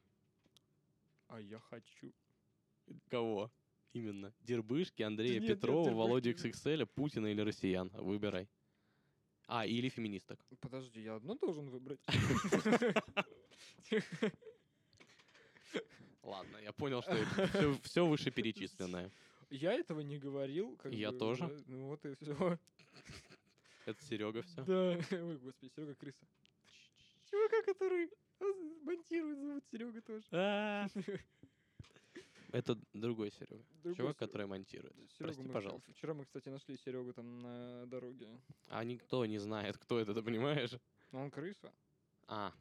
А 1.28 1.39
я 1.39 1.59
хочу. 1.59 2.11
Кого? 3.09 3.51
Именно. 3.93 4.34
Дербышки, 4.41 5.03
Андрея 5.03 5.34
нет, 5.39 5.41
нет, 5.43 5.57
Петрова, 5.61 5.91
Володю 5.91 6.34
Дербышки. 6.34 6.67
XXL, 6.67 6.86
Путина 6.88 7.28
или 7.28 7.41
россиян. 7.41 7.89
Выбирай. 7.89 8.47
А, 9.45 9.65
или 9.65 9.89
феминисток. 9.89 10.39
Подожди, 10.59 11.01
я 11.01 11.15
одно 11.15 11.36
должен 11.36 11.70
выбрать. 11.70 11.99
Ладно, 16.24 16.57
я 16.57 16.72
понял, 16.74 17.01
что 17.01 17.15
все, 17.84 18.05
вышеперечисленное. 18.05 19.11
Я 19.49 19.74
этого 19.74 20.01
не 20.01 20.17
говорил. 20.20 20.76
как 20.78 20.93
Я 20.93 21.11
бы, 21.11 21.17
тоже. 21.17 21.47
да, 21.47 21.63
Ну 21.67 21.88
вот 21.88 22.05
и 22.05 22.13
все. 22.15 22.59
Это 23.86 24.03
Серега 24.03 24.41
все. 24.43 24.63
Да. 24.63 24.99
Ой, 25.17 25.38
господи, 25.38 25.72
Серега 25.76 25.95
крыса. 25.95 26.26
Чувака, 27.32 27.63
который 27.63 28.09
монтирует, 28.84 29.39
зовут 29.39 29.63
Серега 29.72 30.01
тоже. 30.01 30.26
Это 32.51 32.78
другой 32.93 33.32
Серега. 33.32 33.63
Другой 33.84 33.95
Чувак, 33.95 33.95
Серёга. 33.95 34.13
который 34.13 34.45
монтирует. 34.47 34.93
Серёгу 34.95 35.17
Прости, 35.17 35.41
мы 35.41 35.47
вчера- 35.49 35.53
пожалуйста. 35.53 35.91
Вчера 35.93 36.13
мы, 36.13 36.26
кстати, 36.26 36.49
нашли 36.49 36.78
Серегу 36.78 37.13
там 37.13 37.41
на 37.41 37.86
дороге. 37.88 38.28
А 38.67 38.84
никто 38.84 39.26
не 39.26 39.39
знает, 39.39 39.78
кто 39.78 39.99
это, 39.99 40.13
ты 40.13 40.22
понимаешь? 40.22 40.72
Но 41.11 41.22
он 41.22 41.32
крыса. 41.32 41.72
А, 42.28 42.51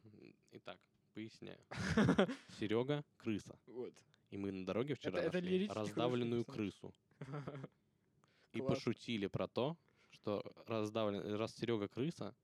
итак, 0.51 0.79
поясняю. 1.13 1.59
Серега 2.59 3.03
крыса. 3.17 3.59
Вот. 3.67 3.93
И 4.31 4.37
мы 4.37 4.51
на 4.51 4.65
дороге 4.65 4.95
вчера 4.95 5.19
это 5.19 5.37
нашли 5.37 5.49
лирический 5.49 5.81
раздавленную 5.81 6.45
крысу. 6.45 6.93
И 8.53 8.61
пошутили 8.61 9.27
про 9.27 9.47
то, 9.47 9.77
что 10.09 10.43
раздавлен... 10.65 11.35
раз 11.35 11.55
Серега 11.55 11.87
крыса, 11.87 12.35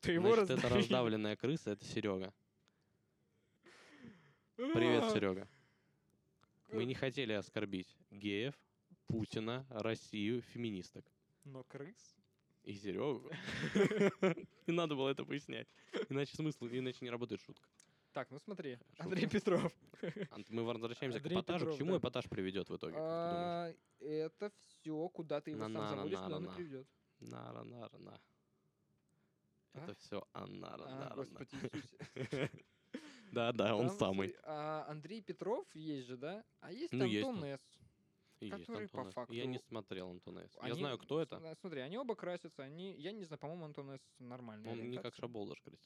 Ты 0.00 0.12
его 0.12 0.34
значит, 0.34 0.58
это 0.58 0.68
раздавленная 0.68 1.36
крыса, 1.36 1.70
это 1.70 1.84
Серега. 1.84 2.32
Привет, 4.56 5.12
Серега. 5.12 5.48
Мы 6.72 6.84
не 6.84 6.94
хотели 6.94 7.32
оскорбить 7.32 7.96
геев, 8.10 8.54
Путина, 9.06 9.66
Россию, 9.70 10.42
феминисток. 10.42 11.04
Но 11.44 11.62
крыс? 11.64 12.16
И 12.64 12.74
Серегу. 12.74 13.30
Не 14.66 14.72
надо 14.72 14.96
было 14.96 15.10
это 15.10 15.24
пояснять. 15.24 15.68
Иначе 16.08 16.34
смысл, 16.34 16.66
иначе 16.66 16.98
не 17.02 17.10
работает 17.10 17.42
шутка. 17.42 17.68
Так, 18.14 18.30
ну 18.30 18.38
смотри. 18.38 18.78
Андрей 18.98 19.26
Петров. 19.26 19.72
Мы 20.48 20.62
возвращаемся 20.64 21.20
к 21.20 21.26
эпатажу. 21.26 21.72
К 21.72 21.76
чему 21.76 21.98
эпатаж 21.98 22.28
приведет 22.28 22.70
в 22.70 22.76
итоге? 22.76 22.96
А, 22.98 23.74
Это 24.00 24.50
все, 24.60 25.08
куда 25.08 25.40
ты 25.40 25.50
его 25.50 25.64
сам 25.64 25.86
заводишь, 25.88 26.18
но 26.20 26.36
он 26.36 26.54
приведет. 26.54 26.86
Нара, 27.20 27.64
нара, 27.64 27.98
на. 27.98 28.20
А? 29.72 29.82
Это 29.84 29.94
все 29.94 30.24
анара, 30.32 30.84
А, 30.86 31.14
господи. 31.16 31.56
Иисусе. 31.72 31.98
Да, 33.32 33.50
да, 33.52 33.74
он 33.74 33.90
самый. 33.90 34.36
Андрей 34.44 35.20
Петров 35.20 35.66
есть 35.74 36.06
же, 36.06 36.16
да? 36.16 36.44
А 36.60 36.70
есть 36.70 36.92
Ну, 36.92 37.04
Антон 37.04 37.42
он. 37.42 37.58
С. 37.58 37.60
Который 38.48 38.86
по 38.88 39.10
С. 39.10 39.14
Я 39.30 39.46
не 39.46 39.56
факту- 39.58 39.68
смотрел 39.68 40.10
Антон 40.10 40.38
С. 40.38 40.56
Я 40.64 40.74
знаю, 40.74 40.98
кто 40.98 41.20
это. 41.20 41.38
см- 41.40 41.56
Смотри, 41.60 41.80
они 41.80 41.98
оба 41.98 42.14
красятся, 42.14 42.62
они, 42.62 42.94
я 42.96 43.10
не 43.10 43.24
знаю, 43.24 43.40
по-моему, 43.40 43.64
Антон 43.64 43.90
С. 43.90 44.00
нормальный. 44.20 44.70
Он 44.70 44.88
не 44.88 44.98
как 44.98 45.14
Шаболдаш, 45.16 45.58
кстати. 45.58 45.78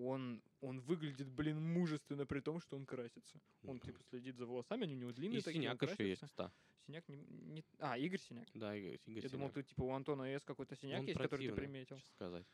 Он, 0.00 0.40
он 0.60 0.80
выглядит, 0.80 1.28
блин, 1.28 1.60
мужественно, 1.74 2.24
при 2.24 2.40
том, 2.40 2.60
что 2.60 2.76
он 2.76 2.86
красится. 2.86 3.40
Он, 3.64 3.76
Мгм. 3.76 3.80
типа, 3.80 4.00
следит 4.10 4.36
за 4.36 4.46
волосами, 4.46 4.84
они 4.84 4.94
у 4.94 4.98
него 4.98 5.12
длинные 5.12 5.40
И 5.40 5.42
такие, 5.42 5.62
синяк 5.62 5.82
еще 5.82 6.08
есть, 6.08 6.22
кстати. 6.24 6.52
Синяк 6.86 7.08
не, 7.08 7.16
не- 7.16 7.64
А, 7.80 7.98
Игорь 7.98 8.20
Синяк. 8.20 8.46
Да, 8.54 8.74
Игорь 8.76 8.98
Игорь 9.06 9.22
Я 9.24 9.28
думал, 9.28 9.48
Синяк. 9.50 9.54
ты, 9.54 9.62
типа, 9.64 9.82
у 9.82 9.90
Антона 9.92 10.24
С. 10.28 10.44
какой-то 10.44 10.76
синяк 10.76 11.00
Он 11.00 11.06
есть, 11.06 11.18
который 11.18 11.48
ты 11.48 11.52
приметил. 11.54 11.98
сказать. 12.14 12.46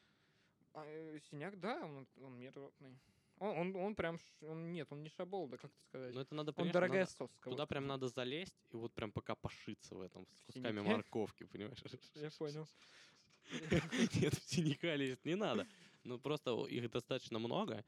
А, 0.72 0.84
э, 0.86 1.20
синяк, 1.30 1.60
да, 1.60 1.84
он, 1.84 2.06
он 2.22 2.38
миротный. 2.38 2.98
Он, 3.38 3.58
он, 3.58 3.76
он 3.76 3.94
прям, 3.94 4.18
он, 4.40 4.72
нет, 4.72 4.90
он 4.92 5.02
не 5.02 5.08
шабол, 5.10 5.48
да 5.48 5.56
как 5.58 5.70
это 5.70 5.80
сказать. 5.82 6.14
Но 6.14 6.20
это 6.22 6.34
надо, 6.34 6.52
он 6.56 6.70
дорогая 6.70 7.00
надо- 7.02 7.12
соска. 7.12 7.50
Туда 7.50 7.62
вот. 7.64 7.68
прям 7.68 7.86
надо 7.86 8.08
залезть 8.08 8.54
и 8.72 8.76
вот 8.76 8.92
прям 8.94 9.12
пока 9.12 9.34
пошиться 9.34 9.94
в 9.96 10.00
этом, 10.00 10.26
с 10.34 10.42
кусками 10.44 10.80
морковки, 10.80 11.44
понимаешь? 11.44 11.78
Я 12.14 12.30
понял. 12.30 12.66
Нет, 14.14 14.34
в 14.34 14.42
синяка 14.48 14.94
лезть 14.96 15.24
не 15.24 15.34
надо. 15.34 15.66
Ну, 16.04 16.18
просто 16.18 16.50
их 16.66 16.90
достаточно 16.90 17.38
много. 17.38 17.84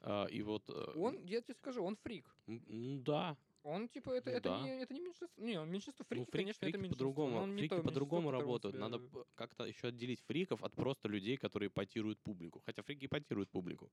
а, 0.00 0.26
И 0.26 0.42
вот... 0.42 0.68
э, 0.70 0.92
Он, 0.96 1.18
я 1.26 1.40
тебе 1.42 1.54
скажу, 1.54 1.82
он 1.84 1.96
фрик. 1.96 2.34
ну, 2.46 3.00
Да, 3.02 3.36
Он, 3.62 3.88
типа, 3.88 4.10
это, 4.12 4.30
Ну 4.30 4.36
это, 4.36 4.48
да. 4.48 4.60
не, 4.62 4.82
это 4.82 4.94
не 4.94 5.00
меньшинство. 5.00 5.44
Не, 5.44 5.64
меньшинство 5.66 6.04
фрики, 6.08 6.20
ну, 6.20 6.24
фрик- 6.24 6.32
конечно, 6.32 6.64
это 6.66 6.70
фрики 6.72 6.76
меньшинство. 6.82 7.04
но 7.06 7.12
по-другому, 7.12 7.40
фрики 7.46 7.60
меньшинство, 7.60 7.82
по-другому 7.82 8.30
работают. 8.30 8.74
себя- 8.76 8.88
Надо 8.88 9.26
как-то 9.34 9.64
еще 9.66 9.88
отделить 9.88 10.20
фриков 10.22 10.62
от 10.64 10.74
просто 10.74 11.08
людей, 11.08 11.36
которые 11.36 11.66
ипотируют 11.68 12.18
публику. 12.20 12.62
Хотя 12.64 12.82
фрики 12.82 13.04
ипотируют 13.04 13.50
публику. 13.50 13.90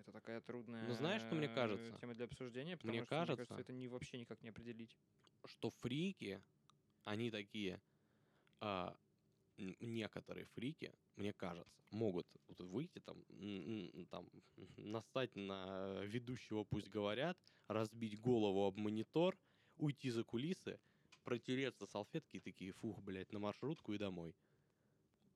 Это 0.00 0.10
такая 0.10 0.40
трудная 0.40 0.88
Ну, 0.88 0.94
знаешь, 0.94 1.22
что 1.22 1.36
мне 1.36 1.48
кажется? 1.48 1.96
тема 2.00 2.14
для 2.14 2.24
обсуждения, 2.24 2.76
потому 2.76 2.92
Мне 2.98 3.04
что, 3.04 3.14
мне 3.14 3.20
кажется- 3.26 3.46
кажется, 3.46 3.60
это 3.60 3.72
не, 3.72 3.86
вообще 3.88 4.18
никак 4.18 4.42
не 4.42 4.48
определить. 4.48 4.96
Что 5.44 5.70
фрики, 5.70 6.42
они 7.04 7.30
такие... 7.30 7.80
а, 8.60 8.96
некоторые 9.56 10.46
фрики, 10.46 10.92
мне 11.16 11.32
кажется, 11.32 11.82
могут 11.90 12.26
выйти 12.58 13.00
там, 13.00 13.24
там, 14.10 14.28
настать 14.76 15.34
на 15.36 16.02
ведущего, 16.04 16.64
пусть 16.64 16.88
говорят, 16.88 17.38
разбить 17.68 18.20
голову 18.20 18.66
об 18.66 18.76
монитор, 18.76 19.36
уйти 19.76 20.10
за 20.10 20.24
кулисы, 20.24 20.78
протереться 21.24 21.86
салфетки 21.86 22.36
и 22.36 22.40
такие, 22.40 22.72
фух, 22.72 23.00
блядь, 23.02 23.32
на 23.32 23.38
маршрутку 23.38 23.92
и 23.92 23.98
домой. 23.98 24.34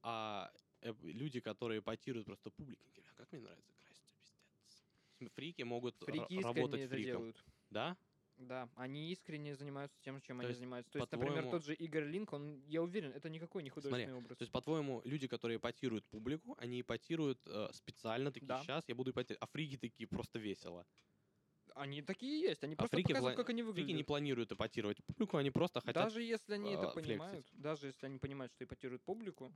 А 0.02 0.50
э, 0.80 0.94
люди, 1.02 1.40
которые 1.40 1.82
потируют 1.82 2.26
просто 2.26 2.50
публике, 2.50 2.84
говорят, 2.94 3.12
«А 3.12 3.16
как 3.16 3.32
мне 3.32 3.40
нравится 3.40 3.72
краситься, 3.74 4.16
пиздец. 4.16 5.32
Фрики 5.34 5.62
могут 5.62 5.96
Фрики 5.98 6.40
работать 6.42 6.80
это 6.80 6.94
фриком. 6.94 7.12
делают. 7.12 7.44
Да? 7.70 7.96
Да, 8.41 8.68
они 8.74 9.11
искренне 9.12 9.55
занимаются 9.55 9.99
тем, 10.01 10.20
чем 10.22 10.38
То 10.38 10.43
они 10.43 10.49
есть, 10.49 10.61
занимаются. 10.61 10.93
То 10.93 10.99
есть, 10.99 11.12
например, 11.12 11.51
тот 11.51 11.64
же 11.64 11.74
Игорь 11.74 12.05
Линк, 12.05 12.32
он, 12.32 12.62
я 12.66 12.82
уверен, 12.82 13.12
это 13.12 13.28
никакой 13.28 13.62
не 13.62 13.70
художественный 13.70 14.16
образ. 14.16 14.38
То 14.38 14.43
есть, 14.43 14.53
по-твоему, 14.53 15.03
люди, 15.05 15.28
которые 15.28 15.59
потируют 15.59 16.07
публику, 16.07 16.57
они 16.59 16.80
ипотируют 16.80 17.38
э, 17.47 17.68
специально 17.72 18.32
такие, 18.32 18.49
Да. 18.49 18.62
сейчас 18.62 18.84
я 18.88 18.95
буду 18.95 19.11
ипотировать, 19.11 19.43
а 19.43 19.47
фрики 19.47 19.76
такие 19.76 20.07
просто 20.09 20.38
весело. 20.38 20.86
Они 21.74 22.03
такие 22.03 22.41
есть, 22.41 22.64
они 22.64 22.74
А 22.74 22.76
просто 22.78 22.97
фрики, 22.97 23.09
показывают, 23.09 23.34
пла- 23.38 23.43
как 23.43 23.51
они 23.51 23.62
фрики 23.62 23.70
выглядят. 23.70 23.97
не 23.99 24.05
планируют 24.05 24.53
ипотировать 24.53 24.99
публику, 25.07 25.36
они 25.36 25.51
просто 25.51 25.80
хотят... 25.80 26.05
Даже 26.05 26.22
если 26.22 26.55
они 26.55 26.72
это 26.72 26.88
а, 26.88 26.93
флексить. 26.93 27.05
понимают, 27.11 27.47
даже 27.53 27.86
если 27.86 28.07
они 28.07 28.18
понимают, 28.18 28.53
что 28.53 28.64
ипотируют 28.64 29.05
публику, 29.05 29.53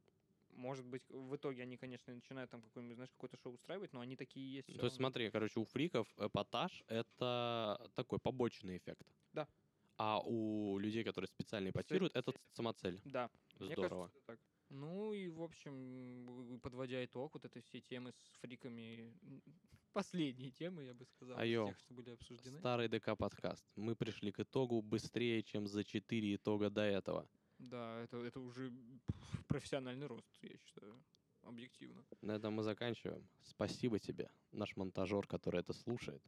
может 0.57 0.86
быть, 0.86 1.02
в 1.09 1.36
итоге 1.36 1.62
они, 1.62 1.76
конечно, 1.76 2.14
начинают 2.14 2.50
там 2.50 2.62
какое-нибудь, 2.62 2.96
знаешь, 2.96 3.11
какое-то 3.11 3.36
шоу 3.36 3.52
устраивать, 3.52 3.92
но 3.92 4.00
они 4.00 4.16
такие 4.16 4.55
есть. 4.55 4.66
То 4.78 4.84
есть 4.84 4.96
смотри, 4.96 5.30
короче, 5.30 5.61
у 5.61 5.64
фриков 5.64 6.07
эпатаж— 6.18 6.84
это 6.88 7.90
такой 7.94 8.18
побочный 8.18 8.76
эффект. 8.76 9.07
Да. 9.32 9.48
А 9.96 10.20
у 10.20 10.78
людей, 10.78 11.05
которые 11.05 11.28
специально 11.28 11.68
ипотируют, 11.68 12.16
это 12.16 12.32
самоцель. 12.52 13.00
Да, 13.05 13.30
мне 13.61 13.72
Здорово. 13.74 14.07
кажется, 14.07 14.18
это 14.18 14.26
так. 14.26 14.38
Ну 14.70 15.12
и, 15.12 15.28
в 15.28 15.42
общем, 15.42 16.59
подводя 16.62 17.05
итог 17.05 17.34
вот 17.34 17.44
этой 17.44 17.62
всей 17.62 17.80
темы 17.80 18.11
с 18.12 18.38
фриками, 18.40 19.14
последние 19.92 20.50
темы, 20.50 20.84
я 20.84 20.94
бы 20.94 21.05
сказал, 21.05 21.38
Айо. 21.38 21.68
тех, 21.68 21.78
что 21.78 21.94
были 21.94 22.11
обсуждены. 22.11 22.59
Старый 22.59 22.88
ДК 22.88 23.16
подкаст. 23.16 23.64
Мы 23.76 23.94
пришли 23.94 24.32
к 24.32 24.40
итогу 24.40 24.82
быстрее, 24.82 25.42
чем 25.42 25.66
за 25.66 25.84
4 25.84 26.34
итога 26.34 26.70
до 26.70 26.82
этого. 26.82 27.28
Да, 27.68 28.00
это, 28.00 28.18
это 28.18 28.40
уже 28.40 28.72
профессиональный 29.48 30.06
рост, 30.06 30.26
я 30.42 30.56
считаю, 30.58 31.02
объективно. 31.42 32.04
На 32.22 32.32
этом 32.32 32.54
мы 32.54 32.62
заканчиваем. 32.62 33.26
Спасибо 33.42 33.98
тебе, 33.98 34.30
наш 34.52 34.76
монтажер, 34.76 35.26
который 35.26 35.60
это 35.60 35.72
слушает. 35.72 36.22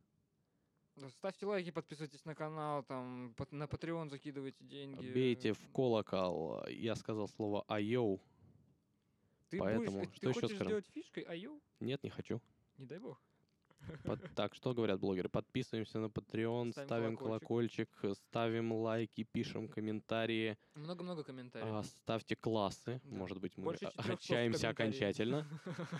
Ставьте 1.19 1.45
лайки, 1.45 1.71
подписывайтесь 1.71 2.25
на 2.25 2.35
канал, 2.35 2.83
там, 2.83 3.35
на 3.51 3.65
Patreon 3.65 4.09
закидывайте 4.09 4.65
деньги. 4.65 5.13
Бейте 5.13 5.53
в 5.53 5.69
колокол. 5.71 6.67
Я 6.69 6.97
сказал 6.97 7.29
слово 7.29 7.65
айоу. 7.69 8.21
Ты, 9.51 9.59
поэтому 9.59 10.01
будешь, 10.01 10.15
что 10.15 10.21
ты 10.21 10.29
ещё 10.29 10.41
хочешь 10.41 10.57
скажем? 10.57 10.67
сделать 10.67 10.87
фишкой 10.89 11.23
айо? 11.25 11.61
Нет, 11.81 12.03
не 12.03 12.11
хочу. 12.11 12.41
Не 12.79 12.87
дай 12.87 12.99
бог. 12.99 13.21
Под- 14.05 14.35
Так, 14.35 14.55
что 14.55 14.75
говорят 14.75 15.01
блогеры? 15.01 15.29
Подписываемся 15.29 15.99
на 15.99 16.07
Patreon, 16.07 16.73
Ставим 16.73 16.87
ставим 16.89 17.17
колокольчик. 17.17 17.89
колокольчик, 17.99 18.17
ставим 18.29 18.73
лайки, 18.73 19.25
пишем 19.33 19.69
комментарии, 19.69 20.57
Много-много 20.75 21.23
комментариев. 21.25 21.69
а, 21.73 21.83
ставьте 21.83 22.37
классы. 22.37 23.01
Да. 23.05 23.17
Может 23.17 23.41
быть, 23.41 23.57
мы 23.57 23.65
Больше 23.65 23.87
о- 23.87 23.91
400 23.91 24.13
отчаемся 24.15 24.69
окончательно. 24.71 25.47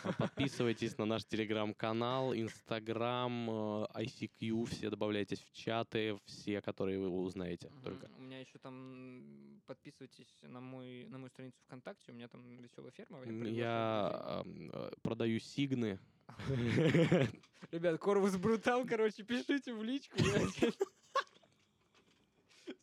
А, 0.05 0.13
Подписывайтесь 0.13 0.99
на 0.99 1.05
наш 1.07 1.25
телеграм-канал, 1.25 2.35
инстаграм, 2.35 3.51
э, 3.51 3.87
ICQ, 4.05 4.65
все 4.67 4.91
добавляйтесь 4.91 5.41
в 5.41 5.53
чаты, 5.53 6.19
все, 6.25 6.61
которые 6.61 6.99
вы 6.99 7.09
узнаете 7.11 7.69
Мгм. 7.69 7.83
только. 7.83 8.11
У 8.19 8.23
меня 8.23 8.41
еще 8.41 8.59
там 8.59 9.61
подписывайтесь 9.67 10.29
на 10.43 10.61
мой 10.61 11.07
на 11.09 11.19
мою 11.19 11.31
страницу 11.31 11.57
ВКонтакте. 11.67 12.13
У 12.13 12.15
меня 12.15 12.29
там 12.29 12.57
веселая 12.59 12.91
ферма. 12.93 13.25
я 13.25 13.67
Я 13.67 14.11
ам, 14.41 14.71
э, 14.73 14.91
продаю 15.03 15.39
сигны. 15.41 15.99
Ребят, 17.71 17.99
Корвус 17.99 18.37
Брутал, 18.37 18.87
короче, 18.87 19.23
пишите 19.23 19.75
в 19.75 19.83
личку. 19.83 20.19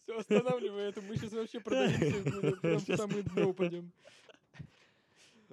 Все, 0.04 0.18
останавливай 0.18 0.90
это. 0.90 1.02
Мы 1.02 1.16
сейчас 1.16 1.32
вообще 1.34 1.60
продавиться 1.60 2.32
будем. 2.32 2.58
Прям 2.60 2.78
в 2.78 2.96
самое 2.96 3.24
дно 3.24 3.50
упадем. 3.50 3.92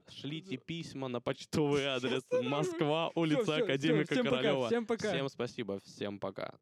Шлите 0.09 0.57
письма 0.57 1.09
на 1.09 1.21
почтовый 1.21 1.87
адрес. 1.87 2.23
Москва, 2.43 3.11
улица 3.15 3.57
Академика 3.57 4.17
Королева. 4.17 4.67
Всем 4.67 4.87
пока. 4.87 5.09
Всем 5.13 5.29
спасибо, 5.29 5.81
всем 5.81 6.19
пока. 6.19 6.55